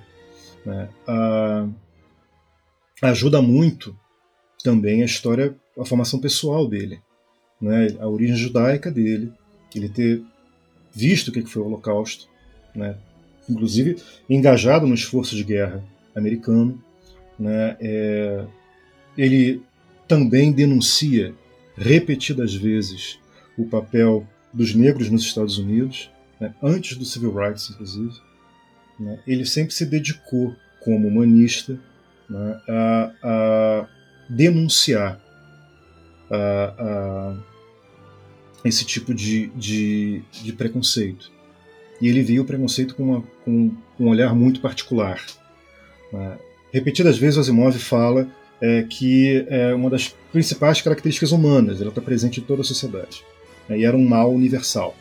Né? 0.65 0.89
A, 1.07 1.69
ajuda 3.03 3.43
muito 3.43 3.95
também 4.65 5.03
a 5.03 5.05
história, 5.05 5.55
a 5.79 5.85
formação 5.85 6.19
pessoal 6.19 6.67
dele, 6.67 6.99
né? 7.61 7.89
a 8.01 8.09
origem 8.09 8.35
judaica 8.35 8.91
dele, 8.91 9.31
ele 9.75 9.91
ter 9.91 10.23
visto 10.91 11.29
o 11.29 11.33
que 11.33 11.43
foi 11.43 11.61
o 11.61 11.67
Holocausto, 11.67 12.27
né? 12.75 12.97
inclusive 13.49 13.99
engajado 14.29 14.87
no 14.87 14.95
esforço 14.95 15.37
de 15.37 15.45
guerra 15.45 15.85
americano. 16.17 16.83
Né? 17.39 17.77
É, 17.79 18.47
ele 19.19 19.63
também 20.09 20.51
denuncia 20.51 21.35
repetidas 21.77 22.55
vezes 22.55 23.19
o 23.59 23.67
papel 23.67 24.27
dos 24.51 24.75
negros 24.75 25.11
nos 25.11 25.25
Estados 25.25 25.59
Unidos, 25.59 26.11
né? 26.41 26.55
antes 26.63 26.97
do 26.97 27.05
Civil 27.05 27.35
Rights, 27.35 27.69
inclusive. 27.69 28.15
Né? 28.99 29.21
Ele 29.27 29.45
sempre 29.45 29.75
se 29.75 29.85
dedicou, 29.85 30.57
como 30.81 31.09
humanista, 31.09 31.79
né? 32.31 32.61
a, 32.67 33.13
a 33.23 33.89
denunciar 34.29 35.21
uh, 36.31 37.35
uh, 37.35 37.43
esse 38.65 38.85
tipo 38.85 39.15
de, 39.15 39.49
de, 39.49 40.23
de, 40.33 40.53
preconceito. 40.53 41.31
E 42.01 42.09
ele 42.09 42.23
viu 42.23 42.43
o 42.43 42.47
preconceito 42.47 42.95
com, 42.95 43.03
uma, 43.03 43.25
com 43.45 43.71
um 43.99 44.09
olhar 44.09 44.35
muito 44.35 44.61
particular. 44.61 45.21
Uh, 46.13 46.39
repetidas 46.73 47.19
vezes 47.19 47.39
Asimov 47.39 47.79
fala 47.79 48.29
é, 48.61 48.83
que 48.83 49.45
é 49.49 49.75
uma 49.75 49.91
das 49.91 50.15
principais 50.33 50.81
características 50.81 51.33
humanas, 51.33 51.81
ela 51.81 51.91
está 51.91 52.01
presente 52.01 52.41
em 52.41 52.43
toda 52.45 52.63
a 52.63 52.65
sociedade. 52.65 53.23
Né, 53.69 53.81
e 53.81 53.85
era 53.85 53.97
um 53.97 54.05
mal 54.05 54.33
universal. 54.33 54.97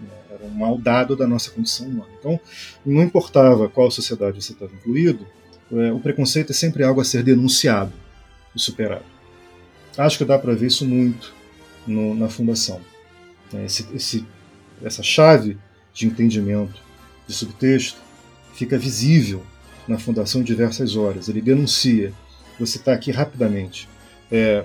Né, 0.00 0.08
era 0.30 0.44
um 0.44 0.50
mal 0.50 0.78
dado 0.78 1.16
da 1.16 1.26
nossa 1.26 1.50
condição 1.50 1.88
humana. 1.88 2.10
Então, 2.18 2.38
não 2.86 3.02
importava 3.02 3.68
qual 3.68 3.90
sociedade 3.90 4.42
você 4.42 4.52
estava 4.52 4.72
incluído, 4.72 5.26
é, 5.72 5.92
o 5.92 5.98
preconceito 5.98 6.50
é 6.50 6.54
sempre 6.54 6.84
algo 6.84 7.00
a 7.00 7.04
ser 7.04 7.22
denunciado 7.22 7.92
e 8.54 8.60
superado. 8.60 9.04
Acho 9.96 10.18
que 10.18 10.24
dá 10.24 10.38
para 10.38 10.54
ver 10.54 10.66
isso 10.66 10.86
muito 10.86 11.34
no, 11.86 12.14
na 12.14 12.28
fundação. 12.28 12.80
Né? 13.52 13.64
Esse, 13.64 13.88
esse, 13.94 14.26
essa 14.82 15.02
chave 15.02 15.58
de 15.92 16.06
entendimento 16.06 16.80
de 17.26 17.34
subtexto 17.34 17.98
fica 18.54 18.78
visível 18.78 19.44
na 19.86 19.98
fundação 19.98 20.42
diversas 20.42 20.96
horas. 20.96 21.28
Ele 21.28 21.40
denuncia, 21.40 22.12
vou 22.58 22.66
citar 22.66 22.94
aqui 22.94 23.10
rapidamente, 23.10 23.88
é, 24.30 24.64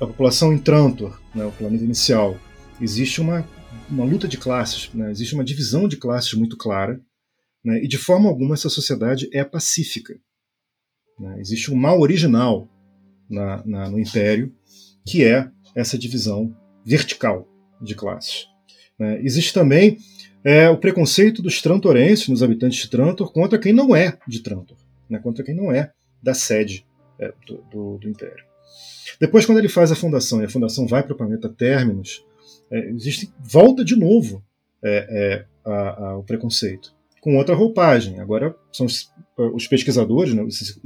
a 0.00 0.06
população 0.06 0.52
em 0.52 0.58
Trantor, 0.58 1.20
né, 1.34 1.44
o 1.44 1.52
planeta 1.52 1.84
inicial, 1.84 2.38
existe 2.80 3.20
uma, 3.20 3.46
uma 3.88 4.04
luta 4.04 4.28
de 4.28 4.38
classes, 4.38 4.90
né, 4.94 5.10
existe 5.10 5.34
uma 5.34 5.44
divisão 5.44 5.88
de 5.88 5.96
classes 5.96 6.32
muito 6.34 6.56
clara, 6.56 7.00
né, 7.64 7.82
e 7.82 7.88
de 7.88 7.98
forma 7.98 8.28
alguma 8.28 8.54
essa 8.54 8.68
sociedade 8.68 9.28
é 9.32 9.44
pacífica. 9.44 10.14
Né, 11.18 11.40
existe 11.40 11.72
um 11.72 11.76
mal 11.76 12.00
original 12.00 12.68
na, 13.28 13.62
na, 13.64 13.90
no 13.90 13.98
Império, 13.98 14.52
que 15.04 15.24
é 15.24 15.48
essa 15.74 15.98
divisão 15.98 16.54
vertical 16.84 17.48
de 17.80 17.94
classes. 17.94 18.46
Né? 18.98 19.20
Existe 19.22 19.52
também 19.52 19.98
é, 20.44 20.68
o 20.68 20.76
preconceito 20.76 21.42
dos 21.42 21.60
trantorenses, 21.60 22.28
nos 22.28 22.42
habitantes 22.42 22.78
de 22.78 22.90
Trantor, 22.90 23.32
contra 23.32 23.58
quem 23.58 23.72
não 23.72 23.94
é 23.94 24.18
de 24.28 24.42
Trantor, 24.42 24.76
né? 25.08 25.18
contra 25.18 25.44
quem 25.44 25.54
não 25.54 25.72
é 25.72 25.92
da 26.22 26.34
sede 26.34 26.86
é, 27.18 27.32
do, 27.46 27.64
do, 27.70 27.98
do, 27.98 28.08
Império. 28.08 28.44
Depois, 29.20 29.46
quando 29.46 29.58
ele 29.58 29.68
faz 29.68 29.90
a 29.90 29.96
fundação 29.96 30.40
e 30.40 30.44
a 30.44 30.50
fundação 30.50 30.86
vai 30.86 31.02
para 31.02 31.12
o 31.12 31.16
planeta 31.16 31.48
Terminus, 31.48 32.24
é, 32.70 32.90
existe 32.90 33.32
volta 33.40 33.84
de 33.84 33.96
novo 33.96 34.42
é, 34.82 35.44
é, 35.64 35.70
a, 35.70 36.04
a, 36.04 36.18
o 36.18 36.22
preconceito 36.22 36.93
com 37.24 37.38
outra 37.38 37.54
roupagem. 37.54 38.20
Agora 38.20 38.54
são 38.70 38.84
os, 38.84 39.10
os 39.54 39.66
pesquisadores, 39.66 40.34
né, 40.34 40.42
os, 40.42 40.78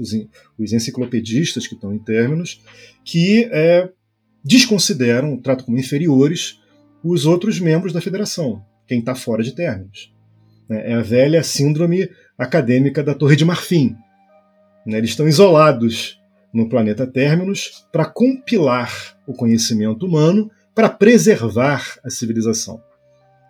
os, 0.56 0.72
enciclopedistas 0.72 1.66
que 1.66 1.74
estão 1.74 1.92
em 1.92 1.98
términos, 1.98 2.62
que 3.04 3.48
é, 3.50 3.90
desconsideram, 4.44 5.36
tratam 5.36 5.66
como 5.66 5.80
inferiores 5.80 6.60
os 7.02 7.26
outros 7.26 7.58
membros 7.58 7.92
da 7.92 8.00
federação, 8.00 8.62
quem 8.86 9.00
está 9.00 9.16
fora 9.16 9.42
de 9.42 9.52
términos. 9.52 10.14
É 10.70 10.94
a 10.94 11.02
velha 11.02 11.42
síndrome 11.42 12.08
acadêmica 12.38 13.02
da 13.02 13.14
Torre 13.14 13.34
de 13.34 13.44
Marfim. 13.44 13.96
Né, 14.86 14.98
eles 14.98 15.10
estão 15.10 15.26
isolados 15.26 16.20
no 16.54 16.68
planeta 16.68 17.04
Términos 17.04 17.84
para 17.92 18.06
compilar 18.06 19.18
o 19.26 19.34
conhecimento 19.34 20.06
humano 20.06 20.48
para 20.72 20.88
preservar 20.88 21.98
a 22.04 22.08
civilização. 22.08 22.80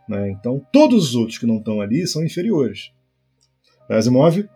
Né? 0.08 0.30
Então, 0.30 0.64
todos 0.72 1.10
os 1.10 1.14
outros 1.14 1.38
que 1.38 1.46
não 1.46 1.58
estão 1.58 1.80
ali 1.80 2.06
são 2.06 2.24
inferiores. 2.24 2.90
Asimov, 3.88 4.48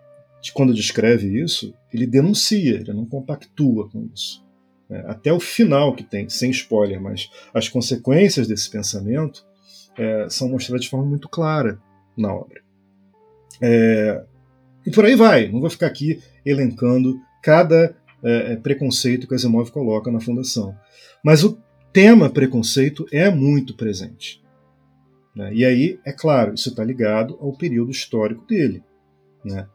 quando 0.54 0.74
descreve 0.74 1.40
isso, 1.40 1.74
ele 1.92 2.06
denuncia, 2.06 2.76
ele 2.80 2.92
não 2.92 3.04
compactua 3.04 3.88
com 3.90 4.08
isso. 4.12 4.44
Né? 4.88 5.04
Até 5.06 5.32
o 5.32 5.40
final 5.40 5.94
que 5.94 6.02
tem, 6.02 6.28
sem 6.28 6.50
spoiler, 6.50 7.00
mas 7.00 7.30
as 7.52 7.68
consequências 7.68 8.48
desse 8.48 8.70
pensamento 8.70 9.44
é, 9.96 10.26
são 10.28 10.48
mostradas 10.48 10.84
de 10.84 10.90
forma 10.90 11.06
muito 11.06 11.28
clara 11.28 11.78
na 12.16 12.34
obra. 12.34 12.60
É, 13.60 14.24
e 14.86 14.90
por 14.90 15.04
aí 15.04 15.14
vai, 15.14 15.48
não 15.48 15.60
vou 15.60 15.70
ficar 15.70 15.86
aqui 15.86 16.20
elencando 16.44 17.20
cada 17.42 17.94
é, 18.22 18.52
é 18.52 18.56
preconceito 18.56 19.26
que 19.26 19.34
Asimov 19.34 19.70
coloca 19.70 20.10
na 20.10 20.20
fundação. 20.20 20.74
Mas 21.24 21.44
o 21.44 21.58
tema 21.92 22.30
preconceito 22.30 23.06
é 23.12 23.30
muito 23.30 23.76
presente. 23.76 24.41
Né? 25.34 25.54
E 25.54 25.64
aí, 25.64 26.00
é 26.04 26.12
claro, 26.12 26.54
isso 26.54 26.68
está 26.68 26.84
ligado 26.84 27.36
ao 27.40 27.52
período 27.52 27.90
histórico 27.90 28.46
dele, 28.46 28.82
né? 29.44 29.66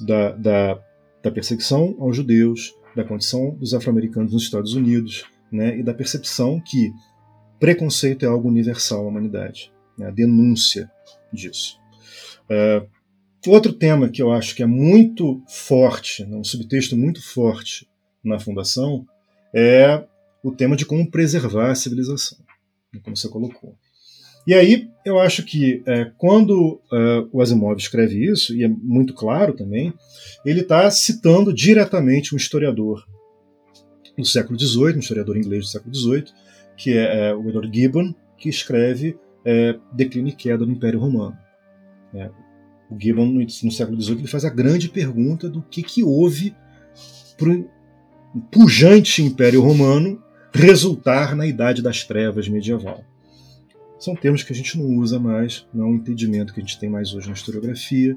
da, 0.00 0.32
da, 0.32 0.80
da 1.22 1.30
perseguição 1.30 1.96
aos 2.00 2.16
judeus, 2.16 2.74
da 2.94 3.04
condição 3.04 3.54
dos 3.54 3.74
afro-americanos 3.74 4.32
nos 4.32 4.42
Estados 4.42 4.74
Unidos, 4.74 5.24
né? 5.50 5.78
e 5.78 5.82
da 5.82 5.94
percepção 5.94 6.60
que 6.60 6.92
preconceito 7.60 8.24
é 8.24 8.28
algo 8.28 8.48
universal 8.48 9.04
à 9.04 9.08
humanidade, 9.08 9.72
né? 9.96 10.08
a 10.08 10.10
denúncia 10.10 10.90
disso. 11.32 11.78
É, 12.48 12.86
outro 13.46 13.72
tema 13.72 14.08
que 14.08 14.22
eu 14.22 14.32
acho 14.32 14.54
que 14.54 14.62
é 14.62 14.66
muito 14.66 15.42
forte, 15.48 16.24
né, 16.24 16.36
um 16.36 16.44
subtexto 16.44 16.96
muito 16.96 17.22
forte 17.22 17.88
na 18.22 18.38
Fundação, 18.38 19.06
é 19.54 20.04
o 20.42 20.52
tema 20.52 20.76
de 20.76 20.86
como 20.86 21.10
preservar 21.10 21.70
a 21.70 21.74
civilização, 21.74 22.38
né, 22.92 23.00
como 23.02 23.16
você 23.16 23.28
colocou. 23.28 23.76
E 24.46 24.52
aí, 24.52 24.90
eu 25.04 25.18
acho 25.18 25.42
que 25.42 25.82
é, 25.86 26.10
quando 26.18 26.80
é, 26.92 27.26
o 27.32 27.40
Asimov 27.40 27.78
escreve 27.78 28.30
isso, 28.30 28.54
e 28.54 28.62
é 28.62 28.68
muito 28.68 29.14
claro 29.14 29.54
também, 29.54 29.92
ele 30.44 30.60
está 30.60 30.90
citando 30.90 31.52
diretamente 31.52 32.34
um 32.34 32.36
historiador 32.36 33.04
do 34.16 34.24
século 34.24 34.58
XVIII, 34.58 34.96
um 34.96 35.00
historiador 35.00 35.36
inglês 35.36 35.64
do 35.64 35.70
século 35.70 35.94
XVIII, 35.94 36.24
que 36.76 36.96
é, 36.96 37.28
é 37.28 37.34
o 37.34 37.48
Edward 37.48 37.70
Gibbon, 37.72 38.14
que 38.36 38.48
escreve 38.48 39.16
é, 39.44 39.76
Declínio 39.92 40.32
e 40.32 40.36
Queda 40.36 40.64
do 40.64 40.72
Império 40.72 41.00
Romano. 41.00 41.36
É, 42.14 42.30
o 42.90 43.00
Gibbon, 43.00 43.26
no, 43.26 43.40
no 43.40 43.70
século 43.70 44.00
XVIII, 44.00 44.18
ele 44.18 44.28
faz 44.28 44.44
a 44.44 44.50
grande 44.50 44.88
pergunta 44.88 45.48
do 45.48 45.62
que, 45.62 45.82
que 45.82 46.02
houve 46.02 46.54
para 47.38 47.50
o 47.50 48.40
pujante 48.50 49.22
Império 49.22 49.62
Romano 49.62 50.22
resultar 50.52 51.34
na 51.34 51.46
Idade 51.46 51.82
das 51.82 52.04
Trevas 52.04 52.48
medieval 52.48 53.04
são 54.04 54.14
termos 54.14 54.42
que 54.42 54.52
a 54.52 54.56
gente 54.56 54.78
não 54.78 54.86
usa 54.98 55.18
mais, 55.18 55.66
não 55.72 55.86
é 55.86 55.88
um 55.88 55.94
entendimento 55.94 56.52
que 56.52 56.60
a 56.60 56.62
gente 56.62 56.78
tem 56.78 56.90
mais 56.90 57.14
hoje 57.14 57.26
na 57.26 57.32
historiografia. 57.32 58.14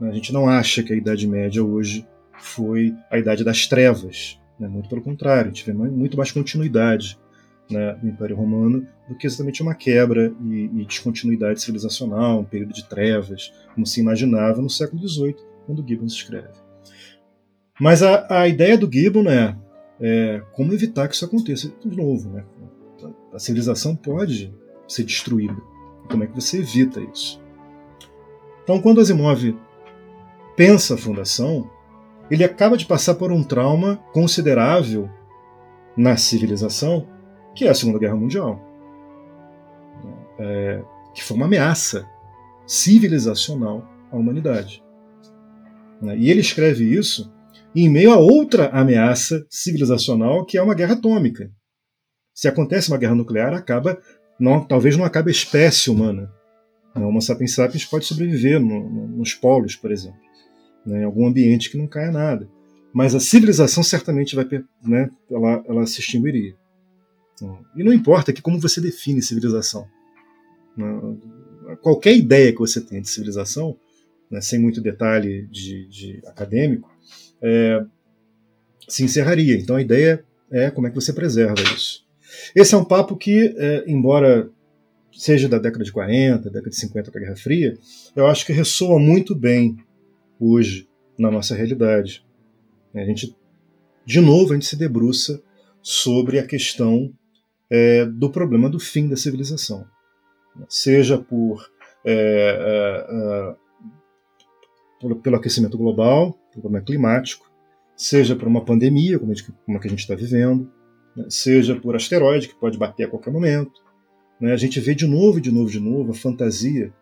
Né? 0.00 0.08
A 0.08 0.14
gente 0.14 0.32
não 0.32 0.48
acha 0.48 0.82
que 0.82 0.92
a 0.92 0.96
Idade 0.96 1.28
Média 1.28 1.62
hoje 1.62 2.06
foi 2.40 2.94
a 3.10 3.18
Idade 3.18 3.44
das 3.44 3.66
Trevas. 3.66 4.40
Né? 4.58 4.66
Muito 4.66 4.88
pelo 4.88 5.02
contrário, 5.02 5.50
a 5.50 5.54
gente 5.54 5.66
vê 5.66 5.72
muito 5.72 6.16
mais 6.16 6.32
continuidade 6.32 7.18
né, 7.70 7.98
no 8.02 8.08
Império 8.08 8.36
Romano 8.36 8.86
do 9.06 9.14
que 9.14 9.26
exatamente 9.26 9.62
uma 9.62 9.74
quebra 9.74 10.32
e, 10.42 10.70
e, 10.80 10.84
descontinuidade 10.86 11.60
civilizacional, 11.60 12.40
um 12.40 12.44
período 12.44 12.72
de 12.72 12.88
trevas, 12.88 13.52
como 13.74 13.86
se 13.86 14.00
imaginava 14.00 14.62
no 14.62 14.70
século 14.70 15.06
XVIII, 15.06 15.36
quando 15.66 15.86
Gibbon 15.86 16.06
escreve. 16.06 16.48
Mas 17.78 18.02
a, 18.02 18.40
a 18.40 18.48
ideia 18.48 18.78
do 18.78 18.90
Gibbon 18.90 19.28
é, 19.28 19.54
é, 20.00 20.42
como 20.52 20.72
evitar 20.72 21.06
que 21.06 21.14
isso 21.14 21.26
aconteça 21.26 21.70
de 21.84 21.96
novo. 21.96 22.30
Né? 22.30 22.44
A 23.32 23.38
civilização 23.38 23.94
pode 23.94 24.50
ser 24.88 25.04
destruída. 25.04 25.56
Como 26.10 26.24
é 26.24 26.26
que 26.26 26.34
você 26.34 26.58
evita 26.58 27.00
isso? 27.00 27.40
Então, 28.64 28.80
quando 28.80 29.00
Asimov 29.00 29.56
pensa 30.56 30.94
a 30.94 30.98
fundação, 30.98 31.70
ele 32.30 32.44
acaba 32.44 32.76
de 32.76 32.86
passar 32.86 33.14
por 33.14 33.30
um 33.30 33.42
trauma 33.42 33.96
considerável 34.12 35.08
na 35.96 36.16
civilização, 36.16 37.06
que 37.54 37.64
é 37.64 37.70
a 37.70 37.74
Segunda 37.74 37.98
Guerra 37.98 38.16
Mundial, 38.16 38.60
é, 40.38 40.82
que 41.14 41.24
foi 41.24 41.36
uma 41.36 41.46
ameaça 41.46 42.08
civilizacional 42.66 43.86
à 44.10 44.16
humanidade. 44.16 44.82
E 46.16 46.30
ele 46.30 46.40
escreve 46.40 46.84
isso 46.84 47.32
em 47.74 47.88
meio 47.88 48.12
a 48.12 48.18
outra 48.18 48.68
ameaça 48.68 49.44
civilizacional, 49.50 50.44
que 50.44 50.56
é 50.56 50.62
uma 50.62 50.74
guerra 50.74 50.94
atômica. 50.94 51.50
Se 52.34 52.46
acontece 52.46 52.88
uma 52.88 52.98
guerra 52.98 53.16
nuclear, 53.16 53.52
acaba 53.52 53.98
não, 54.38 54.64
talvez 54.64 54.96
não 54.96 55.04
acabe 55.04 55.30
a 55.30 55.32
espécie 55.32 55.90
humana. 55.90 56.32
O 56.94 57.00
Homo 57.00 57.20
sapiens 57.20 57.54
sapiens 57.54 57.84
pode 57.84 58.06
sobreviver 58.06 58.60
no, 58.60 58.88
no, 58.88 59.08
nos 59.08 59.34
polos, 59.34 59.76
por 59.76 59.92
exemplo, 59.92 60.20
né, 60.84 61.02
em 61.02 61.04
algum 61.04 61.26
ambiente 61.26 61.70
que 61.70 61.76
não 61.76 61.86
caia 61.86 62.10
nada. 62.10 62.48
Mas 62.92 63.14
a 63.14 63.20
civilização 63.20 63.82
certamente 63.82 64.34
vai, 64.34 64.46
né, 64.82 65.10
ela, 65.30 65.64
ela 65.68 65.86
se 65.86 66.00
extinguiria. 66.00 66.54
E 67.76 67.84
não 67.84 67.92
importa 67.92 68.32
que 68.32 68.42
como 68.42 68.58
você 68.58 68.80
define 68.80 69.22
civilização. 69.22 69.86
Né, 70.76 71.16
qualquer 71.82 72.16
ideia 72.16 72.52
que 72.52 72.58
você 72.58 72.80
tenha 72.80 73.00
de 73.00 73.08
civilização, 73.08 73.76
né, 74.30 74.40
sem 74.40 74.58
muito 74.58 74.80
detalhe 74.80 75.46
de, 75.48 75.86
de 75.88 76.22
acadêmico, 76.26 76.90
é, 77.40 77.84
se 78.88 79.04
encerraria. 79.04 79.56
Então 79.56 79.76
a 79.76 79.82
ideia 79.82 80.24
é 80.50 80.70
como 80.70 80.86
é 80.86 80.90
que 80.90 80.96
você 80.96 81.12
preserva 81.12 81.62
isso. 81.74 82.07
Esse 82.54 82.74
é 82.74 82.78
um 82.78 82.84
papo 82.84 83.16
que, 83.16 83.54
é, 83.56 83.84
embora 83.86 84.50
seja 85.12 85.48
da 85.48 85.58
década 85.58 85.84
de 85.84 85.92
40, 85.92 86.48
década 86.48 86.70
de 86.70 86.76
50 86.76 87.10
da 87.10 87.20
Guerra 87.20 87.36
Fria, 87.36 87.76
eu 88.14 88.26
acho 88.26 88.46
que 88.46 88.52
ressoa 88.52 88.98
muito 88.98 89.34
bem 89.34 89.76
hoje 90.38 90.88
na 91.18 91.30
nossa 91.30 91.54
realidade. 91.54 92.24
A 92.94 93.04
gente, 93.04 93.36
de 94.06 94.20
novo, 94.20 94.52
a 94.52 94.54
gente 94.54 94.66
se 94.66 94.76
debruça 94.76 95.42
sobre 95.82 96.38
a 96.38 96.46
questão 96.46 97.12
é, 97.70 98.04
do 98.04 98.30
problema 98.30 98.68
do 98.68 98.78
fim 98.78 99.08
da 99.08 99.16
civilização, 99.16 99.84
seja 100.68 101.18
por, 101.18 101.68
é, 102.04 103.56
é 105.04 105.14
pelo 105.22 105.36
aquecimento 105.36 105.76
global, 105.76 106.32
pelo 106.50 106.62
problema 106.62 106.84
climático, 106.84 107.50
seja 107.96 108.34
por 108.34 108.48
uma 108.48 108.64
pandemia, 108.64 109.18
como 109.18 109.32
como 109.66 109.78
a 109.78 109.80
que 109.80 109.86
a 109.86 109.90
gente 109.90 110.00
está 110.00 110.14
vivendo, 110.14 110.70
né, 111.18 111.26
seja 111.28 111.74
por 111.74 111.96
asteroide, 111.96 112.48
que 112.48 112.54
pode 112.54 112.78
bater 112.78 113.04
a 113.04 113.08
qualquer 113.08 113.32
momento. 113.32 113.82
Né, 114.40 114.52
a 114.52 114.56
gente 114.56 114.78
vê 114.78 114.94
de 114.94 115.06
novo, 115.06 115.40
de 115.40 115.50
novo, 115.50 115.70
de 115.70 115.80
novo 115.80 116.12
a 116.12 116.14
fantasia 116.14 116.92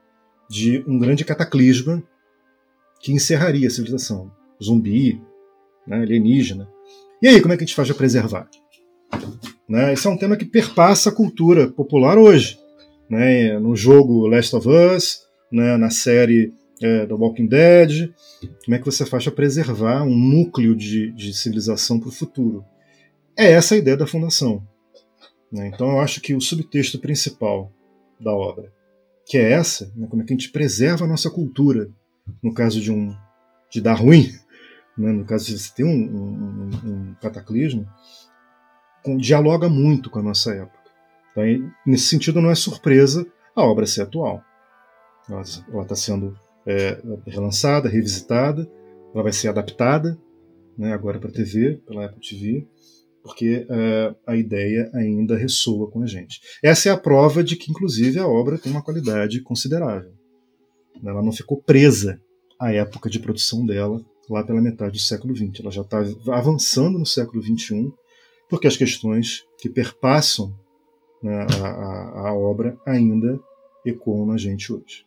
de 0.48 0.82
um 0.86 0.98
grande 0.98 1.24
cataclisma 1.24 2.02
que 3.00 3.12
encerraria 3.12 3.66
a 3.66 3.70
civilização. 3.70 4.30
Zumbi, 4.62 5.20
né, 5.86 5.98
alienígena. 5.98 6.68
E 7.20 7.28
aí, 7.28 7.40
como 7.40 7.52
é 7.52 7.56
que 7.56 7.64
a 7.64 7.66
gente 7.66 7.76
faz 7.76 7.88
para 7.88 7.96
preservar? 7.96 8.48
Né, 9.68 9.92
esse 9.92 10.06
é 10.06 10.10
um 10.10 10.16
tema 10.16 10.36
que 10.36 10.44
perpassa 10.44 11.10
a 11.10 11.14
cultura 11.14 11.68
popular 11.68 12.16
hoje. 12.16 12.58
Né, 13.08 13.58
no 13.58 13.76
jogo 13.76 14.26
Last 14.26 14.56
of 14.56 14.68
Us, 14.68 15.20
né, 15.52 15.76
na 15.76 15.90
série 15.90 16.52
é, 16.82 17.06
The 17.06 17.14
Walking 17.14 17.46
Dead. 17.46 18.10
Como 18.64 18.74
é 18.74 18.78
que 18.78 18.84
você 18.84 19.04
faz 19.04 19.24
para 19.24 19.32
preservar 19.32 20.02
um 20.02 20.16
núcleo 20.16 20.74
de, 20.74 21.12
de 21.12 21.32
civilização 21.32 22.00
para 22.00 22.08
o 22.08 22.12
futuro? 22.12 22.64
É 23.36 23.52
essa 23.52 23.74
a 23.74 23.78
ideia 23.78 23.96
da 23.96 24.06
fundação. 24.06 24.66
Né? 25.52 25.68
Então 25.68 25.90
eu 25.90 26.00
acho 26.00 26.20
que 26.20 26.34
o 26.34 26.40
subtexto 26.40 26.98
principal 26.98 27.72
da 28.20 28.32
obra, 28.32 28.72
que 29.26 29.36
é 29.36 29.52
essa, 29.52 29.92
né? 29.94 30.06
como 30.08 30.22
é 30.22 30.24
que 30.24 30.32
a 30.32 30.36
gente 30.36 30.50
preserva 30.50 31.04
a 31.04 31.08
nossa 31.08 31.30
cultura, 31.30 31.88
no 32.42 32.54
caso 32.54 32.80
de 32.80 32.90
um 32.90 33.14
de 33.70 33.80
dar 33.80 33.94
ruim, 33.94 34.32
né? 34.96 35.12
no 35.12 35.24
caso 35.24 35.46
de 35.46 35.58
você 35.58 35.74
ter 35.74 35.84
um, 35.84 35.90
um, 35.90 36.70
um 36.84 37.14
cataclismo, 37.20 37.86
com, 39.04 39.16
dialoga 39.16 39.68
muito 39.68 40.08
com 40.10 40.18
a 40.18 40.22
nossa 40.22 40.54
época. 40.54 40.90
Então, 41.30 41.72
nesse 41.86 42.06
sentido, 42.06 42.40
não 42.40 42.50
é 42.50 42.54
surpresa 42.54 43.26
a 43.54 43.62
obra 43.62 43.86
ser 43.86 44.02
atual. 44.02 44.42
Ela 45.28 45.42
está 45.82 45.94
sendo 45.94 46.36
é, 46.66 47.00
relançada, 47.26 47.88
revisitada, 47.88 48.70
ela 49.12 49.22
vai 49.22 49.32
ser 49.32 49.48
adaptada 49.48 50.18
né, 50.76 50.92
agora 50.92 51.18
para 51.18 51.30
a 51.30 51.32
TV, 51.32 51.80
pela 51.86 52.06
Apple 52.06 52.20
TV, 52.20 52.66
porque 53.26 53.66
uh, 53.68 54.16
a 54.24 54.36
ideia 54.36 54.88
ainda 54.94 55.36
ressoa 55.36 55.90
com 55.90 56.02
a 56.02 56.06
gente. 56.06 56.40
Essa 56.62 56.88
é 56.88 56.92
a 56.92 56.96
prova 56.96 57.42
de 57.42 57.56
que, 57.56 57.70
inclusive, 57.70 58.20
a 58.20 58.26
obra 58.26 58.56
tem 58.56 58.70
uma 58.70 58.82
qualidade 58.82 59.42
considerável. 59.42 60.12
Ela 61.04 61.22
não 61.22 61.32
ficou 61.32 61.60
presa 61.60 62.20
à 62.58 62.72
época 62.72 63.10
de 63.10 63.18
produção 63.18 63.66
dela, 63.66 64.00
lá 64.30 64.44
pela 64.44 64.62
metade 64.62 64.92
do 64.92 64.98
século 64.98 65.36
XX. 65.36 65.60
Ela 65.60 65.70
já 65.70 65.82
está 65.82 66.02
avançando 66.28 66.98
no 66.98 67.04
século 67.04 67.42
XXI, 67.42 67.92
porque 68.48 68.66
as 68.66 68.76
questões 68.76 69.42
que 69.58 69.68
perpassam 69.68 70.54
né, 71.22 71.46
a, 71.60 71.66
a, 71.66 72.28
a 72.28 72.34
obra 72.34 72.78
ainda 72.86 73.38
ecoam 73.84 74.26
na 74.26 74.36
gente 74.36 74.72
hoje. 74.72 75.05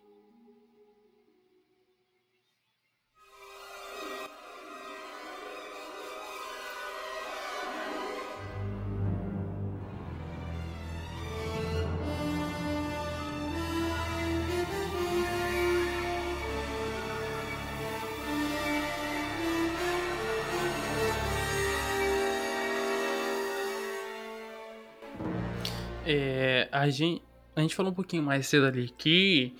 A, 26.72 26.90
gente, 26.90 27.24
a 27.56 27.62
gente 27.62 27.76
falou 27.76 27.92
um 27.92 27.96
pouquinho 27.96 28.24
mais 28.24 28.48
cedo 28.48 28.66
ali 28.66 28.90
que 28.98 29.56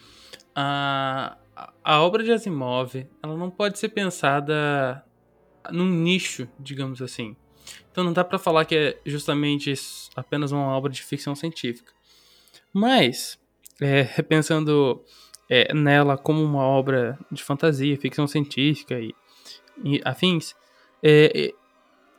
a, 0.56 1.38
a 1.84 2.02
obra 2.02 2.24
de 2.24 2.32
Asimov 2.32 2.95
ela 3.22 3.38
não 3.38 3.50
pode 3.50 3.80
ser 3.80 3.89
pensada 3.89 5.04
num 5.72 5.89
nicho, 5.89 6.48
digamos 6.60 7.02
assim. 7.02 7.36
Então 7.91 8.04
não 8.04 8.13
dá 8.13 8.24
para 8.24 8.39
falar 8.39 8.65
que 8.65 8.76
é 8.76 9.00
justamente 9.06 9.74
apenas 10.15 10.52
uma 10.52 10.76
obra 10.76 10.91
de 10.91 11.04
ficção 11.04 11.36
científica. 11.36 11.91
Mas, 12.74 13.39
é, 13.82 14.04
pensando 14.24 15.04
é, 15.50 15.74
nela 15.74 16.17
como 16.17 16.43
uma 16.43 16.63
obra 16.63 17.17
de 17.32 17.43
fantasia, 17.43 17.98
ficção 17.98 18.28
científica 18.28 19.00
e, 19.00 19.13
e 19.84 20.02
afins, 20.06 20.56
é, 21.04 21.54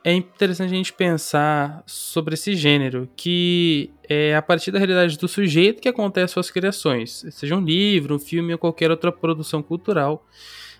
é 0.03 0.13
interessante 0.13 0.73
a 0.73 0.75
gente 0.75 0.93
pensar 0.93 1.83
sobre 1.85 2.33
esse 2.33 2.55
gênero, 2.55 3.07
que 3.15 3.91
é 4.09 4.35
a 4.35 4.41
partir 4.41 4.71
da 4.71 4.79
realidade 4.79 5.17
do 5.17 5.27
sujeito 5.27 5.81
que 5.81 5.87
acontecem 5.87 6.33
suas 6.33 6.49
criações, 6.49 7.25
seja 7.29 7.55
um 7.55 7.61
livro, 7.61 8.15
um 8.15 8.19
filme 8.19 8.51
ou 8.51 8.57
qualquer 8.57 8.89
outra 8.89 9.11
produção 9.11 9.61
cultural. 9.61 10.25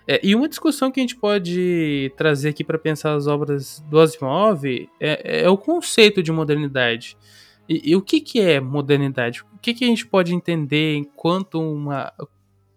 É, 0.08 0.20
e 0.24 0.34
uma 0.34 0.48
discussão 0.48 0.90
que 0.90 0.98
a 0.98 1.02
gente 1.02 1.14
pode 1.14 2.12
trazer 2.16 2.48
aqui 2.48 2.64
para 2.64 2.76
pensar 2.76 3.14
as 3.14 3.28
obras 3.28 3.78
do 3.88 4.00
Asimov 4.00 4.64
é, 4.98 5.42
é, 5.44 5.48
o 5.48 5.56
conceito 5.56 6.20
de 6.20 6.32
modernidade. 6.32 7.16
E, 7.68 7.92
e 7.92 7.96
o 7.96 8.02
que, 8.02 8.20
que 8.20 8.40
é 8.40 8.60
modernidade? 8.60 9.42
O 9.54 9.58
que, 9.58 9.72
que 9.72 9.84
a 9.84 9.88
gente 9.88 10.04
pode 10.04 10.34
entender 10.34 10.96
enquanto 10.96 11.60
uma 11.60 12.12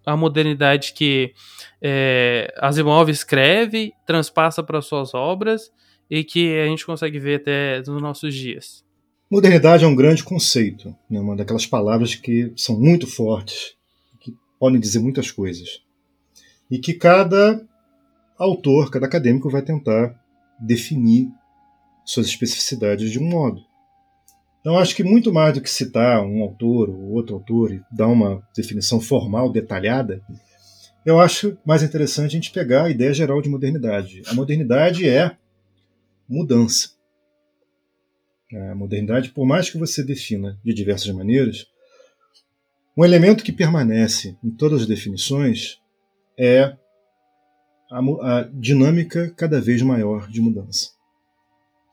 a 0.05 0.15
modernidade 0.15 0.93
que 0.93 1.33
é, 1.81 2.53
Asimov 2.59 3.09
escreve, 3.09 3.91
transpassa 4.05 4.61
para 4.61 4.79
suas 4.79 5.15
obras 5.15 5.71
e 6.09 6.23
que 6.23 6.59
a 6.59 6.67
gente 6.67 6.85
consegue 6.85 7.19
ver 7.19 7.41
até 7.41 7.79
nos 7.79 8.01
nossos 8.01 8.33
dias. 8.33 8.83
Modernidade 9.29 9.83
é 9.83 9.87
um 9.87 9.95
grande 9.95 10.23
conceito, 10.23 10.95
né? 11.09 11.19
uma 11.19 11.35
daquelas 11.35 11.65
palavras 11.65 12.13
que 12.13 12.53
são 12.55 12.79
muito 12.79 13.07
fortes, 13.07 13.75
que 14.19 14.33
podem 14.59 14.79
dizer 14.79 14.99
muitas 14.99 15.31
coisas. 15.31 15.81
E 16.69 16.77
que 16.77 16.93
cada 16.93 17.65
autor, 18.37 18.91
cada 18.91 19.07
acadêmico 19.07 19.49
vai 19.49 19.61
tentar 19.61 20.15
definir 20.59 21.29
suas 22.05 22.27
especificidades 22.27 23.11
de 23.11 23.19
um 23.19 23.27
modo. 23.27 23.61
Então, 24.61 24.77
acho 24.79 24.95
que 24.95 25.03
muito 25.03 25.31
mais 25.31 25.53
do 25.53 25.61
que 25.61 25.69
citar 25.69 26.23
um 26.23 26.41
autor 26.41 26.89
ou 26.89 27.13
outro 27.13 27.35
autor 27.35 27.71
e 27.71 27.81
dar 27.91 28.07
uma 28.07 28.41
definição 28.55 28.99
formal, 28.99 29.51
detalhada, 29.51 30.21
eu 31.05 31.19
acho 31.19 31.57
mais 31.63 31.83
interessante 31.83 32.27
a 32.27 32.39
gente 32.39 32.51
pegar 32.51 32.85
a 32.85 32.89
ideia 32.89 33.13
geral 33.13 33.41
de 33.41 33.49
modernidade. 33.49 34.23
A 34.25 34.33
modernidade 34.33 35.07
é 35.07 35.35
mudança. 36.27 36.95
A 38.53 38.75
modernidade, 38.75 39.31
por 39.31 39.45
mais 39.45 39.69
que 39.69 39.77
você 39.77 40.03
defina 40.03 40.59
de 40.63 40.73
diversas 40.73 41.13
maneiras, 41.13 41.67
um 42.97 43.03
elemento 43.03 43.43
que 43.43 43.51
permanece 43.51 44.37
em 44.43 44.49
todas 44.49 44.81
as 44.81 44.87
definições 44.87 45.81
é 46.37 46.77
a, 47.91 47.99
a 47.99 48.43
dinâmica 48.53 49.29
cada 49.35 49.59
vez 49.59 49.81
maior 49.81 50.29
de 50.29 50.39
mudança. 50.41 50.91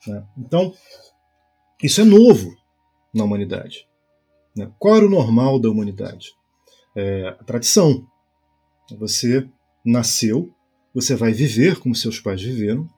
Né? 0.06 0.24
Então, 0.38 0.74
isso 1.82 2.00
é 2.00 2.04
novo 2.04 2.54
na 3.12 3.24
humanidade. 3.24 3.88
Né? 4.56 4.70
Qual 4.78 4.96
era 4.96 5.06
o 5.06 5.10
normal 5.10 5.58
da 5.58 5.68
humanidade? 5.68 6.34
É 6.94 7.28
a 7.28 7.44
tradição. 7.44 8.06
Você 8.98 9.48
nasceu, 9.84 10.54
você 10.94 11.16
vai 11.16 11.32
viver 11.32 11.78
como 11.78 11.94
seus 11.94 12.20
pais 12.20 12.42
viveram, 12.42 12.88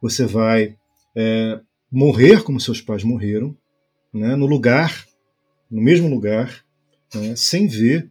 você 0.00 0.24
vai 0.24 0.78
é, 1.16 1.60
morrer 1.90 2.42
como 2.42 2.60
seus 2.60 2.80
pais 2.80 3.02
morreram, 3.02 3.56
né, 4.12 4.36
no 4.36 4.46
lugar, 4.46 5.06
no 5.70 5.80
mesmo 5.80 6.08
lugar, 6.08 6.64
né, 7.14 7.34
sem 7.36 7.66
ver 7.66 8.10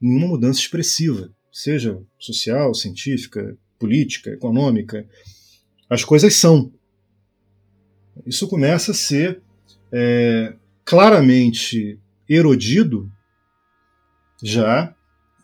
nenhuma 0.00 0.28
mudança 0.28 0.60
expressiva, 0.60 1.30
seja 1.52 2.00
social, 2.18 2.74
científica, 2.74 3.56
política, 3.78 4.30
econômica. 4.30 5.06
As 5.88 6.04
coisas 6.04 6.34
são. 6.34 6.72
Isso 8.26 8.48
começa 8.48 8.92
a 8.92 8.94
ser 8.94 9.40
é, 9.92 10.54
claramente 10.84 11.98
erodido 12.28 13.10
já 14.42 14.94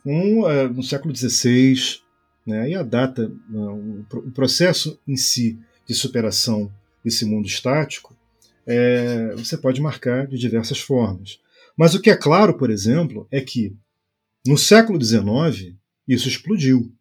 com, 0.02 0.48
é, 0.48 0.68
no 0.68 0.82
século 0.82 1.14
XVI, 1.14 2.00
né, 2.46 2.70
e 2.70 2.74
a 2.74 2.82
data, 2.82 3.30
o 3.52 4.30
processo 4.32 4.98
em 5.06 5.16
si 5.16 5.58
de 5.86 5.94
superação 5.94 6.72
esse 7.08 7.24
mundo 7.24 7.46
estático, 7.46 8.16
é, 8.66 9.34
você 9.34 9.56
pode 9.56 9.80
marcar 9.80 10.26
de 10.26 10.38
diversas 10.38 10.78
formas. 10.78 11.40
Mas 11.76 11.94
o 11.94 12.00
que 12.00 12.10
é 12.10 12.16
claro, 12.16 12.56
por 12.56 12.70
exemplo, 12.70 13.26
é 13.30 13.40
que 13.40 13.74
no 14.46 14.58
século 14.58 15.02
XIX 15.02 15.74
isso 16.06 16.28
explodiu. 16.28 16.92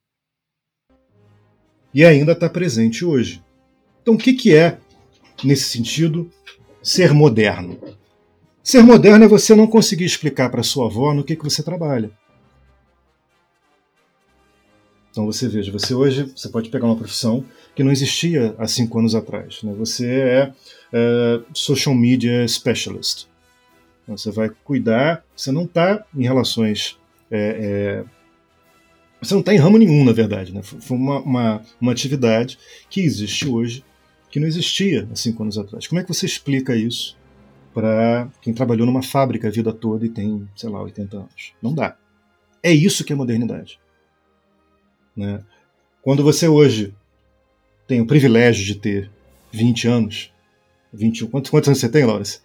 E 1.93 2.03
ainda 2.03 2.33
está 2.33 2.49
presente 2.49 3.03
hoje. 3.03 3.43
Então, 4.01 4.15
o 4.15 4.17
que, 4.17 4.33
que 4.33 4.55
é, 4.55 4.79
nesse 5.43 5.69
sentido, 5.69 6.29
ser 6.81 7.13
moderno? 7.13 7.79
Ser 8.63 8.83
moderno 8.83 9.25
é 9.25 9.27
você 9.27 9.55
não 9.55 9.67
conseguir 9.67 10.05
explicar 10.05 10.49
para 10.49 10.63
sua 10.63 10.87
avó 10.87 11.13
no 11.13 11.23
que, 11.23 11.35
que 11.35 11.43
você 11.43 11.63
trabalha. 11.63 12.11
Então 15.17 15.25
você 15.25 15.47
veja, 15.47 15.71
você 15.71 15.95
hoje 15.95 16.31
você 16.35 16.47
pode 16.47 16.69
pegar 16.69 16.85
uma 16.85 16.95
profissão 16.95 17.43
que 17.73 17.83
não 17.83 17.91
existia 17.91 18.53
há 18.55 18.67
cinco 18.67 18.99
anos 18.99 19.15
atrás. 19.15 19.63
Né? 19.63 19.73
Você 19.73 20.07
é, 20.07 20.53
é 20.93 21.41
social 21.55 21.95
media 21.95 22.47
specialist. 22.47 23.25
Você 24.07 24.29
vai 24.29 24.51
cuidar, 24.63 25.25
você 25.35 25.51
não 25.51 25.63
está 25.63 26.05
em 26.15 26.21
relações. 26.21 26.99
É, 27.31 27.39
é, 27.59 28.03
você 29.19 29.33
não 29.33 29.39
está 29.39 29.55
em 29.55 29.57
ramo 29.57 29.79
nenhum, 29.79 30.05
na 30.05 30.11
verdade. 30.11 30.53
Né? 30.53 30.61
Foi 30.61 30.95
uma, 30.95 31.19
uma, 31.21 31.61
uma 31.81 31.91
atividade 31.91 32.59
que 32.87 33.01
existe 33.01 33.47
hoje 33.47 33.83
que 34.29 34.39
não 34.39 34.47
existia 34.47 35.09
há 35.11 35.15
cinco 35.15 35.41
anos 35.41 35.57
atrás. 35.57 35.87
Como 35.87 35.99
é 35.99 36.03
que 36.03 36.13
você 36.13 36.27
explica 36.27 36.75
isso 36.75 37.17
para 37.73 38.29
quem 38.39 38.53
trabalhou 38.53 38.85
numa 38.85 39.01
fábrica 39.01 39.47
a 39.47 39.51
vida 39.51 39.73
toda 39.73 40.05
e 40.05 40.09
tem, 40.09 40.47
sei 40.55 40.69
lá, 40.69 40.79
80 40.83 41.17
anos? 41.17 41.53
Não 41.59 41.73
dá. 41.73 41.97
É 42.61 42.71
isso 42.71 43.03
que 43.03 43.11
é 43.11 43.15
modernidade. 43.15 43.79
Né? 45.17 45.43
Quando 46.03 46.23
você 46.23 46.47
hoje 46.47 46.93
tem 47.87 47.99
o 47.99 48.05
privilégio 48.05 48.63
de 48.63 48.75
ter 48.75 49.11
20 49.51 49.87
anos, 49.87 50.31
21, 50.93 51.27
quantos, 51.27 51.49
quantos 51.49 51.67
anos 51.69 51.79
você 51.79 51.89
tem, 51.89 52.05
Laurence? 52.05 52.39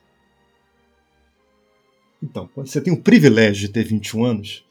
Então, 2.23 2.49
quando 2.55 2.69
você 2.69 2.81
tem 2.81 2.93
o 2.93 3.03
privilégio 3.03 3.67
de 3.67 3.73
ter 3.73 3.85
21 3.85 4.25
anos, 4.25 4.65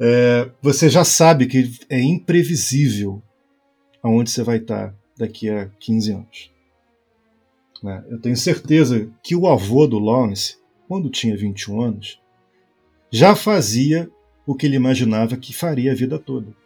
é, 0.00 0.50
você 0.60 0.88
já 0.88 1.04
sabe 1.04 1.46
que 1.46 1.70
é 1.88 2.00
imprevisível 2.00 3.22
aonde 4.02 4.30
você 4.30 4.42
vai 4.42 4.56
estar 4.56 4.94
daqui 5.16 5.48
a 5.48 5.68
15 5.78 6.12
anos. 6.12 6.50
Né? 7.82 8.04
Eu 8.08 8.18
tenho 8.18 8.36
certeza 8.36 9.10
que 9.22 9.36
o 9.36 9.46
avô 9.46 9.86
do 9.86 9.98
Lawrence, 9.98 10.56
quando 10.88 11.10
tinha 11.10 11.36
21 11.36 11.80
anos, 11.80 12.20
já 13.10 13.36
fazia 13.36 14.10
o 14.46 14.54
que 14.54 14.66
ele 14.66 14.76
imaginava 14.76 15.36
que 15.36 15.52
faria 15.52 15.92
a 15.92 15.94
vida 15.94 16.18
toda 16.18 16.59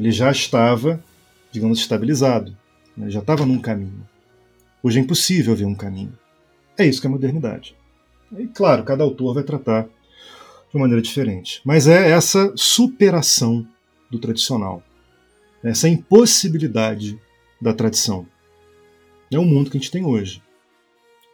ele 0.00 0.10
já 0.10 0.30
estava, 0.30 1.04
digamos, 1.52 1.78
estabilizado, 1.78 2.56
né? 2.96 3.10
já 3.10 3.20
estava 3.20 3.44
num 3.44 3.58
caminho. 3.58 4.08
Hoje 4.82 4.98
é 4.98 5.02
impossível 5.02 5.54
ver 5.54 5.66
um 5.66 5.74
caminho. 5.74 6.18
É 6.78 6.86
isso 6.86 7.02
que 7.02 7.06
é 7.06 7.10
modernidade. 7.10 7.76
E 8.38 8.46
claro, 8.46 8.82
cada 8.82 9.04
autor 9.04 9.34
vai 9.34 9.42
tratar 9.42 9.82
de 9.82 10.74
uma 10.74 10.80
maneira 10.80 11.02
diferente. 11.02 11.60
Mas 11.66 11.86
é 11.86 12.12
essa 12.12 12.50
superação 12.56 13.66
do 14.10 14.18
tradicional, 14.18 14.82
essa 15.62 15.86
impossibilidade 15.86 17.20
da 17.60 17.74
tradição. 17.74 18.26
É 19.30 19.38
o 19.38 19.44
mundo 19.44 19.70
que 19.70 19.76
a 19.76 19.80
gente 19.80 19.90
tem 19.90 20.06
hoje. 20.06 20.42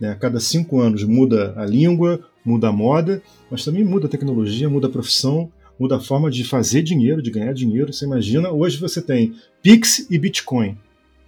Né? 0.00 0.11
A 0.11 0.16
cada 0.16 0.40
cinco 0.40 0.81
anos 0.81 1.05
muda 1.05 1.55
a 1.57 1.64
língua, 1.64 2.29
muda 2.44 2.66
a 2.66 2.72
moda, 2.72 3.22
mas 3.48 3.64
também 3.64 3.85
muda 3.85 4.09
a 4.09 4.11
tecnologia, 4.11 4.68
muda 4.68 4.88
a 4.88 4.90
profissão, 4.90 5.52
muda 5.79 5.97
a 5.97 6.01
forma 6.01 6.31
de 6.31 6.45
fazer 6.45 6.83
dinheiro, 6.83 7.23
de 7.23 7.31
ganhar 7.31 7.53
dinheiro. 7.53 7.93
Você 7.93 8.05
imagina, 8.05 8.51
hoje 8.51 8.79
você 8.79 9.01
tem 9.03 9.35
Pix 9.62 10.07
e 10.11 10.19
Bitcoin. 10.19 10.77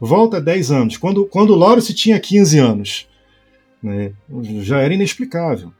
Volta 0.00 0.40
10 0.40 0.70
anos. 0.70 0.96
Quando, 0.96 1.26
quando 1.26 1.50
o 1.50 1.56
Lawrence 1.56 1.92
tinha 1.92 2.18
15 2.18 2.58
anos, 2.58 3.08
né, 3.82 4.12
já 4.62 4.80
era 4.80 4.94
inexplicável. 4.94 5.72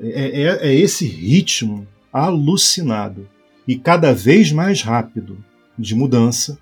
É, 0.00 0.42
é, 0.42 0.68
é 0.68 0.74
esse 0.74 1.06
ritmo 1.06 1.86
alucinado 2.12 3.28
e 3.68 3.76
cada 3.76 4.12
vez 4.12 4.50
mais 4.50 4.82
rápido 4.82 5.42
de 5.78 5.94
mudança 5.94 6.58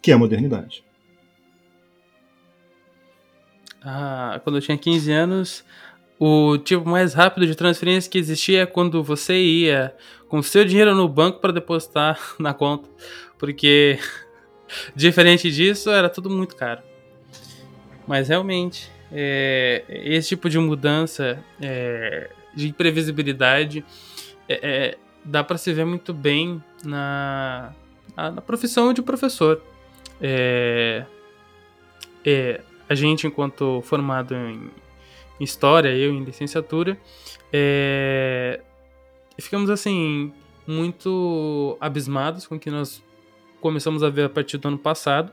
que 0.00 0.10
é 0.10 0.14
a 0.14 0.18
modernidade. 0.18 0.82
Ah, 3.82 4.40
quando 4.42 4.56
eu 4.56 4.62
tinha 4.62 4.76
15 4.76 5.12
anos, 5.12 5.64
o 6.20 6.58
tipo 6.58 6.86
mais 6.86 7.14
rápido 7.14 7.46
de 7.46 7.54
transferência 7.54 8.10
que 8.10 8.18
existia 8.18 8.60
é 8.60 8.66
quando 8.66 9.02
você 9.02 9.40
ia 9.42 9.96
com 10.28 10.42
seu 10.42 10.66
dinheiro 10.66 10.94
no 10.94 11.08
banco 11.08 11.40
para 11.40 11.50
depositar 11.50 12.20
na 12.38 12.52
conta, 12.52 12.86
porque 13.38 13.98
diferente 14.94 15.50
disso 15.50 15.90
era 15.90 16.10
tudo 16.10 16.28
muito 16.28 16.54
caro. 16.54 16.82
Mas 18.06 18.28
realmente, 18.28 18.92
é, 19.10 19.82
esse 19.88 20.28
tipo 20.28 20.50
de 20.50 20.58
mudança 20.58 21.42
é, 21.58 22.28
de 22.54 22.68
imprevisibilidade 22.68 23.82
é, 24.46 24.60
é 24.62 24.98
dá 25.24 25.42
para 25.42 25.56
se 25.56 25.72
ver 25.72 25.86
muito 25.86 26.12
bem 26.12 26.62
na, 26.84 27.72
na 28.14 28.42
profissão 28.42 28.92
de 28.92 29.00
professor. 29.00 29.62
É, 30.20 31.04
é, 32.24 32.60
a 32.88 32.94
gente, 32.94 33.26
enquanto 33.26 33.80
formado 33.82 34.34
em 34.34 34.70
história, 35.40 35.88
eu 35.88 36.12
em 36.12 36.22
licenciatura, 36.22 36.98
é, 37.52 38.60
ficamos 39.38 39.70
assim 39.70 40.32
muito 40.66 41.76
abismados 41.80 42.46
com 42.46 42.54
o 42.54 42.58
que 42.60 42.70
nós 42.70 43.02
começamos 43.60 44.02
a 44.02 44.08
ver 44.08 44.24
a 44.24 44.28
partir 44.28 44.58
do 44.58 44.68
ano 44.68 44.78
passado, 44.78 45.32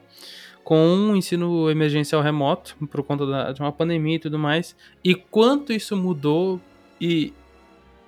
com 0.64 0.86
um 0.86 1.16
ensino 1.16 1.70
emergencial 1.70 2.22
remoto, 2.22 2.76
por 2.89 3.03
conta 3.03 3.26
da, 3.26 3.51
de 3.51 3.62
uma 3.62 3.72
pandemia 3.72 4.16
e 4.16 4.20
tudo 4.20 4.38
mais, 4.38 4.76
e 5.03 5.16
quanto 5.16 5.72
isso 5.72 5.95
mudou 5.95 6.60
e 6.99 7.34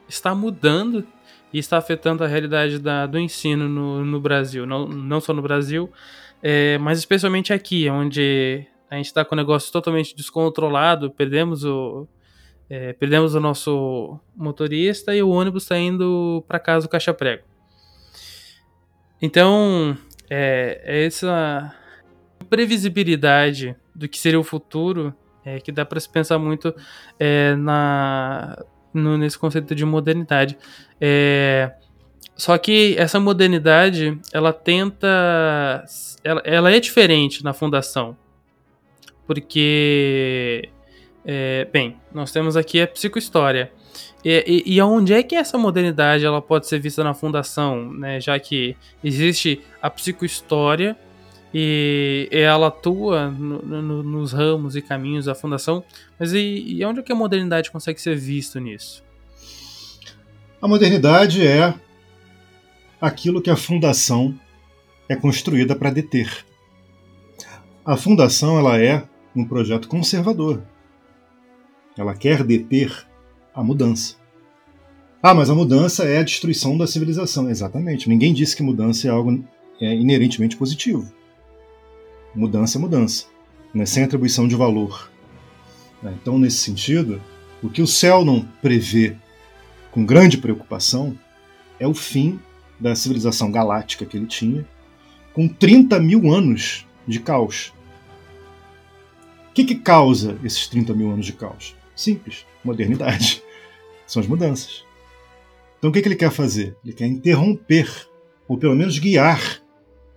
está 0.08 0.34
mudando 0.34 1.06
e 1.54 1.60
está 1.60 1.78
afetando 1.78 2.24
a 2.24 2.28
realidade 2.28 2.80
da, 2.80 3.06
do 3.06 3.18
ensino 3.18 3.70
no, 3.70 4.04
no 4.04 4.20
Brasil. 4.20 4.66
Não, 4.66 4.88
não 4.88 5.22
só 5.22 5.34
no 5.34 5.42
Brasil, 5.42 5.90
é, 6.42 6.78
mas 6.80 7.00
especialmente 7.00 7.54
aqui, 7.54 7.90
onde 7.90 8.66
a 8.90 8.96
gente 8.96 9.06
está 9.06 9.24
com 9.24 9.36
o 9.36 9.38
negócio 9.38 9.72
totalmente 9.72 10.16
descontrolado, 10.16 11.12
perdemos 11.12 11.64
o, 11.64 12.08
é, 12.70 12.94
perdemos 12.94 13.36
o 13.36 13.40
nosso 13.40 14.20
motorista 14.36 15.16
e 15.16 15.22
o 15.22 15.30
ônibus 15.30 15.64
está 15.64 15.78
indo 15.78 16.44
para 16.48 16.60
casa 16.60 16.88
do 16.88 16.90
caixa 16.90 17.14
prego. 17.14 17.44
Então, 19.22 19.98
é, 20.30 20.82
é, 20.84 21.06
essa 21.06 21.76
previsibilidade 22.50 23.76
do 23.94 24.08
que 24.08 24.18
seria 24.18 24.40
o 24.40 24.44
futuro 24.44 25.14
é, 25.44 25.60
que 25.60 25.72
dá 25.72 25.86
para 25.86 26.00
se 26.00 26.10
pensar 26.10 26.40
muito 26.40 26.74
é, 27.20 27.56
na, 27.56 28.64
no, 28.94 29.18
nesse 29.18 29.38
conceito 29.38 29.76
de 29.76 29.86
modernidade. 29.86 30.58
É, 31.00 31.74
só 32.36 32.58
que 32.58 32.96
essa 32.98 33.20
modernidade, 33.20 34.18
ela 34.32 34.54
tenta. 34.54 35.86
Ela, 36.24 36.42
ela 36.46 36.72
é 36.72 36.80
diferente 36.80 37.44
na 37.44 37.54
fundação. 37.54 38.16
Porque 39.30 40.68
é, 41.24 41.68
bem, 41.72 41.98
nós 42.12 42.32
temos 42.32 42.58
aqui 42.58 42.82
a 42.82 42.88
psicohistória. 42.88 43.72
E, 44.26 44.64
e, 44.66 44.74
e 44.74 44.82
onde 44.82 45.14
é 45.14 45.22
que 45.22 45.36
essa 45.36 45.56
modernidade 45.56 46.26
ela 46.26 46.42
pode 46.42 46.66
ser 46.66 46.80
vista 46.80 47.04
na 47.04 47.14
fundação, 47.14 47.94
né? 47.94 48.20
Já 48.20 48.40
que 48.40 48.76
existe 49.04 49.62
a 49.80 49.88
psicohistória 49.88 50.98
e 51.54 52.28
ela 52.32 52.70
atua 52.70 53.30
no, 53.30 53.62
no, 53.62 54.02
nos 54.02 54.34
ramos 54.34 54.76
e 54.76 54.82
caminhos 54.82 55.26
da 55.26 55.36
fundação, 55.36 55.84
mas 56.20 56.34
e, 56.34 56.64
e 56.68 56.84
onde 56.84 57.02
é 57.02 57.04
que 57.04 57.12
a 57.12 57.16
modernidade 57.16 57.70
consegue 57.70 58.02
ser 58.02 58.16
vista 58.16 58.60
nisso? 58.60 59.04
A 60.60 60.68
modernidade 60.68 61.46
é 61.46 61.72
aquilo 63.00 63.44
que 63.44 63.52
a 63.52 63.56
fundação 63.56 64.34
é 65.08 65.16
construída 65.16 65.76
para 65.76 65.92
deter. 65.92 66.44
A 67.86 67.96
fundação 67.96 68.58
ela 68.58 68.82
é 68.82 69.08
um 69.42 69.46
projeto 69.46 69.88
conservador. 69.88 70.62
Ela 71.98 72.14
quer 72.14 72.44
deter 72.44 73.06
a 73.54 73.64
mudança. 73.64 74.16
Ah, 75.22 75.34
mas 75.34 75.50
a 75.50 75.56
mudança 75.56 76.06
é 76.06 76.20
a 76.20 76.24
destruição 76.24 76.78
da 76.78 76.88
civilização. 76.88 77.50
Exatamente. 77.50 78.08
Ninguém 78.08 78.34
disse 78.34 78.56
que 78.56 78.64
mudança 78.64 79.08
é 79.08 79.12
algo 79.12 79.44
é, 79.82 79.94
inerentemente 79.94 80.56
positivo. 80.56 81.12
Mudança 82.34 82.78
é 82.78 82.82
mudança, 82.82 83.26
né? 83.74 83.86
sem 83.86 84.04
atribuição 84.04 84.48
de 84.48 84.56
valor. 84.56 85.12
Né? 86.02 86.16
Então, 86.22 86.38
nesse 86.38 86.58
sentido, 86.58 87.22
o 87.62 87.70
que 87.70 87.82
o 87.82 87.88
céu 87.88 88.24
não 88.24 88.48
prevê 88.62 89.16
com 89.92 90.06
grande 90.06 90.38
preocupação 90.38 91.18
é 91.80 91.88
o 91.88 91.94
fim 91.94 92.40
da 92.80 92.96
civilização 92.96 93.52
galáctica 93.52 94.06
que 94.06 94.16
ele 94.16 94.28
tinha, 94.28 94.66
com 95.34 95.48
30 95.48 96.00
mil 96.00 96.32
anos 96.32 96.86
de 97.08 97.20
caos. 97.20 97.74
Que, 99.60 99.66
que 99.66 99.76
causa 99.76 100.40
esses 100.42 100.68
30 100.68 100.94
mil 100.94 101.12
anos 101.12 101.26
de 101.26 101.34
caos? 101.34 101.76
Simples, 101.94 102.46
modernidade. 102.64 103.44
São 104.08 104.22
as 104.22 104.28
mudanças. 104.28 104.86
Então 105.78 105.90
o 105.90 105.94
que, 105.94 106.02
que 106.02 106.08
ele 106.08 106.16
quer 106.16 106.32
fazer? 106.32 106.78
Ele 106.82 106.94
quer 106.94 107.08
interromper, 107.08 107.90
ou 108.48 108.58
pelo 108.58 108.74
menos 108.74 108.98
guiar 109.00 109.62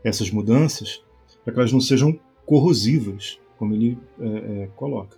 essas 0.05 0.30
mudanças 0.30 1.03
para 1.43 1.53
que 1.53 1.59
elas 1.59 1.72
não 1.72 1.80
sejam 1.80 2.16
corrosivas, 2.47 3.40
como 3.59 3.74
ele 3.74 3.99
é, 4.20 4.26
é, 4.26 4.68
coloca. 4.76 5.16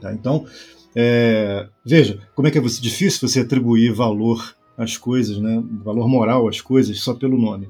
Tá? 0.00 0.12
Então, 0.12 0.44
é, 0.92 1.68
veja, 1.86 2.20
como 2.34 2.48
é 2.48 2.50
que 2.50 2.58
é 2.58 2.62
difícil 2.62 3.28
você 3.28 3.40
atribuir 3.40 3.92
valor 3.92 4.56
às 4.76 4.96
coisas, 4.96 5.38
né? 5.38 5.62
valor 5.84 6.08
moral 6.08 6.48
às 6.48 6.60
coisas 6.60 6.98
só 6.98 7.14
pelo 7.14 7.38
nome. 7.38 7.68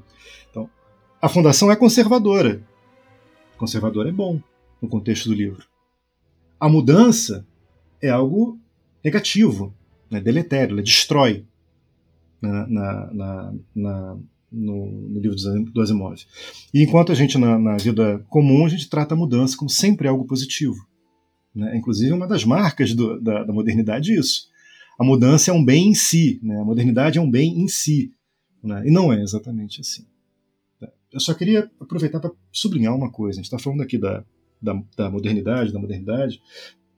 Então, 0.50 0.70
a 1.20 1.28
fundação 1.28 1.70
é 1.70 1.76
conservadora. 1.76 2.62
Conservador 3.58 4.06
é 4.06 4.10
bom 4.10 4.40
no 4.84 4.90
contexto 4.90 5.28
do 5.28 5.34
livro. 5.34 5.66
A 6.60 6.68
mudança 6.68 7.46
é 8.00 8.10
algo 8.10 8.58
negativo, 9.02 9.74
né, 10.10 10.20
deletério, 10.20 10.74
ela 10.74 10.82
destrói 10.82 11.44
na, 12.40 12.66
na, 12.66 13.12
na, 13.12 13.54
na 13.74 14.16
no, 14.52 14.86
no, 14.86 15.20
livro 15.20 15.36
do 15.72 15.80
Asimov. 15.80 16.22
E 16.72 16.82
enquanto 16.82 17.10
a 17.10 17.14
gente, 17.14 17.36
na, 17.36 17.58
na, 17.58 17.76
vida 17.76 18.24
comum, 18.28 18.64
a 18.64 18.68
gente 18.68 18.88
trata 18.88 19.14
a 19.14 19.16
mudança 19.16 19.56
como 19.56 19.68
sempre 19.68 20.06
algo 20.06 20.24
positivo. 20.24 20.86
Né? 21.54 21.76
Inclusive, 21.76 22.12
uma 22.12 22.26
das 22.26 22.44
marcas 22.44 22.94
do, 22.94 23.20
da, 23.20 23.44
da, 23.44 23.52
modernidade 23.52 24.12
é 24.12 24.18
isso. 24.18 24.48
A 24.98 25.04
mudança 25.04 25.50
é 25.50 25.54
um 25.54 25.64
bem 25.64 25.88
em 25.88 25.94
si, 25.94 26.38
né? 26.42 26.60
a 26.60 26.64
modernidade 26.64 27.18
é 27.18 27.20
um 27.20 27.30
bem 27.30 27.58
em 27.60 27.66
si. 27.66 28.12
Né? 28.62 28.84
E 28.86 28.90
não 28.90 29.12
é 29.12 29.20
exatamente 29.20 29.80
assim. 29.80 30.06
Eu 31.12 31.20
só 31.20 31.32
queria 31.32 31.70
aproveitar 31.80 32.18
para 32.18 32.32
sublinhar 32.50 32.94
uma 32.94 33.10
coisa. 33.10 33.38
A 33.38 33.42
gente 33.42 33.44
está 33.46 33.58
falando 33.58 33.82
aqui 33.82 33.96
da, 33.96 34.24
da, 34.64 34.82
da 34.96 35.10
modernidade, 35.10 35.72
da 35.72 35.78
modernidade, 35.78 36.40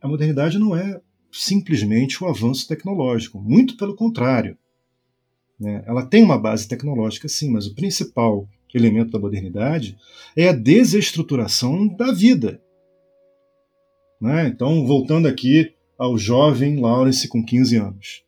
a 0.01 0.09
modernidade 0.09 0.59
não 0.59 0.77
é 0.77 1.01
simplesmente 1.33 2.23
o 2.23 2.29
avanço 2.29 2.67
tecnológico, 2.67 3.39
muito 3.41 3.77
pelo 3.77 3.95
contrário. 3.95 4.57
Né? 5.59 5.83
Ela 5.87 6.07
tem 6.07 6.23
uma 6.23 6.39
base 6.39 6.69
tecnológica, 6.69 7.29
sim, 7.29 7.51
mas 7.51 7.67
o 7.67 7.75
principal 7.75 8.49
elemento 8.75 9.11
da 9.11 9.19
modernidade 9.19 9.97
é 10.37 10.49
a 10.49 10.53
desestruturação 10.53 11.89
da 11.89 12.13
vida. 12.13 12.61
Né? 14.21 14.49
Então, 14.49 14.87
voltando 14.87 15.27
aqui 15.27 15.73
ao 15.99 16.19
jovem 16.19 16.79
Lawrence 16.79 17.27
com 17.29 17.45
15 17.45 17.77
anos. 17.77 18.25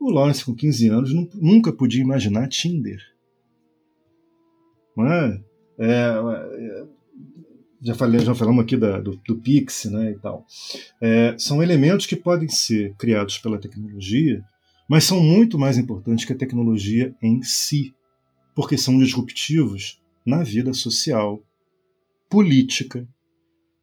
O 0.00 0.10
Lawrence 0.10 0.44
com 0.44 0.54
15 0.54 0.88
anos 0.88 1.12
nunca 1.34 1.72
podia 1.72 2.02
imaginar 2.02 2.48
Tinder. 2.48 3.00
Não 4.96 5.06
é? 5.06 5.40
É, 5.78 5.86
é 5.86 6.86
já, 7.84 7.94
falei, 7.94 8.20
já 8.20 8.34
falamos 8.34 8.64
aqui 8.64 8.76
da, 8.76 8.98
do, 8.98 9.20
do 9.26 9.36
Pix 9.36 9.84
né, 9.84 10.12
e 10.12 10.18
tal. 10.18 10.46
É, 11.00 11.36
são 11.38 11.62
elementos 11.62 12.06
que 12.06 12.16
podem 12.16 12.48
ser 12.48 12.94
criados 12.94 13.36
pela 13.38 13.58
tecnologia, 13.58 14.42
mas 14.88 15.04
são 15.04 15.20
muito 15.20 15.58
mais 15.58 15.76
importantes 15.76 16.24
que 16.24 16.32
a 16.32 16.36
tecnologia 16.36 17.14
em 17.22 17.42
si, 17.42 17.94
porque 18.54 18.78
são 18.78 18.98
disruptivos 18.98 20.00
na 20.24 20.42
vida 20.42 20.72
social, 20.72 21.42
política. 22.28 23.06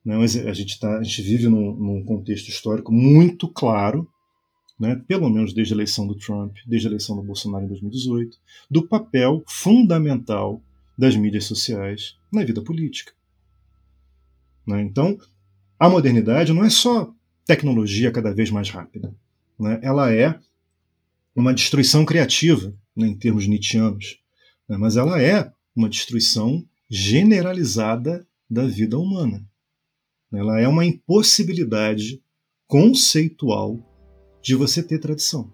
Né? 0.03 0.15
A, 0.15 0.53
gente 0.53 0.79
tá, 0.79 0.97
a 0.97 1.03
gente 1.03 1.21
vive 1.21 1.47
num, 1.47 1.75
num 1.75 2.03
contexto 2.03 2.49
histórico 2.49 2.91
muito 2.91 3.47
claro, 3.47 4.07
né, 4.79 4.99
pelo 5.07 5.29
menos 5.29 5.53
desde 5.53 5.73
a 5.73 5.77
eleição 5.77 6.07
do 6.07 6.15
Trump, 6.15 6.57
desde 6.65 6.87
a 6.87 6.89
eleição 6.89 7.15
do 7.15 7.21
Bolsonaro 7.21 7.65
em 7.65 7.67
2018, 7.67 8.35
do 8.69 8.87
papel 8.87 9.43
fundamental 9.45 10.59
das 10.97 11.15
mídias 11.15 11.45
sociais 11.45 12.17
na 12.33 12.43
vida 12.43 12.63
política. 12.63 13.13
Né? 14.65 14.81
Então, 14.81 15.17
a 15.79 15.89
modernidade 15.89 16.53
não 16.53 16.63
é 16.63 16.69
só 16.69 17.13
tecnologia 17.45 18.11
cada 18.11 18.33
vez 18.33 18.49
mais 18.51 18.69
rápida. 18.69 19.13
Né? 19.59 19.79
Ela 19.81 20.13
é 20.13 20.39
uma 21.35 21.53
destruição 21.53 22.05
criativa, 22.05 22.73
né, 22.95 23.07
em 23.07 23.15
termos 23.15 23.47
nietzschianos, 23.47 24.19
né? 24.67 24.77
mas 24.77 24.97
ela 24.97 25.21
é 25.21 25.51
uma 25.75 25.89
destruição 25.89 26.65
generalizada 26.89 28.27
da 28.49 28.65
vida 28.65 28.97
humana. 28.97 29.45
Ela 30.31 30.59
é 30.59 30.67
uma 30.67 30.85
impossibilidade 30.85 32.21
conceitual 32.67 33.79
de 34.41 34.55
você 34.55 34.81
ter 34.81 34.99
tradição. 34.99 35.51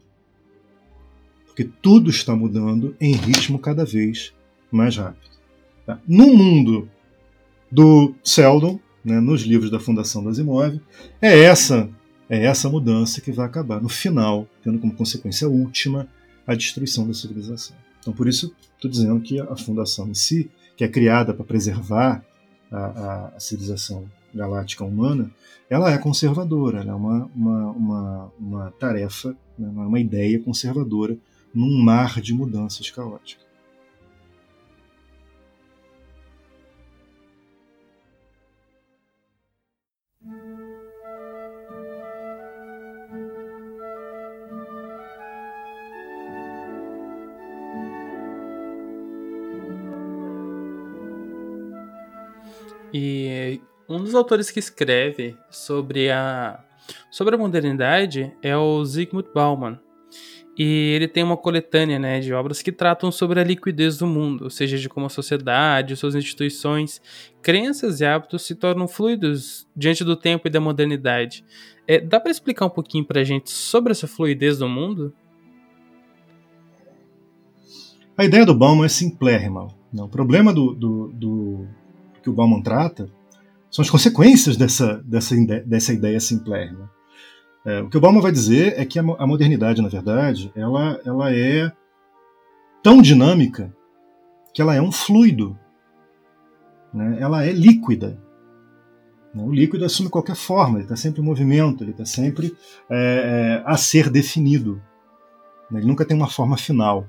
Porque 1.45 1.63
tudo 1.63 2.09
está 2.09 2.35
mudando 2.35 2.95
em 2.99 3.13
ritmo 3.13 3.57
cada 3.59 3.83
vez 3.83 4.33
mais 4.71 4.97
rápido. 4.97 5.31
Tá? 5.85 5.99
No 6.07 6.27
mundo 6.27 6.89
do 7.71 8.13
Seldon, 8.23 8.79
né, 9.07 9.21
nos 9.21 9.43
livros 9.43 9.71
da 9.71 9.79
Fundação 9.79 10.21
das 10.21 10.37
Imóveis, 10.37 10.81
é 11.21 11.43
essa 11.43 11.89
é 12.29 12.45
essa 12.45 12.69
mudança 12.69 13.21
que 13.21 13.31
vai 13.31 13.45
acabar 13.45 13.81
no 13.81 13.87
final, 13.87 14.45
tendo 14.61 14.79
como 14.79 14.93
consequência 14.93 15.47
última 15.47 16.09
a 16.45 16.53
destruição 16.53 17.07
da 17.07 17.13
civilização. 17.13 17.73
Então, 18.01 18.13
por 18.13 18.27
isso, 18.27 18.53
estou 18.75 18.91
dizendo 18.91 19.21
que 19.21 19.39
a 19.39 19.55
fundação 19.55 20.09
em 20.09 20.13
si, 20.13 20.51
que 20.75 20.83
é 20.83 20.89
criada 20.89 21.33
para 21.33 21.45
preservar 21.45 22.21
a, 22.69 22.77
a, 22.77 23.27
a, 23.35 23.39
civilização 23.39 24.11
galáctica 24.35 24.83
humana, 24.83 25.31
ela 25.69 25.89
é 25.89 25.97
conservadora, 25.97 26.81
ela 26.81 26.91
é 26.91 26.95
uma, 26.95 27.31
uma, 27.33 27.71
uma, 27.71 28.31
uma 28.37 28.71
tarefa, 28.71 29.33
né, 29.57 29.69
uma 29.69 29.99
ideia 29.99 30.37
conservadora 30.37 31.17
num 31.53 31.81
mar 31.81 32.19
de 32.19 32.33
mudanças 32.33 32.91
caóticas. 32.91 33.46
Dos 54.07 54.15
autores 54.15 54.49
que 54.49 54.59
escreve 54.59 55.35
sobre 55.49 56.09
a, 56.09 56.59
sobre 57.11 57.35
a 57.35 57.37
modernidade 57.37 58.33
é 58.41 58.57
o 58.57 58.83
Zygmunt 58.83 59.27
Bauman. 59.33 59.79
E 60.57 60.93
ele 60.95 61.07
tem 61.07 61.23
uma 61.23 61.37
coletânea 61.37 61.99
né, 61.99 62.19
de 62.19 62.33
obras 62.33 62.63
que 62.63 62.71
tratam 62.71 63.11
sobre 63.11 63.39
a 63.39 63.43
liquidez 63.43 63.99
do 63.99 64.07
mundo, 64.07 64.45
ou 64.45 64.49
seja, 64.49 64.75
de 64.75 64.89
como 64.89 65.05
a 65.05 65.09
sociedade, 65.09 65.95
suas 65.95 66.15
instituições, 66.15 66.99
crenças 67.43 67.99
e 67.99 68.05
hábitos 68.05 68.41
se 68.41 68.55
tornam 68.55 68.87
fluidos 68.87 69.67
diante 69.75 70.03
do 70.03 70.15
tempo 70.15 70.47
e 70.47 70.49
da 70.49 70.59
modernidade. 70.59 71.45
É, 71.87 71.99
dá 71.99 72.19
para 72.19 72.31
explicar 72.31 72.65
um 72.65 72.71
pouquinho 72.71 73.05
para 73.05 73.21
a 73.21 73.23
gente 73.23 73.51
sobre 73.51 73.91
essa 73.91 74.07
fluidez 74.07 74.57
do 74.57 74.67
mundo? 74.67 75.13
A 78.17 78.25
ideia 78.25 78.43
do 78.43 78.55
Bauman 78.55 78.85
é 78.85 78.89
simplérrima. 78.89 79.67
O 79.93 80.07
problema 80.07 80.51
do, 80.51 80.73
do, 80.73 81.11
do, 81.13 81.67
que 82.23 82.31
o 82.31 82.33
Bauman 82.33 82.63
trata 82.63 83.07
são 83.69 83.83
as 83.83 83.89
consequências 83.89 84.57
dessa, 84.57 85.01
dessa, 85.03 85.35
dessa 85.65 85.93
ideia 85.93 86.19
simplérrima. 86.19 86.89
É, 87.65 87.81
o 87.81 87.89
que 87.89 87.97
o 87.97 88.01
Bauman 88.01 88.21
vai 88.21 88.31
dizer 88.31 88.79
é 88.79 88.85
que 88.85 88.97
a, 88.97 89.01
a 89.01 89.27
modernidade, 89.27 89.81
na 89.81 89.89
verdade, 89.89 90.51
ela, 90.55 90.99
ela 91.05 91.33
é 91.33 91.71
tão 92.81 93.01
dinâmica 93.01 93.75
que 94.53 94.61
ela 94.61 94.73
é 94.73 94.81
um 94.81 94.91
fluido. 94.91 95.57
Né? 96.93 97.17
Ela 97.19 97.45
é 97.45 97.51
líquida. 97.51 98.17
Né? 99.33 99.43
O 99.43 99.51
líquido 99.51 99.83
assume 99.83 100.09
qualquer 100.09 100.35
forma, 100.35 100.77
ele 100.77 100.85
está 100.85 100.95
sempre 100.95 101.21
em 101.21 101.25
movimento, 101.25 101.83
ele 101.83 101.91
está 101.91 102.05
sempre 102.05 102.55
é, 102.89 103.59
é, 103.59 103.63
a 103.65 103.75
ser 103.75 104.09
definido. 104.09 104.81
Ele 105.71 105.85
nunca 105.85 106.05
tem 106.05 106.15
uma 106.15 106.29
forma 106.29 106.57
final 106.57 107.05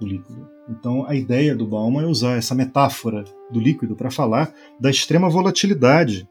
do 0.00 0.06
líquido. 0.06 0.48
Então, 0.68 1.06
a 1.06 1.14
ideia 1.14 1.54
do 1.54 1.66
Bauman 1.66 2.02
é 2.02 2.06
usar 2.06 2.36
essa 2.36 2.54
metáfora 2.54 3.24
do 3.50 3.60
líquido 3.60 3.94
para 3.94 4.10
falar 4.10 4.52
da 4.80 4.90
extrema 4.90 5.28
volatilidade 5.28 6.26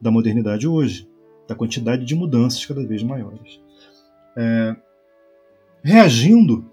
da 0.00 0.10
modernidade 0.10 0.66
hoje 0.66 1.08
da 1.46 1.54
quantidade 1.54 2.04
de 2.04 2.14
mudanças 2.14 2.64
cada 2.64 2.84
vez 2.86 3.02
maiores. 3.02 3.60
É, 4.36 4.76
reagindo 5.82 6.64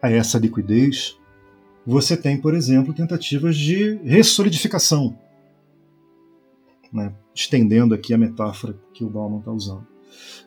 a 0.00 0.10
essa 0.10 0.38
liquidez, 0.38 1.18
você 1.84 2.16
tem, 2.16 2.40
por 2.40 2.54
exemplo, 2.54 2.94
tentativas 2.94 3.56
de 3.56 3.94
ressolidificação, 4.04 5.18
né? 6.92 7.12
estendendo 7.34 7.94
aqui 7.94 8.14
a 8.14 8.18
metáfora 8.18 8.78
que 8.94 9.04
o 9.04 9.10
Bauman 9.10 9.40
está 9.40 9.50
usando. 9.50 9.86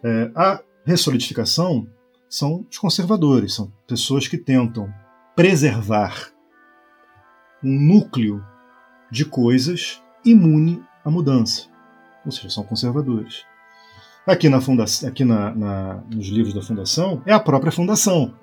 É, 0.03 0.31
a 0.36 0.61
ressolidificação 0.86 1.88
são 2.29 2.65
os 2.69 2.77
conservadores, 2.77 3.53
são 3.53 3.71
pessoas 3.88 4.27
que 4.27 4.38
tentam 4.38 4.93
preservar 5.36 6.31
um 7.63 7.79
núcleo 7.79 8.43
de 9.11 9.25
coisas 9.25 10.01
imune 10.23 10.83
à 11.03 11.11
mudança, 11.11 11.67
ou 12.25 12.31
seja, 12.31 12.49
são 12.49 12.63
conservadores 12.63 13.45
aqui, 14.25 14.49
na 14.49 14.59
fundação, 14.59 15.07
aqui 15.07 15.23
na, 15.23 15.53
na, 15.53 16.03
nos 16.13 16.27
livros 16.27 16.53
da 16.53 16.61
fundação 16.61 17.21
é 17.25 17.33
a 17.33 17.39
própria 17.39 17.71
fundação. 17.71 18.33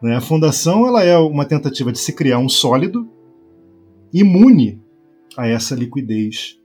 Né? 0.00 0.16
A 0.16 0.20
fundação 0.20 0.86
ela 0.86 1.04
é 1.04 1.16
uma 1.18 1.44
tentativa 1.44 1.92
de 1.92 1.98
se 1.98 2.12
criar 2.12 2.38
um 2.38 2.48
sólido 2.48 3.08
imune 4.12 4.80
a 5.36 5.46
essa 5.46 5.74
liquidez 5.74 6.58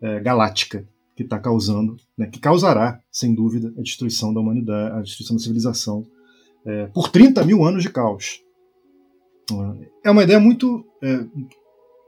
é, 0.00 0.20
galáctica 0.20 0.86
que 1.16 1.22
está 1.22 1.38
causando, 1.38 1.96
né, 2.18 2.26
que 2.26 2.40
causará, 2.40 3.00
sem 3.10 3.34
dúvida, 3.34 3.72
a 3.78 3.82
destruição 3.82 4.34
da 4.34 4.40
humanidade, 4.40 4.96
a 4.96 5.00
destruição 5.00 5.36
da 5.36 5.42
civilização 5.42 6.04
é, 6.66 6.86
por 6.86 7.08
30 7.08 7.44
mil 7.44 7.64
anos 7.64 7.82
de 7.82 7.90
caos. 7.90 8.40
É 10.02 10.10
uma 10.10 10.22
ideia 10.22 10.40
muito. 10.40 10.84
É, 11.02 11.24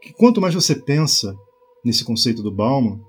que 0.01 0.12
quanto 0.12 0.41
mais 0.41 0.55
você 0.55 0.74
pensa 0.74 1.37
nesse 1.84 2.05
conceito 2.05 2.43
do 2.43 2.51
Bauman, 2.51 3.01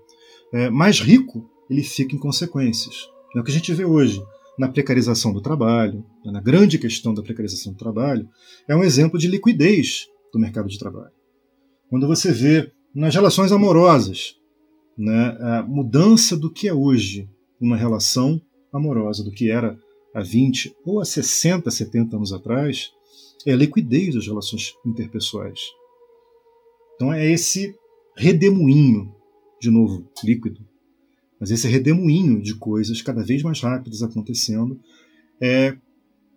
é, 0.53 0.69
mais 0.69 0.99
rico 0.99 1.49
ele 1.69 1.83
fica 1.83 2.15
em 2.15 2.19
consequências. 2.19 3.09
É 3.35 3.39
o 3.39 3.43
que 3.43 3.51
a 3.51 3.53
gente 3.53 3.73
vê 3.73 3.85
hoje 3.85 4.23
na 4.57 4.67
precarização 4.67 5.31
do 5.31 5.41
trabalho, 5.41 6.03
na 6.25 6.41
grande 6.41 6.79
questão 6.79 7.13
da 7.13 7.21
precarização 7.21 7.73
do 7.73 7.77
trabalho, 7.77 8.27
é 8.67 8.75
um 8.75 8.83
exemplo 8.83 9.19
de 9.19 9.27
liquidez 9.27 10.07
do 10.33 10.39
mercado 10.39 10.67
de 10.67 10.79
trabalho. 10.79 11.11
Quando 11.89 12.07
você 12.07 12.31
vê 12.31 12.71
nas 12.95 13.13
relações 13.13 13.51
amorosas 13.51 14.35
né, 14.97 15.37
a 15.39 15.63
mudança 15.63 16.35
do 16.35 16.51
que 16.51 16.67
é 16.67 16.73
hoje 16.73 17.29
uma 17.61 17.77
relação 17.77 18.41
amorosa, 18.73 19.23
do 19.23 19.31
que 19.31 19.51
era 19.51 19.77
há 20.13 20.21
20 20.21 20.73
ou 20.83 20.99
há 20.99 21.05
60, 21.05 21.69
70 21.69 22.15
anos 22.15 22.33
atrás, 22.33 22.91
é 23.45 23.53
a 23.53 23.55
liquidez 23.55 24.15
das 24.15 24.27
relações 24.27 24.73
interpessoais. 24.85 25.59
Então 26.95 27.13
é 27.13 27.29
esse 27.29 27.75
redemoinho, 28.15 29.13
de 29.61 29.69
novo, 29.69 30.09
líquido, 30.23 30.65
mas 31.39 31.51
esse 31.51 31.67
redemoinho 31.67 32.41
de 32.41 32.55
coisas 32.55 33.01
cada 33.01 33.23
vez 33.23 33.43
mais 33.43 33.61
rápidas 33.61 34.01
acontecendo, 34.01 34.79
é, 35.39 35.77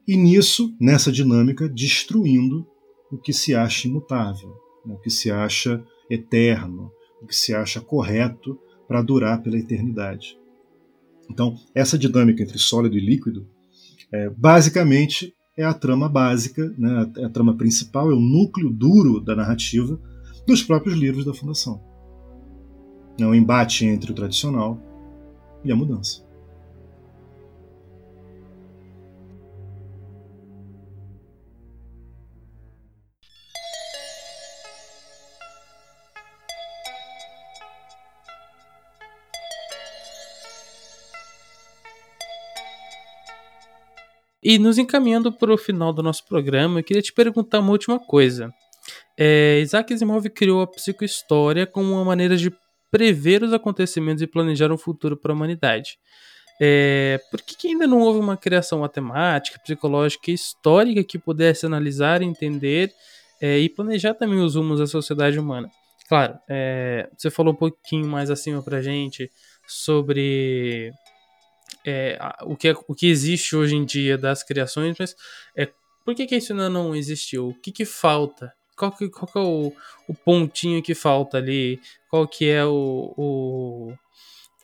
e 0.06 0.16
nisso, 0.16 0.74
nessa 0.80 1.10
dinâmica, 1.10 1.68
destruindo 1.68 2.66
o 3.10 3.16
que 3.16 3.32
se 3.32 3.54
acha 3.54 3.88
imutável, 3.88 4.50
né, 4.84 4.94
o 4.94 4.98
que 4.98 5.10
se 5.10 5.30
acha 5.30 5.82
eterno, 6.10 6.90
o 7.22 7.26
que 7.26 7.34
se 7.34 7.54
acha 7.54 7.80
correto 7.80 8.58
para 8.86 9.02
durar 9.02 9.42
pela 9.42 9.58
eternidade. 9.58 10.38
Então, 11.30 11.56
essa 11.74 11.96
dinâmica 11.96 12.42
entre 12.42 12.58
sólido 12.58 12.98
e 12.98 13.00
líquido, 13.00 13.48
é, 14.12 14.28
basicamente, 14.28 15.32
é 15.60 15.64
a 15.64 15.74
trama 15.74 16.08
básica, 16.08 16.72
né, 16.78 17.06
a, 17.22 17.26
a 17.26 17.28
trama 17.28 17.54
principal, 17.56 18.10
é 18.10 18.14
o 18.14 18.20
núcleo 18.20 18.70
duro 18.70 19.20
da 19.20 19.36
narrativa 19.36 20.00
dos 20.46 20.62
próprios 20.62 20.98
livros 20.98 21.24
da 21.24 21.34
Fundação. 21.34 21.80
É 23.18 23.26
um 23.26 23.34
embate 23.34 23.84
entre 23.84 24.10
o 24.10 24.14
tradicional 24.14 24.80
e 25.62 25.70
a 25.70 25.76
mudança. 25.76 26.24
E 44.50 44.58
nos 44.58 44.78
encaminhando 44.78 45.30
para 45.30 45.54
o 45.54 45.56
final 45.56 45.92
do 45.92 46.02
nosso 46.02 46.26
programa, 46.26 46.80
eu 46.80 46.82
queria 46.82 47.00
te 47.00 47.12
perguntar 47.12 47.60
uma 47.60 47.70
última 47.70 48.00
coisa. 48.00 48.52
É, 49.16 49.60
Isaac 49.62 49.94
Asimov 49.94 50.28
criou 50.28 50.60
a 50.60 50.66
psicohistória 50.66 51.68
como 51.68 51.92
uma 51.92 52.04
maneira 52.04 52.36
de 52.36 52.52
prever 52.90 53.44
os 53.44 53.52
acontecimentos 53.52 54.20
e 54.20 54.26
planejar 54.26 54.72
um 54.72 54.76
futuro 54.76 55.16
para 55.16 55.32
a 55.32 55.36
humanidade. 55.36 56.00
É, 56.60 57.20
por 57.30 57.40
que, 57.42 57.56
que, 57.56 57.68
ainda 57.68 57.86
não 57.86 58.00
houve 58.00 58.18
uma 58.18 58.36
criação 58.36 58.80
matemática, 58.80 59.60
psicológica 59.60 60.32
e 60.32 60.34
histórica 60.34 61.04
que 61.04 61.16
pudesse 61.16 61.64
analisar, 61.64 62.20
entender 62.20 62.92
é, 63.40 63.56
e 63.56 63.68
planejar 63.68 64.14
também 64.14 64.40
os 64.40 64.56
rumos 64.56 64.80
da 64.80 64.86
sociedade 64.88 65.38
humana? 65.38 65.70
Claro, 66.08 66.36
é, 66.48 67.08
você 67.16 67.30
falou 67.30 67.52
um 67.52 67.56
pouquinho 67.56 68.08
mais 68.08 68.32
acima 68.32 68.60
para 68.64 68.82
gente 68.82 69.30
sobre 69.64 70.92
é, 71.86 72.18
o, 72.42 72.56
que, 72.56 72.68
é, 72.68 72.74
o 72.88 72.94
que 72.94 73.08
existe 73.08 73.56
hoje 73.56 73.74
em 73.74 73.84
dia 73.84 74.18
das 74.18 74.42
criações, 74.42 74.96
mas 74.98 75.16
é, 75.56 75.68
por 76.04 76.14
que, 76.14 76.26
que 76.26 76.36
isso 76.36 76.52
ainda 76.52 76.68
não 76.68 76.94
existiu? 76.94 77.48
O 77.48 77.54
que, 77.54 77.72
que 77.72 77.84
falta? 77.84 78.52
qual 78.80 78.92
que, 78.92 79.10
qual 79.10 79.26
que 79.26 79.38
é 79.38 79.42
o, 79.42 79.72
o, 80.08 80.14
pontinho 80.14 80.82
que 80.82 80.94
falta 80.94 81.36
ali? 81.36 81.78
Qual 82.08 82.26
que 82.26 82.48
é 82.48 82.64
o, 82.64 83.12
o, 83.16 83.94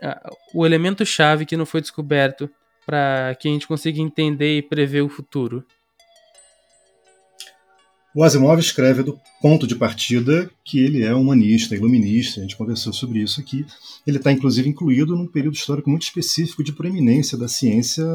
a, 0.03 0.31
o 0.55 0.65
elemento 0.65 1.05
chave 1.05 1.45
que 1.45 1.57
não 1.57 1.67
foi 1.67 1.83
descoberto 1.83 2.51
para 2.87 3.37
que 3.39 3.47
a 3.47 3.51
gente 3.51 3.69
consiga 3.69 4.01
entender 4.01 4.57
e 4.57 4.63
prever 4.63 5.03
o 5.03 5.09
futuro? 5.09 5.63
O 8.17 8.25
Asimov 8.25 8.59
escreve 8.59 9.03
do 9.03 9.21
ponto 9.43 9.67
de 9.67 9.77
partida 9.77 10.51
que 10.65 10.83
ele 10.83 11.05
é 11.05 11.15
humanista, 11.15 11.77
iluminista, 11.77 12.41
a 12.41 12.43
gente 12.45 12.57
conversou 12.57 12.91
sobre 12.91 13.19
isso 13.19 13.39
aqui. 13.39 13.67
Ele 14.07 14.17
está, 14.17 14.33
inclusive, 14.33 14.67
incluído 14.67 15.15
num 15.15 15.27
período 15.27 15.55
histórico 15.55 15.91
muito 15.91 16.05
específico 16.05 16.65
de 16.65 16.73
proeminência 16.73 17.37
da 17.37 17.47
ciência 17.47 18.07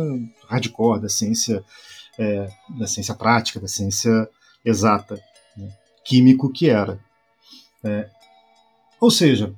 hardcore, 0.49 1.02
da 1.02 1.08
ciência, 1.08 1.64
é, 2.18 2.49
da 2.80 2.88
ciência 2.88 3.14
prática, 3.14 3.60
da 3.60 3.68
ciência 3.68 4.28
exata 4.66 5.22
químico 6.04 6.52
que 6.52 6.68
era. 6.68 6.99
É, 7.84 8.10
ou 8.99 9.12
seja, 9.12 9.54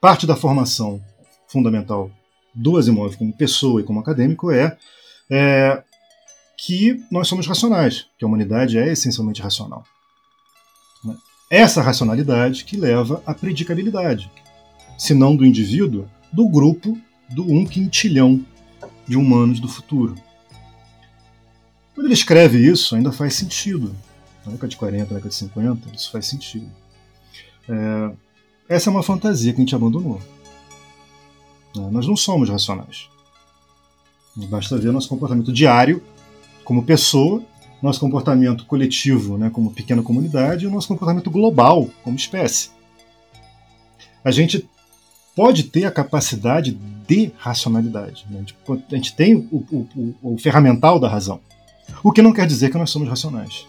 parte 0.00 0.26
da 0.26 0.34
formação 0.34 1.00
fundamental 1.46 2.10
do 2.52 2.76
Asimov 2.76 3.16
como 3.16 3.32
pessoa 3.32 3.80
e 3.80 3.84
como 3.84 4.00
acadêmico 4.00 4.50
é, 4.50 4.76
é 5.30 5.80
que 6.56 7.02
nós 7.10 7.28
somos 7.28 7.46
racionais, 7.46 8.06
que 8.18 8.24
a 8.24 8.28
humanidade 8.28 8.78
é 8.78 8.92
essencialmente 8.92 9.42
racional. 9.42 9.84
Essa 11.50 11.82
racionalidade 11.82 12.64
que 12.64 12.76
leva 12.76 13.22
à 13.26 13.34
predicabilidade, 13.34 14.30
se 14.98 15.14
não 15.14 15.36
do 15.36 15.44
indivíduo, 15.44 16.08
do 16.32 16.48
grupo, 16.48 16.98
do 17.30 17.42
um 17.50 17.64
quintilhão 17.64 18.44
de 19.06 19.16
humanos 19.16 19.60
do 19.60 19.68
futuro. 19.68 20.14
Quando 21.94 22.06
ele 22.06 22.14
escreve 22.14 22.58
isso, 22.58 22.96
ainda 22.96 23.12
faz 23.12 23.34
sentido 23.34 23.94
na 24.44 24.52
década 24.52 24.68
de 24.68 24.76
40, 24.76 24.98
na 24.98 25.04
década 25.04 25.28
de 25.28 25.34
50, 25.34 25.94
isso 25.94 26.10
faz 26.10 26.26
sentido. 26.26 26.70
É, 27.68 28.12
essa 28.68 28.88
é 28.88 28.90
uma 28.90 29.02
fantasia 29.02 29.52
que 29.52 29.58
a 29.58 29.64
gente 29.64 29.74
abandonou. 29.74 30.20
Né? 31.74 31.88
Nós 31.90 32.06
não 32.06 32.16
somos 32.16 32.48
racionais. 32.48 33.08
Basta 34.36 34.76
ver 34.76 34.92
nosso 34.92 35.08
comportamento 35.08 35.52
diário 35.52 36.02
como 36.64 36.82
pessoa, 36.82 37.42
nosso 37.82 38.00
comportamento 38.00 38.64
coletivo 38.66 39.36
né, 39.36 39.50
como 39.50 39.70
pequena 39.70 40.02
comunidade 40.02 40.64
e 40.64 40.66
o 40.66 40.70
nosso 40.70 40.88
comportamento 40.88 41.30
global 41.30 41.88
como 42.02 42.16
espécie. 42.16 42.70
A 44.24 44.30
gente 44.30 44.68
pode 45.36 45.64
ter 45.64 45.84
a 45.84 45.90
capacidade 45.90 46.72
de 47.06 47.30
racionalidade. 47.36 48.24
Né? 48.30 48.44
A 48.90 48.94
gente 48.94 49.14
tem 49.14 49.36
o, 49.36 49.56
o, 49.70 49.88
o, 49.94 50.34
o 50.34 50.38
ferramental 50.38 50.98
da 50.98 51.08
razão. 51.08 51.40
O 52.02 52.12
que 52.12 52.22
não 52.22 52.32
quer 52.32 52.46
dizer 52.46 52.70
que 52.70 52.78
nós 52.78 52.90
somos 52.90 53.08
racionais. 53.08 53.66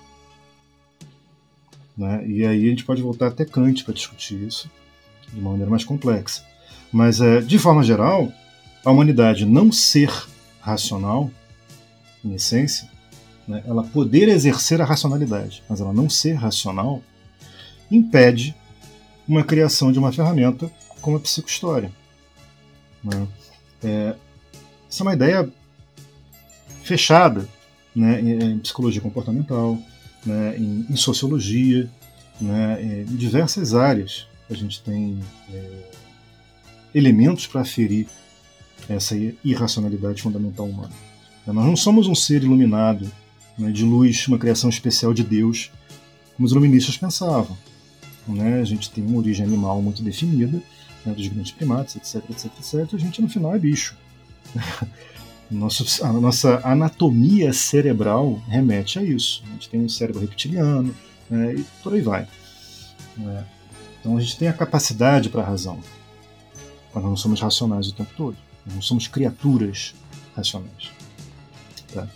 Né? 1.98 2.26
E 2.28 2.46
aí 2.46 2.68
a 2.68 2.70
gente 2.70 2.86
pode 2.86 3.02
voltar 3.02 3.28
até 3.28 3.44
Kant 3.44 3.84
para 3.84 3.94
discutir 3.94 4.42
isso 4.42 4.70
de 5.34 5.40
uma 5.40 5.52
maneira 5.52 5.70
mais 5.70 5.84
complexa. 5.84 6.44
Mas, 6.92 7.20
é, 7.20 7.42
de 7.42 7.60
forma 7.60 7.84
geral, 7.84 8.32
a 8.86 8.92
humanidade 8.92 9.46
não 9.46 9.72
ser 9.72 10.12
racional, 10.62 11.30
em 12.26 12.34
essência, 12.34 12.90
né, 13.48 13.64
ela 13.66 13.84
poder 13.84 14.28
exercer 14.28 14.82
a 14.82 14.86
racionalidade, 14.86 15.64
mas 15.70 15.80
ela 15.80 15.94
não 15.94 16.10
ser 16.10 16.34
racional, 16.34 17.02
impede 17.92 18.56
uma 19.28 19.44
criação 19.44 19.92
de 19.92 20.00
uma 20.00 20.12
ferramenta 20.12 20.70
como 21.02 21.18
a 21.18 21.20
psicohistória. 21.20 21.92
Né? 23.04 23.28
É, 23.84 24.16
essa 24.90 25.02
é 25.02 25.04
uma 25.04 25.14
ideia 25.14 25.50
fechada 26.84 27.48
né, 27.96 28.20
em 28.20 28.60
psicologia 28.60 29.02
comportamental, 29.02 29.78
né, 30.26 30.58
em, 30.58 30.88
em, 30.90 30.96
sociologia, 30.96 31.90
né, 32.42 33.04
em 33.08 33.16
diversas 33.16 33.74
áreas 33.74 34.28
a 34.50 34.54
gente 34.54 34.82
tem 34.82 35.20
é, 35.52 35.92
elementos 36.94 37.48
para 37.48 37.62
aferir 37.62 38.08
essa 38.88 39.16
irracionalidade 39.44 40.22
fundamental 40.22 40.68
humana. 40.68 40.94
Nós 41.46 41.66
não 41.66 41.76
somos 41.76 42.08
um 42.08 42.16
ser 42.16 42.44
iluminado, 42.44 43.10
né, 43.58 43.72
de 43.72 43.84
luz, 43.84 44.28
uma 44.28 44.38
criação 44.38 44.70
especial 44.70 45.14
de 45.14 45.24
Deus, 45.24 45.72
como 46.36 46.46
os 46.46 46.52
iluministas 46.52 46.98
pensavam. 46.98 47.56
Né? 48.28 48.60
A 48.60 48.64
gente 48.64 48.90
tem 48.90 49.06
uma 49.06 49.18
origem 49.18 49.46
animal 49.46 49.82
muito 49.82 50.02
definida, 50.02 50.62
né, 51.06 51.14
dos 51.14 51.28
grandes 51.28 51.52
primatas, 51.52 51.96
etc, 51.96 52.30
etc, 52.30 52.46
etc. 52.60 52.94
A 52.94 52.98
gente 52.98 53.22
no 53.22 53.30
final 53.30 53.54
é 53.56 53.60
bicho. 53.60 53.96
Nosso, 55.50 56.04
a 56.04 56.12
nossa 56.12 56.60
anatomia 56.64 57.54
cerebral 57.54 58.42
remete 58.48 58.98
a 58.98 59.04
isso. 59.04 59.44
A 59.46 59.52
gente 59.52 59.70
tem 59.70 59.80
um 59.80 59.88
cérebro 59.88 60.20
reptiliano 60.20 60.94
né, 61.30 61.54
e 61.54 61.64
por 61.84 61.94
aí 61.94 62.02
vai. 62.02 62.28
Né? 63.16 63.46
Então 64.00 64.18
a 64.18 64.20
gente 64.20 64.40
tem 64.40 64.48
a 64.48 64.54
capacidade 64.54 65.30
para 65.30 65.44
a 65.44 65.46
razão, 65.46 65.80
mas 66.92 67.04
nós 67.04 67.12
não 67.12 67.16
somos 67.16 67.40
racionais 67.40 67.88
o 67.88 67.94
tempo 67.94 68.10
todo. 68.18 68.36
Nós 68.66 68.74
não 68.74 68.82
somos 68.82 69.08
criaturas 69.08 69.94
racionais. 70.36 70.90
Tá? 71.96 72.08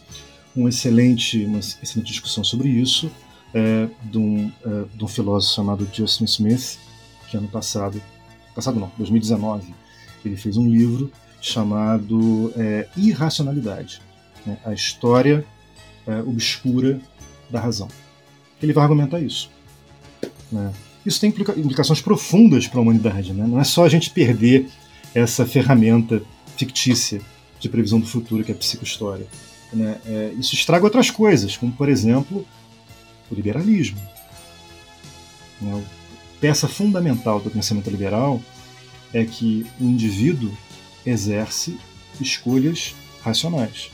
Um 0.56 0.68
excelente, 0.68 1.46
uma 1.46 1.60
excelente 1.60 2.08
discussão 2.08 2.44
sobre 2.44 2.68
isso 2.68 3.10
é 3.54 3.88
de 4.04 4.18
um, 4.18 4.52
é, 4.66 4.84
de 4.94 5.04
um 5.04 5.08
filósofo 5.08 5.56
chamado 5.56 5.88
Justin 5.92 6.26
Smith, 6.26 6.78
que 7.30 7.38
ano 7.38 7.48
passado, 7.48 8.02
passado 8.54 8.80
não, 8.80 8.92
2019, 8.98 9.74
ele 10.26 10.36
fez 10.36 10.58
um 10.58 10.70
livro 10.70 11.10
chamado 11.42 12.54
é, 12.58 12.88
Irracionalidade, 12.98 14.02
né? 14.46 14.58
a 14.66 14.74
história 14.74 15.46
é, 16.06 16.20
obscura 16.20 17.00
da 17.50 17.60
razão. 17.60 17.88
Ele 18.62 18.74
vai 18.74 18.84
argumentar 18.84 19.22
isso. 19.22 19.50
Né? 20.52 20.74
Isso 21.06 21.22
tem 21.22 21.30
implica 21.30 21.58
implicações 21.58 22.02
profundas 22.02 22.68
para 22.68 22.80
a 22.80 22.82
humanidade. 22.82 23.32
Né? 23.32 23.48
Não 23.48 23.60
é 23.60 23.64
só 23.64 23.86
a 23.86 23.90
gente 23.90 24.10
perder 24.10 24.68
essa 25.16 25.46
ferramenta 25.46 26.22
fictícia 26.58 27.22
de 27.60 27.70
previsão 27.70 28.00
do 28.00 28.06
futuro 28.06 28.44
que 28.44 28.52
é 28.52 28.56
a 28.56 28.58
psicohistória. 28.58 29.26
Né? 29.72 30.00
É, 30.06 30.34
isso 30.38 30.56
estraga 30.56 30.84
outras 30.84 31.12
coisas, 31.12 31.56
como 31.56 31.72
por 31.72 31.90
exemplo 31.90 32.46
o 33.30 33.36
liberalismo. 33.36 34.02
Né? 35.62 35.84
Peça 36.40 36.68
fundamental 36.68 37.40
do 37.40 37.50
pensamento 37.50 37.90
liberal 37.90 38.42
é 39.14 39.26
que 39.26 39.66
o 39.80 39.84
indivíduo 39.84 40.56
exerce 41.06 41.78
escolhas 42.20 42.96
racionais. 43.22 43.92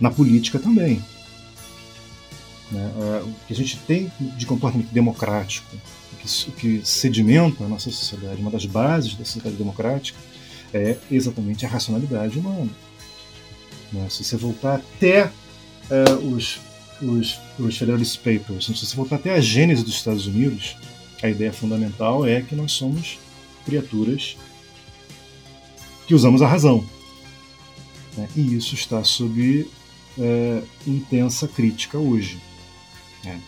Na 0.00 0.10
política 0.10 0.58
também. 0.58 1.02
Né? 2.70 2.92
É, 2.96 3.22
o 3.22 3.34
que 3.46 3.52
a 3.52 3.56
gente 3.56 3.78
tem 3.78 4.12
de 4.36 4.46
comportamento 4.46 4.90
democrático, 4.90 5.76
o 6.12 6.16
que, 6.16 6.48
o 6.48 6.52
que 6.52 6.80
sedimenta 6.84 7.64
a 7.64 7.68
nossa 7.68 7.90
sociedade, 7.90 8.40
uma 8.40 8.50
das 8.50 8.66
bases 8.66 9.14
da 9.14 9.24
sociedade 9.24 9.56
democrática, 9.56 10.18
é 10.72 10.98
exatamente 11.10 11.64
a 11.64 11.68
racionalidade 11.68 12.38
humana. 12.38 12.70
Né? 13.94 14.08
Se 14.10 14.24
você 14.24 14.36
voltar 14.36 14.74
até 14.76 15.30
é, 15.88 16.12
os, 16.22 16.58
os, 17.00 17.38
os 17.58 17.78
Federalist 17.78 18.18
Papers, 18.18 18.66
se 18.66 18.72
você 18.74 18.96
voltar 18.96 19.16
até 19.16 19.32
a 19.32 19.40
gênese 19.40 19.84
dos 19.84 19.94
Estados 19.94 20.26
Unidos, 20.26 20.76
a 21.22 21.28
ideia 21.28 21.52
fundamental 21.52 22.26
é 22.26 22.42
que 22.42 22.54
nós 22.54 22.72
somos 22.72 23.18
criaturas 23.64 24.36
que 26.06 26.14
usamos 26.14 26.42
a 26.42 26.46
razão. 26.46 26.84
Né? 28.16 28.28
E 28.36 28.54
isso 28.54 28.74
está 28.74 29.02
sob 29.04 29.66
é, 30.18 30.62
intensa 30.86 31.46
crítica 31.48 31.96
hoje. 31.96 32.38
Né? 33.24 33.40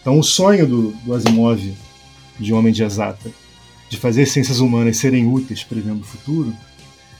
Então, 0.00 0.18
o 0.18 0.22
sonho 0.22 0.66
do, 0.66 0.92
do 0.92 1.12
Asimov, 1.12 1.74
de 2.38 2.52
Homem 2.52 2.72
de 2.72 2.82
Exata, 2.82 3.30
de 3.90 3.96
fazer 3.96 4.26
ciências 4.26 4.60
humanas 4.60 4.96
serem 4.96 5.26
úteis 5.26 5.64
prevendo 5.64 6.02
o 6.02 6.04
futuro, 6.04 6.54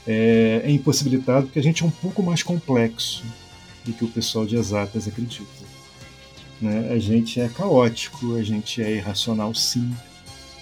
é, 0.09 0.63
é 0.65 0.71
impossibilitado 0.71 1.47
porque 1.47 1.59
a 1.59 1.63
gente 1.63 1.83
é 1.83 1.87
um 1.87 1.91
pouco 1.91 2.23
mais 2.23 2.43
complexo 2.43 3.23
do 3.85 3.93
que 3.93 4.07
o 4.07 4.09
pessoal 4.09 4.47
de 4.47 4.57
exatas 4.57 5.07
acredita. 5.07 5.69
Né? 6.61 6.91
A 6.91 6.99
gente 6.99 7.39
é 7.39 7.49
caótico, 7.49 8.35
a 8.35 8.43
gente 8.43 8.83
é 8.83 8.97
irracional, 8.97 9.55
sim. 9.55 9.95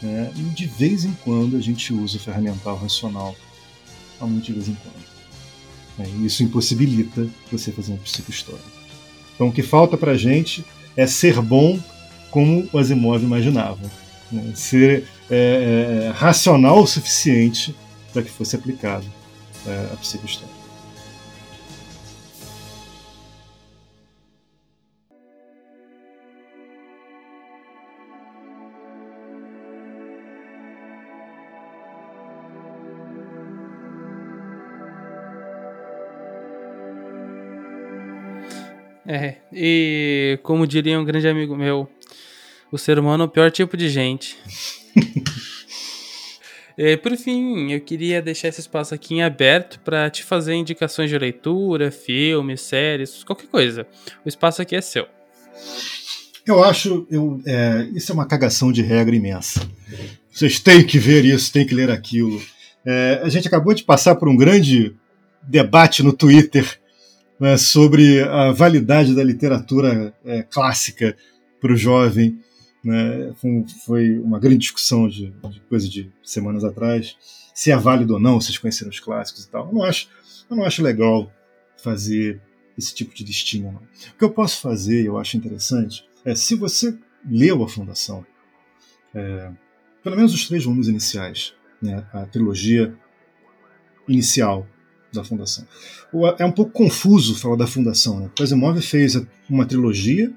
Né? 0.03 0.32
E 0.34 0.42
de 0.42 0.66
vez 0.66 1.05
em 1.05 1.12
quando 1.24 1.57
a 1.57 1.61
gente 1.61 1.94
usa 1.94 2.16
o 2.16 2.20
ferramental 2.20 2.76
racional 2.76 3.36
muito 4.20 4.47
de 4.47 4.53
vez 4.53 4.68
em 4.68 4.74
quando. 4.74 5.07
É, 5.99 6.26
isso 6.26 6.42
impossibilita 6.42 7.28
você 7.51 7.70
fazer 7.70 7.92
uma 7.92 7.99
psicohistória. 7.99 8.64
Então 9.34 9.49
o 9.49 9.53
que 9.53 9.62
falta 9.62 9.97
para 9.97 10.12
a 10.12 10.16
gente 10.16 10.64
é 10.97 11.07
ser 11.07 11.40
bom 11.40 11.78
como 12.32 12.68
o 12.72 12.78
Asimov 12.78 13.22
imaginava. 13.22 13.90
Né? 14.32 14.53
Ser 14.57 15.07
é, 15.30 16.09
é, 16.09 16.11
racional 16.11 16.82
o 16.82 16.86
suficiente 16.86 17.76
para 18.12 18.22
que 18.22 18.30
fosse 18.30 18.57
aplicado 18.57 19.07
é, 19.68 19.92
a 19.92 19.96
psicohistória. 19.96 20.66
É, 39.08 39.36
e 39.52 40.38
como 40.42 40.66
diria 40.66 40.98
um 40.98 41.04
grande 41.04 41.28
amigo 41.28 41.56
meu, 41.56 41.88
o 42.72 42.78
ser 42.78 42.98
humano 42.98 43.22
é 43.22 43.26
o 43.26 43.30
pior 43.30 43.52
tipo 43.52 43.76
de 43.76 43.88
gente. 43.88 44.36
e, 46.76 46.96
por 46.96 47.16
fim, 47.16 47.72
eu 47.72 47.80
queria 47.80 48.20
deixar 48.20 48.48
esse 48.48 48.60
espaço 48.60 48.94
aqui 48.94 49.14
em 49.14 49.22
aberto 49.22 49.80
para 49.80 50.10
te 50.10 50.22
fazer 50.22 50.54
indicações 50.54 51.08
de 51.08 51.18
leitura, 51.18 51.90
filmes, 51.90 52.60
séries, 52.60 53.24
qualquer 53.24 53.46
coisa. 53.46 53.86
O 54.24 54.28
espaço 54.28 54.60
aqui 54.60 54.76
é 54.76 54.80
seu. 54.80 55.06
Eu 56.46 56.62
acho, 56.62 57.06
eu, 57.10 57.40
é, 57.46 57.88
isso 57.94 58.12
é 58.12 58.14
uma 58.14 58.26
cagação 58.26 58.70
de 58.70 58.82
regra 58.82 59.16
imensa. 59.16 59.60
Vocês 60.30 60.60
têm 60.60 60.86
que 60.86 60.98
ver 60.98 61.24
isso, 61.24 61.52
têm 61.52 61.66
que 61.66 61.74
ler 61.74 61.90
aquilo. 61.90 62.40
É, 62.84 63.20
a 63.24 63.28
gente 63.28 63.48
acabou 63.48 63.74
de 63.74 63.82
passar 63.82 64.14
por 64.14 64.28
um 64.28 64.36
grande 64.36 64.94
debate 65.42 66.02
no 66.02 66.12
Twitter 66.12 66.78
né, 67.40 67.56
sobre 67.56 68.22
a 68.22 68.52
validade 68.52 69.14
da 69.14 69.24
literatura 69.24 70.14
é, 70.24 70.42
clássica 70.42 71.16
para 71.60 71.72
o 71.72 71.76
jovem. 71.76 72.38
Né, 72.87 73.34
foi 73.84 74.16
uma 74.20 74.39
grande 74.39 74.59
discussão 74.59 75.09
de, 75.09 75.34
de, 75.51 75.59
coisa 75.62 75.89
de 75.89 76.09
semanas 76.22 76.62
atrás, 76.62 77.16
se 77.53 77.72
é 77.72 77.76
válido 77.76 78.14
ou 78.14 78.20
não, 78.20 78.41
vocês 78.41 78.57
conheceram 78.59 78.93
os 78.93 79.01
clássicos 79.01 79.43
e 79.43 79.51
tal. 79.51 79.66
Eu 79.66 79.72
não 79.72 79.82
acho, 79.82 80.09
eu 80.49 80.57
não 80.57 80.62
acho 80.62 80.84
legal 80.84 81.28
fazer 81.82 82.41
esse 82.78 82.95
tipo 82.95 83.12
de 83.12 83.24
listinha. 83.24 83.72
Não. 83.72 83.80
O 83.80 84.16
que 84.16 84.22
eu 84.22 84.30
posso 84.30 84.61
fazer, 84.61 85.05
eu 85.05 85.18
acho 85.18 85.37
interessante, 85.37 86.09
é 86.24 86.37
se 86.37 86.55
você 86.55 86.97
leu 87.28 87.64
a 87.64 87.68
Fundação, 87.68 88.24
é, 89.12 89.51
pelo 90.05 90.14
menos 90.14 90.32
os 90.32 90.47
três 90.47 90.62
volumes 90.62 90.87
iniciais, 90.87 91.55
né, 91.82 92.07
a 92.12 92.24
trilogia 92.24 92.97
inicial 94.07 94.64
da 95.12 95.24
Fundação. 95.24 95.66
É 96.39 96.45
um 96.45 96.53
pouco 96.53 96.70
confuso 96.70 97.34
falar 97.34 97.57
da 97.57 97.66
Fundação. 97.66 98.20
Né? 98.20 98.30
Asimov 98.41 98.80
fez 98.80 99.20
uma 99.51 99.66
trilogia, 99.66 100.32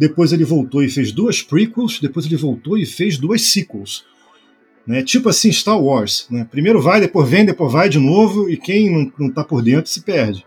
depois 0.00 0.32
ele 0.32 0.46
voltou 0.46 0.82
e 0.82 0.88
fez 0.88 1.12
duas 1.12 1.42
prequels, 1.42 2.00
depois 2.00 2.24
ele 2.24 2.36
voltou 2.36 2.78
e 2.78 2.86
fez 2.86 3.18
duas 3.18 3.42
sequels. 3.42 4.06
Né? 4.86 5.02
Tipo 5.02 5.28
assim, 5.28 5.52
Star 5.52 5.78
Wars. 5.78 6.26
Né? 6.30 6.48
Primeiro 6.50 6.80
vai, 6.80 7.02
depois 7.02 7.28
vem, 7.28 7.44
depois 7.44 7.70
vai 7.70 7.86
de 7.90 7.98
novo, 7.98 8.48
e 8.48 8.56
quem 8.56 9.12
não 9.18 9.28
está 9.28 9.44
por 9.44 9.60
dentro 9.60 9.90
se 9.90 10.00
perde. 10.00 10.46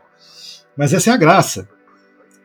Mas 0.76 0.92
essa 0.92 1.12
é 1.12 1.14
a 1.14 1.18
graça. 1.18 1.70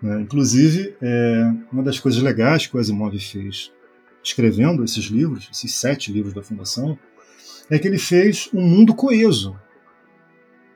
Né? 0.03 0.21
Inclusive, 0.21 0.95
é, 1.01 1.51
uma 1.73 1.83
das 1.83 1.99
coisas 1.99 2.23
legais 2.23 2.67
que 2.67 2.77
o 2.77 2.79
Asimov 2.79 3.19
fez 3.19 3.73
escrevendo 4.23 4.85
esses 4.85 5.07
livros, 5.07 5.49
esses 5.51 5.73
sete 5.77 6.13
livros 6.13 6.35
da 6.35 6.43
Fundação, 6.43 6.99
é 7.71 7.79
que 7.79 7.89
ele 7.89 7.99
fez 7.99 8.51
um 8.53 8.61
mundo 8.61 8.95
coeso. 8.95 9.59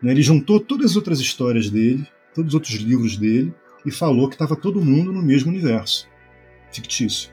Né? 0.01 0.13
Ele 0.13 0.23
juntou 0.23 0.59
todas 0.59 0.93
as 0.93 0.97
outras 0.97 1.21
histórias 1.21 1.69
dele, 1.69 2.09
todos 2.35 2.49
os 2.49 2.55
outros 2.55 2.77
livros 2.77 3.19
dele, 3.19 3.53
e 3.85 3.91
falou 3.91 4.31
que 4.31 4.35
estava 4.35 4.57
todo 4.57 4.83
mundo 4.83 5.13
no 5.13 5.21
mesmo 5.21 5.51
universo 5.51 6.11
fictício. 6.73 7.31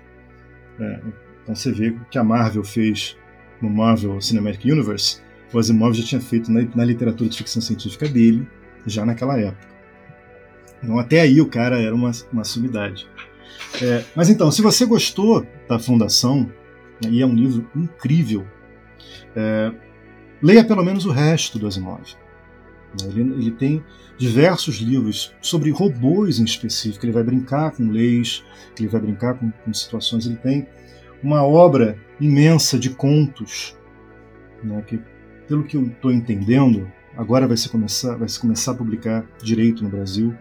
É, 0.80 1.02
então 1.44 1.56
você 1.56 1.72
vê 1.72 1.90
o 1.90 2.06
que 2.12 2.18
a 2.18 2.24
Marvel 2.24 2.64
fez 2.64 3.18
no 3.62 3.70
Marvel 3.70 4.20
Cinematic 4.22 4.66
Universe, 4.66 5.22
o 5.52 5.60
Asimov 5.60 5.94
já 5.94 6.04
tinha 6.04 6.22
feito 6.22 6.52
na, 6.52 6.62
na 6.76 6.86
literatura 6.86 7.30
de 7.30 7.38
ficção 7.38 7.62
científica 7.62 8.08
dele, 8.08 8.48
já 8.86 9.06
naquela 9.06 9.40
época. 9.40 9.68
Então 10.82 10.98
até 10.98 11.22
aí 11.22 11.42
o 11.42 11.48
cara 11.48 11.80
era 11.82 11.94
uma, 11.94 12.12
uma 12.32 12.44
sumidade. 12.44 13.08
É, 13.82 14.04
mas 14.16 14.30
então, 14.30 14.52
se 14.52 14.62
você 14.62 14.86
gostou 14.86 15.46
da 15.68 15.78
Fundação, 15.78 16.52
né, 17.04 17.10
e 17.10 17.22
é 17.22 17.26
um 17.26 17.36
livro 17.36 17.70
incrível, 17.76 18.46
é, 19.36 19.72
leia 20.42 20.64
pelo 20.64 20.84
menos 20.84 21.06
o 21.06 21.12
resto 21.12 21.60
do 21.60 21.68
Asimov. 21.68 22.16
Né, 23.00 23.08
ele, 23.10 23.22
ele, 23.22 23.52
tem 23.52 23.84
diversos 24.18 24.78
livros 24.78 25.34
sobre 25.42 25.70
robôs 25.70 26.40
em 26.40 26.44
específico. 26.44 27.06
Ele 27.06 27.14
vai 27.14 27.24
brincar 27.24 27.72
com 27.72 27.90
leis, 27.90 28.44
ele 28.78 28.88
vai 28.88 29.02
brincar 29.02 29.36
com, 29.36 29.52
com 29.52 29.74
situações. 29.74 30.26
Ele 30.26 30.38
tem 30.38 30.68
uma 31.22 31.44
obra 31.44 31.98
imensa 32.20 32.80
de 32.80 32.90
contos, 32.90 33.78
né, 34.64 34.82
que, 34.86 35.00
pelo 35.48 35.64
que 35.64 35.78
eu 35.78 35.86
estou 35.88 36.12
entendendo, 36.12 36.92
agora 37.16 37.48
vai 37.48 37.58
se, 37.58 37.70
começar, 37.70 38.16
vai 38.16 38.28
se 38.28 38.40
começar 38.40 38.72
a 38.72 38.76
publicar 38.76 39.26
direito 39.42 39.84
no 39.84 39.90
Brasil. 39.90 40.36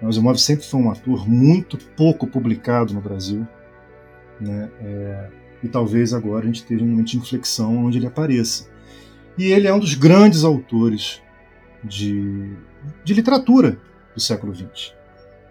O 0.00 0.08
Asimov 0.08 0.36
sempre 0.38 0.64
foi 0.64 0.80
um 0.80 0.90
ator 0.90 1.28
muito 1.28 1.78
pouco 1.96 2.26
publicado 2.26 2.92
no 2.92 3.00
Brasil. 3.00 3.46
Né, 4.40 4.70
é, 4.80 5.30
e 5.62 5.68
talvez 5.68 6.12
agora 6.12 6.42
a 6.42 6.46
gente 6.46 6.56
esteja 6.56 6.84
um 6.84 6.88
momento 6.88 7.08
de 7.08 7.18
inflexão 7.18 7.84
onde 7.84 7.98
ele 7.98 8.06
apareça. 8.06 8.68
E 9.38 9.44
ele 9.44 9.66
é 9.66 9.72
um 9.72 9.78
dos 9.78 9.94
grandes 9.94 10.44
autores 10.44 11.22
de, 11.82 12.56
de 13.04 13.14
literatura 13.14 13.78
do 14.14 14.20
século 14.20 14.54
XX. 14.54 14.94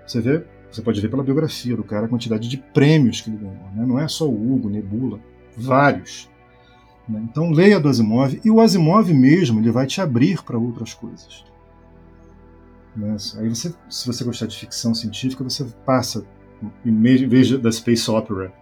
Você 0.06 0.22
vê, 0.22 0.44
você 0.72 0.82
pode 0.82 1.02
ver 1.02 1.10
pela 1.10 1.24
biografia 1.24 1.76
do 1.76 1.84
cara 1.84 2.06
a 2.06 2.10
quantidade 2.10 2.48
de 2.48 2.58
prêmios 2.58 3.22
que 3.22 3.30
ele 3.30 3.38
ganhou. 3.38 3.70
Né? 3.76 3.86
Não 3.86 4.00
é 4.00 4.08
só 4.08 4.28
o 4.28 4.54
Hugo, 4.54 4.70
Nebula, 4.70 5.20
vários. 5.56 6.30
Né? 7.08 7.22
Então 7.30 7.52
leia 7.52 7.80
do 7.80 7.90
Asimov 7.90 8.40
e 8.44 8.50
o 8.50 8.62
Asimov 8.62 9.14
mesmo 9.14 9.60
ele 9.60 9.72
vai 9.72 9.86
te 9.86 10.02
abrir 10.02 10.42
para 10.44 10.58
outras 10.58 10.94
coisas. 10.94 11.46
Né? 12.96 13.16
Aí 13.38 13.50
você, 13.50 13.74
se 13.90 14.08
você 14.08 14.24
gostar 14.24 14.48
de 14.48 14.58
ficção 14.58 14.94
científica, 14.94 15.44
você 15.44 15.66
passa 15.86 16.26
em 16.86 17.28
vez 17.28 17.52
da 17.60 17.72
space 17.72 18.10
opera 18.10 18.54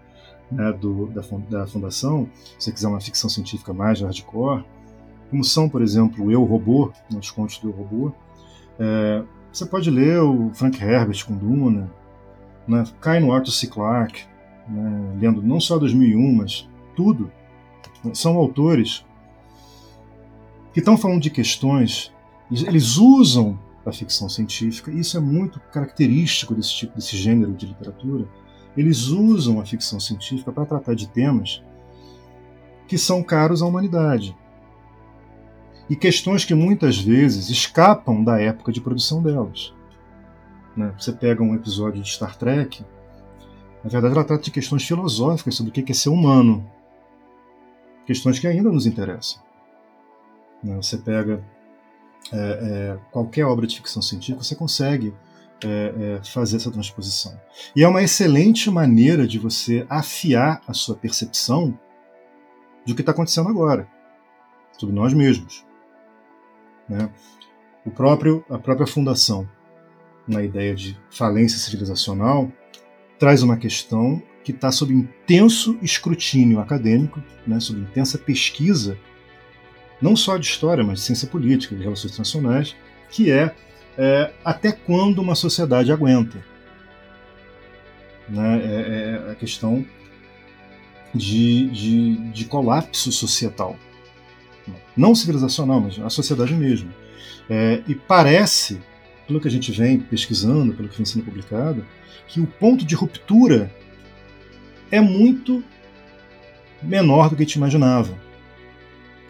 né, 0.52 0.72
do, 0.74 1.08
da, 1.08 1.22
da 1.50 1.68
fundação, 1.68 2.30
se 2.58 2.66
você 2.66 2.72
quiser 2.72 2.88
uma 2.88 3.02
ficção 3.02 3.30
científica 3.30 3.74
mais 3.74 4.02
hardcore, 4.02 4.64
como 5.30 5.44
são, 5.44 5.70
por 5.70 5.82
exemplo, 5.82 6.32
Eu 6.32 6.44
Robô, 6.44 6.92
né, 7.10 7.20
os 7.20 7.32
contos 7.32 7.58
do 7.60 7.70
Eu 7.70 7.74
Robô, 7.74 8.12
é, 8.80 9.24
você 9.52 9.66
pode 9.66 9.90
ler 9.90 10.20
o 10.20 10.52
Frank 10.54 10.82
Herbert 10.82 11.26
com 11.26 11.36
Duna, 11.36 11.92
né, 12.68 12.84
cai 13.00 13.20
no 13.20 13.32
Arthur 13.32 13.52
C. 13.52 13.68
Clarke, 13.68 14.24
né, 14.68 15.18
lendo 15.20 15.42
não 15.42 15.60
só 15.60 15.78
2001, 15.78 16.34
mas 16.34 16.68
tudo. 16.96 17.32
São 18.14 18.38
autores 18.38 19.06
que 20.74 20.80
estão 20.80 20.98
falando 20.98 21.22
de 21.22 21.30
questões, 21.30 22.14
eles 22.52 22.98
usam 22.98 23.60
a 23.86 23.92
ficção 23.92 24.30
científica, 24.30 24.92
e 24.92 25.00
isso 25.00 25.18
é 25.18 25.20
muito 25.20 25.60
característico 25.72 26.54
desse 26.54 26.74
tipo, 26.76 26.96
desse 26.96 27.18
gênero 27.18 27.54
de 27.54 27.66
literatura. 27.66 28.28
Eles 28.78 29.08
usam 29.08 29.60
a 29.60 29.66
ficção 29.66 30.00
científica 30.00 30.52
para 30.52 30.66
tratar 30.66 30.94
de 30.94 31.08
temas 31.10 31.64
que 32.88 32.98
são 32.98 33.22
caros 33.22 33.62
à 33.62 33.66
humanidade 33.66 34.36
e 35.90 35.96
questões 35.96 36.46
que 36.46 36.54
muitas 36.54 37.00
vezes 37.00 37.50
escapam 37.50 38.24
da 38.24 38.40
época 38.40 38.72
de 38.72 38.80
produção 38.80 39.24
delas. 39.24 39.74
Né? 40.78 40.94
Você 40.98 41.12
pega 41.12 41.42
um 41.42 41.56
episódio 41.56 42.02
de 42.02 42.10
Star 42.10 42.38
Trek, 42.38 42.86
na 43.84 43.90
verdade 43.90 44.14
ela 44.14 44.24
trata 44.24 44.44
de 44.44 44.52
questões 44.52 44.86
filosóficas 44.86 45.56
sobre 45.56 45.72
o 45.72 45.74
que 45.74 45.92
é 45.92 45.96
ser 45.96 46.10
humano, 46.10 46.70
questões 48.06 48.38
que 48.40 48.48
ainda 48.48 48.70
nos 48.70 48.86
interessam. 48.86 49.42
Né? 50.64 50.76
Você 50.76 50.98
pega 50.98 51.44
é, 52.32 52.38
é, 52.38 53.00
qualquer 53.12 53.46
obra 53.46 53.66
de 53.66 53.76
ficção 53.76 54.02
científica, 54.02 54.44
você 54.44 54.56
consegue 54.56 55.14
é, 55.64 56.18
é, 56.20 56.24
fazer 56.24 56.58
essa 56.58 56.72
transposição. 56.72 57.40
E 57.76 57.84
é 57.84 57.88
uma 57.88 58.04
excelente 58.04 58.70
maneira 58.70 59.28
de 59.28 59.40
você 59.40 59.86
afiar 59.90 60.62
a 60.68 60.74
sua 60.74 60.96
percepção 60.96 61.78
do 62.86 62.96
que 62.96 63.02
está 63.02 63.12
acontecendo 63.12 63.50
agora, 63.50 63.88
sobre 64.78 64.96
nós 64.96 65.14
mesmos. 65.14 65.66
Né? 66.90 67.10
O 67.86 67.92
próprio, 67.92 68.44
a 68.50 68.58
própria 68.58 68.88
fundação, 68.88 69.48
na 70.28 70.44
ideia 70.44 70.76
de 70.76 70.98
falência 71.10 71.60
civilizacional, 71.60 72.52
traz 73.18 73.44
uma 73.44 73.58
questão 73.58 74.22
que 74.44 74.52
está 74.52 74.72
sob 74.72 74.94
intenso 74.94 75.78
escrutínio 75.82 76.60
acadêmico, 76.60 77.22
né, 77.46 77.60
sob 77.60 77.80
intensa 77.80 78.18
pesquisa, 78.18 78.98
não 80.02 80.16
só 80.16 80.38
de 80.38 80.48
história, 80.48 80.84
mas 80.84 81.00
de 81.00 81.06
ciência 81.06 81.28
política, 81.28 81.76
de 81.76 81.84
relações 81.84 82.12
internacionais, 82.12 82.76
que 83.10 83.32
é, 83.32 83.54
é 83.98 84.32
até 84.44 84.72
quando 84.72 85.20
uma 85.20 85.36
sociedade 85.36 85.92
aguenta. 85.92 86.44
Né, 88.28 88.62
é, 88.64 89.28
é 89.28 89.32
a 89.32 89.36
questão 89.36 89.86
de, 91.14 91.70
de, 91.70 92.16
de 92.32 92.46
colapso 92.46 93.12
societal 93.12 93.76
não 95.00 95.16
civilizacional, 95.16 95.80
mas 95.80 95.97
a 96.00 96.10
sociedade 96.10 96.54
mesmo. 96.54 96.89
É, 97.50 97.82
e 97.88 97.95
parece, 97.95 98.80
pelo 99.26 99.39
que 99.39 99.47
a 99.47 99.52
gente 99.52 99.72
vem 99.72 99.97
pesquisando, 99.97 100.74
pelo 100.74 100.89
que 100.89 100.97
vem 100.97 101.06
sendo 101.06 101.24
publicado, 101.24 101.86
que 102.28 102.41
o 102.41 102.45
ponto 102.45 102.86
de 102.86 102.95
ruptura 102.95 103.72
é 104.91 105.00
muito 105.00 105.64
menor 106.84 107.30
do 107.30 107.36
que 107.36 107.43
a 107.43 107.45
gente 107.45 107.56
imaginava. 107.56 108.14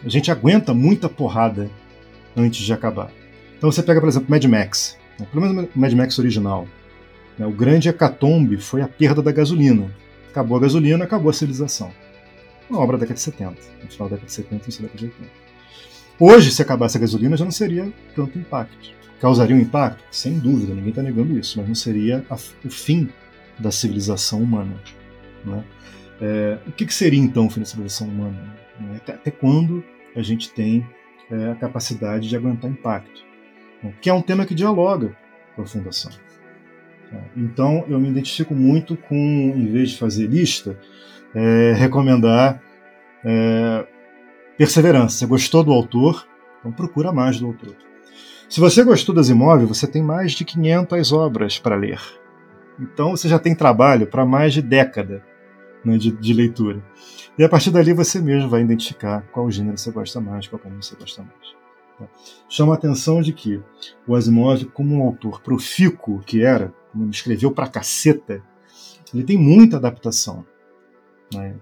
A 0.04 0.08
gente 0.08 0.30
aguenta 0.30 0.74
muita 0.74 1.08
porrada 1.08 1.70
antes 2.36 2.64
de 2.64 2.72
acabar. 2.72 3.12
Então 3.56 3.70
você 3.70 3.82
pega, 3.82 4.00
por 4.00 4.08
exemplo, 4.08 4.30
Mad 4.30 4.44
Max, 4.46 4.98
né? 5.18 5.26
pelo 5.30 5.46
menos 5.46 5.68
o 5.74 5.78
Mad 5.78 5.92
Max 5.92 6.18
original. 6.18 6.66
Né? 7.38 7.46
O 7.46 7.52
grande 7.52 7.88
hecatombe 7.88 8.56
foi 8.56 8.82
a 8.82 8.88
perda 8.88 9.22
da 9.22 9.30
gasolina. 9.30 9.94
Acabou 10.30 10.56
a 10.56 10.60
gasolina, 10.60 11.04
acabou 11.04 11.30
a 11.30 11.32
civilização. 11.32 11.92
Uma 12.68 12.80
obra 12.80 12.96
da 12.96 13.02
década 13.02 13.14
de 13.14 13.20
70, 13.20 13.60
no 13.82 13.90
final 13.90 14.08
da 14.08 14.16
década 14.16 14.26
de 14.26 14.32
70 14.32 14.54
e 14.54 14.72
da 14.72 14.82
década 14.82 14.98
de 14.98 15.04
80. 15.06 15.49
Hoje, 16.20 16.50
se 16.50 16.60
acabasse 16.60 16.98
a 16.98 17.00
gasolina, 17.00 17.34
já 17.34 17.46
não 17.46 17.50
seria 17.50 17.90
tanto 18.14 18.38
impacto. 18.38 18.76
Causaria 19.22 19.56
um 19.56 19.58
impacto? 19.58 20.04
Sem 20.10 20.38
dúvida, 20.38 20.74
ninguém 20.74 20.90
está 20.90 21.02
negando 21.02 21.38
isso, 21.38 21.58
mas 21.58 21.66
não 21.66 21.74
seria 21.74 22.22
a, 22.28 22.34
o 22.34 22.70
fim 22.70 23.08
da 23.58 23.70
civilização 23.70 24.42
humana. 24.42 24.74
Né? 25.42 25.64
É, 26.20 26.58
o 26.66 26.72
que, 26.72 26.84
que, 26.84 26.92
seria 26.92 27.18
então 27.18 27.46
o 27.46 27.50
fim 27.50 27.60
da 27.60 27.66
civilização 27.66 28.06
humana? 28.06 28.38
Né? 28.78 29.00
Até, 29.08 29.30
quando 29.30 29.82
a 30.14 30.20
gente 30.20 30.52
tem 30.52 30.86
é, 31.30 31.52
a 31.52 31.54
capacidade 31.54 32.28
de 32.28 32.36
aguentar 32.36 32.70
impacto? 32.70 33.24
Né? 33.82 33.94
Que 34.02 34.10
é 34.10 34.12
um 34.12 34.20
tema 34.20 34.44
que 34.44 34.54
dialoga 34.54 35.16
com 35.56 35.62
a 35.62 35.66
Fundação. 35.66 36.12
É, 37.10 37.18
então, 37.34 37.86
eu 37.88 37.98
me 37.98 38.10
identifico 38.10 38.54
muito 38.54 38.94
com, 38.94 39.16
em 39.16 39.72
vez 39.72 39.90
de 39.90 39.98
fazer 39.98 40.26
lista, 40.26 40.78
é, 41.34 41.72
recomendar 41.72 42.62
é, 43.24 43.86
Perseverança. 44.60 45.16
Você 45.16 45.26
gostou 45.26 45.64
do 45.64 45.72
autor? 45.72 46.28
Então 46.58 46.70
procura 46.70 47.10
mais 47.10 47.40
do 47.40 47.46
autor. 47.46 47.74
Se 48.46 48.60
você 48.60 48.84
gostou 48.84 49.14
das 49.14 49.30
imóveis, 49.30 49.66
você 49.66 49.86
tem 49.86 50.02
mais 50.02 50.32
de 50.32 50.44
500 50.44 51.12
obras 51.14 51.58
para 51.58 51.74
ler. 51.74 51.98
Então 52.78 53.12
você 53.12 53.26
já 53.26 53.38
tem 53.38 53.54
trabalho 53.54 54.06
para 54.06 54.26
mais 54.26 54.52
de 54.52 54.60
década 54.60 55.24
né, 55.82 55.96
de, 55.96 56.10
de, 56.10 56.34
leitura. 56.34 56.84
E 57.38 57.42
a 57.42 57.48
partir 57.48 57.70
dali 57.70 57.94
você 57.94 58.20
mesmo 58.20 58.50
vai 58.50 58.60
identificar 58.60 59.22
qual 59.32 59.50
gênero 59.50 59.78
você 59.78 59.90
gosta 59.90 60.20
mais, 60.20 60.46
qual 60.46 60.60
caminho 60.60 60.82
você 60.82 60.94
gosta 60.94 61.22
mais. 61.22 61.56
Tá? 61.98 62.06
Chama 62.46 62.74
a 62.74 62.76
atenção 62.76 63.22
de 63.22 63.32
que 63.32 63.62
o 64.06 64.14
Asimov, 64.14 64.66
como 64.74 64.94
um 64.94 65.02
autor 65.06 65.40
profícuo 65.40 66.20
que 66.20 66.44
era, 66.44 66.70
escreveu 67.10 67.50
pra 67.50 67.66
caceta, 67.66 68.42
ele 69.14 69.24
tem 69.24 69.38
muita 69.38 69.78
adaptação. 69.78 70.44
Né? 71.32 71.54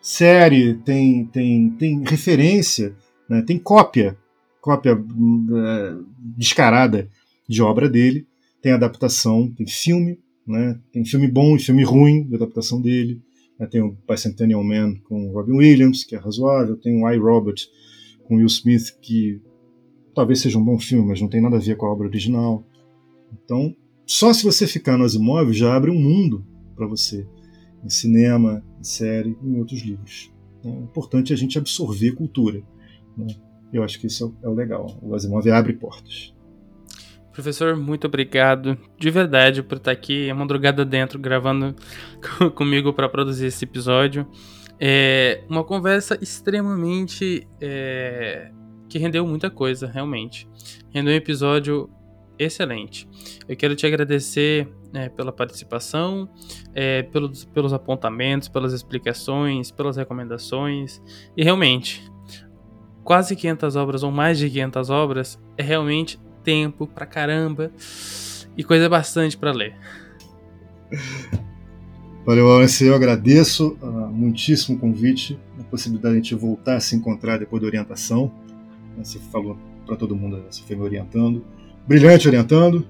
Série, 0.00 0.74
tem, 0.74 1.26
tem, 1.26 1.70
tem 1.70 2.02
referência, 2.04 2.94
né, 3.28 3.42
tem 3.42 3.58
cópia, 3.58 4.16
cópia 4.60 4.96
uh, 4.96 6.06
descarada 6.36 7.08
de 7.48 7.62
obra 7.62 7.88
dele, 7.88 8.26
tem 8.62 8.72
adaptação, 8.72 9.50
tem 9.50 9.66
filme, 9.66 10.18
né, 10.46 10.78
tem 10.92 11.04
filme 11.04 11.28
bom 11.28 11.56
e 11.56 11.60
filme 11.60 11.84
ruim 11.84 12.28
da 12.28 12.36
adaptação 12.36 12.80
dele. 12.80 13.20
Tem 13.70 13.82
o 13.82 13.94
Bicentennial 14.08 14.64
Man 14.64 14.94
com 15.04 15.32
Robin 15.32 15.52
Williams, 15.52 16.02
que 16.02 16.14
é 16.14 16.18
razoável. 16.18 16.78
Tem 16.78 16.94
o 16.94 17.06
I, 17.06 17.18
Robert 17.18 17.56
com 18.24 18.36
Will 18.36 18.46
Smith, 18.46 18.96
que 19.02 19.40
talvez 20.14 20.40
seja 20.40 20.58
um 20.58 20.64
bom 20.64 20.78
filme, 20.78 21.08
mas 21.08 21.20
não 21.20 21.28
tem 21.28 21.40
nada 21.40 21.56
a 21.56 21.60
ver 21.60 21.76
com 21.76 21.86
a 21.86 21.92
obra 21.92 22.06
original. 22.06 22.64
Então, 23.32 23.76
só 24.06 24.32
se 24.32 24.44
você 24.44 24.66
ficar 24.66 24.96
no 24.96 25.04
Asimov 25.04 25.52
já 25.52 25.74
abre 25.74 25.90
um 25.90 26.00
mundo 26.00 26.44
para 26.74 26.86
você, 26.86 27.26
em 27.84 27.90
cinema, 27.90 28.64
em 28.80 28.84
série, 28.84 29.36
em 29.42 29.58
outros 29.58 29.82
livros. 29.82 30.32
É 30.64 30.68
importante 30.68 31.32
a 31.32 31.36
gente 31.36 31.58
absorver 31.58 32.12
cultura. 32.12 32.62
Né? 33.16 33.26
Eu 33.72 33.84
acho 33.84 34.00
que 34.00 34.06
isso 34.06 34.36
é 34.42 34.48
o 34.48 34.54
legal. 34.54 34.98
O 35.02 35.14
Asimov 35.14 35.48
abre 35.50 35.74
portas. 35.74 36.34
Professor, 37.32 37.76
muito 37.76 38.06
obrigado 38.06 38.76
de 38.98 39.10
verdade 39.10 39.62
por 39.62 39.78
estar 39.78 39.92
aqui 39.92 40.28
a 40.28 40.34
madrugada 40.34 40.84
dentro 40.84 41.18
gravando 41.18 41.74
comigo 42.56 42.92
para 42.92 43.08
produzir 43.08 43.46
esse 43.46 43.64
episódio. 43.64 44.26
É 44.80 45.44
uma 45.48 45.62
conversa 45.62 46.18
extremamente 46.20 47.46
é, 47.60 48.50
que 48.88 48.98
rendeu 48.98 49.26
muita 49.26 49.48
coisa, 49.50 49.86
realmente. 49.86 50.48
Rendeu 50.90 51.12
um 51.12 51.16
episódio 51.16 51.88
excelente. 52.44 53.08
Eu 53.48 53.56
quero 53.56 53.74
te 53.76 53.86
agradecer 53.86 54.68
é, 54.92 55.08
pela 55.08 55.32
participação, 55.32 56.28
é, 56.74 57.02
pelos, 57.02 57.44
pelos 57.44 57.72
apontamentos, 57.72 58.48
pelas 58.48 58.72
explicações, 58.72 59.70
pelas 59.70 59.96
recomendações. 59.96 61.00
E 61.36 61.44
realmente, 61.44 62.10
quase 63.04 63.36
500 63.36 63.76
obras 63.76 64.02
ou 64.02 64.10
mais 64.10 64.38
de 64.38 64.48
500 64.48 64.90
obras 64.90 65.38
é 65.56 65.62
realmente 65.62 66.18
tempo 66.42 66.86
pra 66.86 67.06
caramba 67.06 67.70
e 68.56 68.64
coisa 68.64 68.88
bastante 68.88 69.36
para 69.36 69.52
ler. 69.52 69.76
Valeu, 72.24 72.46
Wallace. 72.46 72.84
Eu 72.84 72.94
agradeço 72.94 73.78
uh, 73.80 73.86
muitíssimo 74.08 74.76
o 74.76 74.80
convite, 74.80 75.38
a 75.58 75.64
possibilidade 75.64 76.14
de 76.14 76.20
a 76.20 76.22
gente 76.22 76.34
voltar 76.34 76.76
a 76.76 76.80
se 76.80 76.94
encontrar 76.94 77.38
depois 77.38 77.62
da 77.62 77.66
orientação. 77.66 78.30
Você 78.98 79.18
falou 79.18 79.58
para 79.86 79.96
todo 79.96 80.14
mundo, 80.14 80.42
você 80.48 80.62
foi 80.62 80.76
me 80.76 80.82
orientando. 80.82 81.42
Brilhante 81.86 82.28
orientando. 82.28 82.86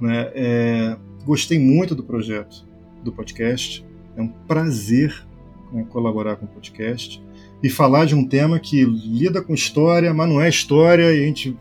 Né? 0.00 0.30
É, 0.34 0.96
gostei 1.24 1.58
muito 1.58 1.94
do 1.94 2.02
projeto 2.02 2.66
do 3.02 3.12
podcast. 3.12 3.84
É 4.16 4.22
um 4.22 4.28
prazer 4.28 5.26
né, 5.72 5.84
colaborar 5.90 6.36
com 6.36 6.46
o 6.46 6.48
podcast 6.48 7.22
e 7.62 7.68
falar 7.68 8.04
de 8.04 8.14
um 8.14 8.26
tema 8.26 8.58
que 8.58 8.84
lida 8.84 9.42
com 9.42 9.54
história, 9.54 10.12
mas 10.12 10.28
não 10.28 10.40
é 10.40 10.48
história, 10.48 11.14
e 11.14 11.22
a 11.22 11.26
gente 11.26 11.56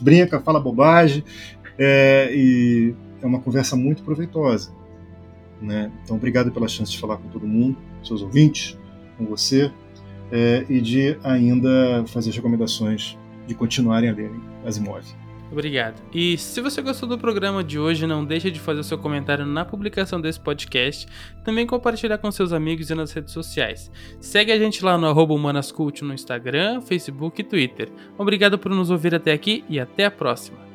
brinca, 0.00 0.40
fala 0.40 0.60
bobagem, 0.60 1.24
é, 1.78 2.30
e 2.34 2.94
é 3.22 3.26
uma 3.26 3.40
conversa 3.40 3.76
muito 3.76 4.02
proveitosa. 4.02 4.72
Né? 5.62 5.90
Então, 6.02 6.16
obrigado 6.16 6.50
pela 6.50 6.68
chance 6.68 6.92
de 6.92 6.98
falar 6.98 7.16
com 7.16 7.28
todo 7.28 7.46
mundo, 7.46 7.76
seus 8.02 8.20
ouvintes, 8.20 8.76
com 9.16 9.24
você, 9.24 9.70
é, 10.32 10.64
e 10.68 10.80
de 10.80 11.16
ainda 11.22 12.04
fazer 12.08 12.30
as 12.30 12.36
recomendações 12.36 13.16
de 13.46 13.54
continuarem 13.54 14.10
a 14.10 14.12
lerem 14.12 14.40
Asimov. 14.64 15.04
Obrigado. 15.54 16.02
E 16.12 16.36
se 16.36 16.60
você 16.60 16.82
gostou 16.82 17.08
do 17.08 17.16
programa 17.16 17.62
de 17.62 17.78
hoje, 17.78 18.08
não 18.08 18.24
deixe 18.24 18.50
de 18.50 18.58
fazer 18.58 18.82
seu 18.82 18.98
comentário 18.98 19.46
na 19.46 19.64
publicação 19.64 20.20
desse 20.20 20.40
podcast, 20.40 21.06
também 21.44 21.64
compartilhar 21.64 22.18
com 22.18 22.28
seus 22.32 22.52
amigos 22.52 22.90
e 22.90 22.94
nas 22.94 23.12
redes 23.12 23.32
sociais. 23.32 23.88
Segue 24.20 24.50
a 24.50 24.58
gente 24.58 24.84
lá 24.84 24.98
no 24.98 25.12
Humanascult 25.12 26.02
no 26.02 26.12
Instagram, 26.12 26.80
Facebook 26.80 27.40
e 27.40 27.44
Twitter. 27.44 27.88
Obrigado 28.18 28.58
por 28.58 28.72
nos 28.72 28.90
ouvir 28.90 29.14
até 29.14 29.30
aqui 29.30 29.64
e 29.68 29.78
até 29.78 30.06
a 30.06 30.10
próxima. 30.10 30.73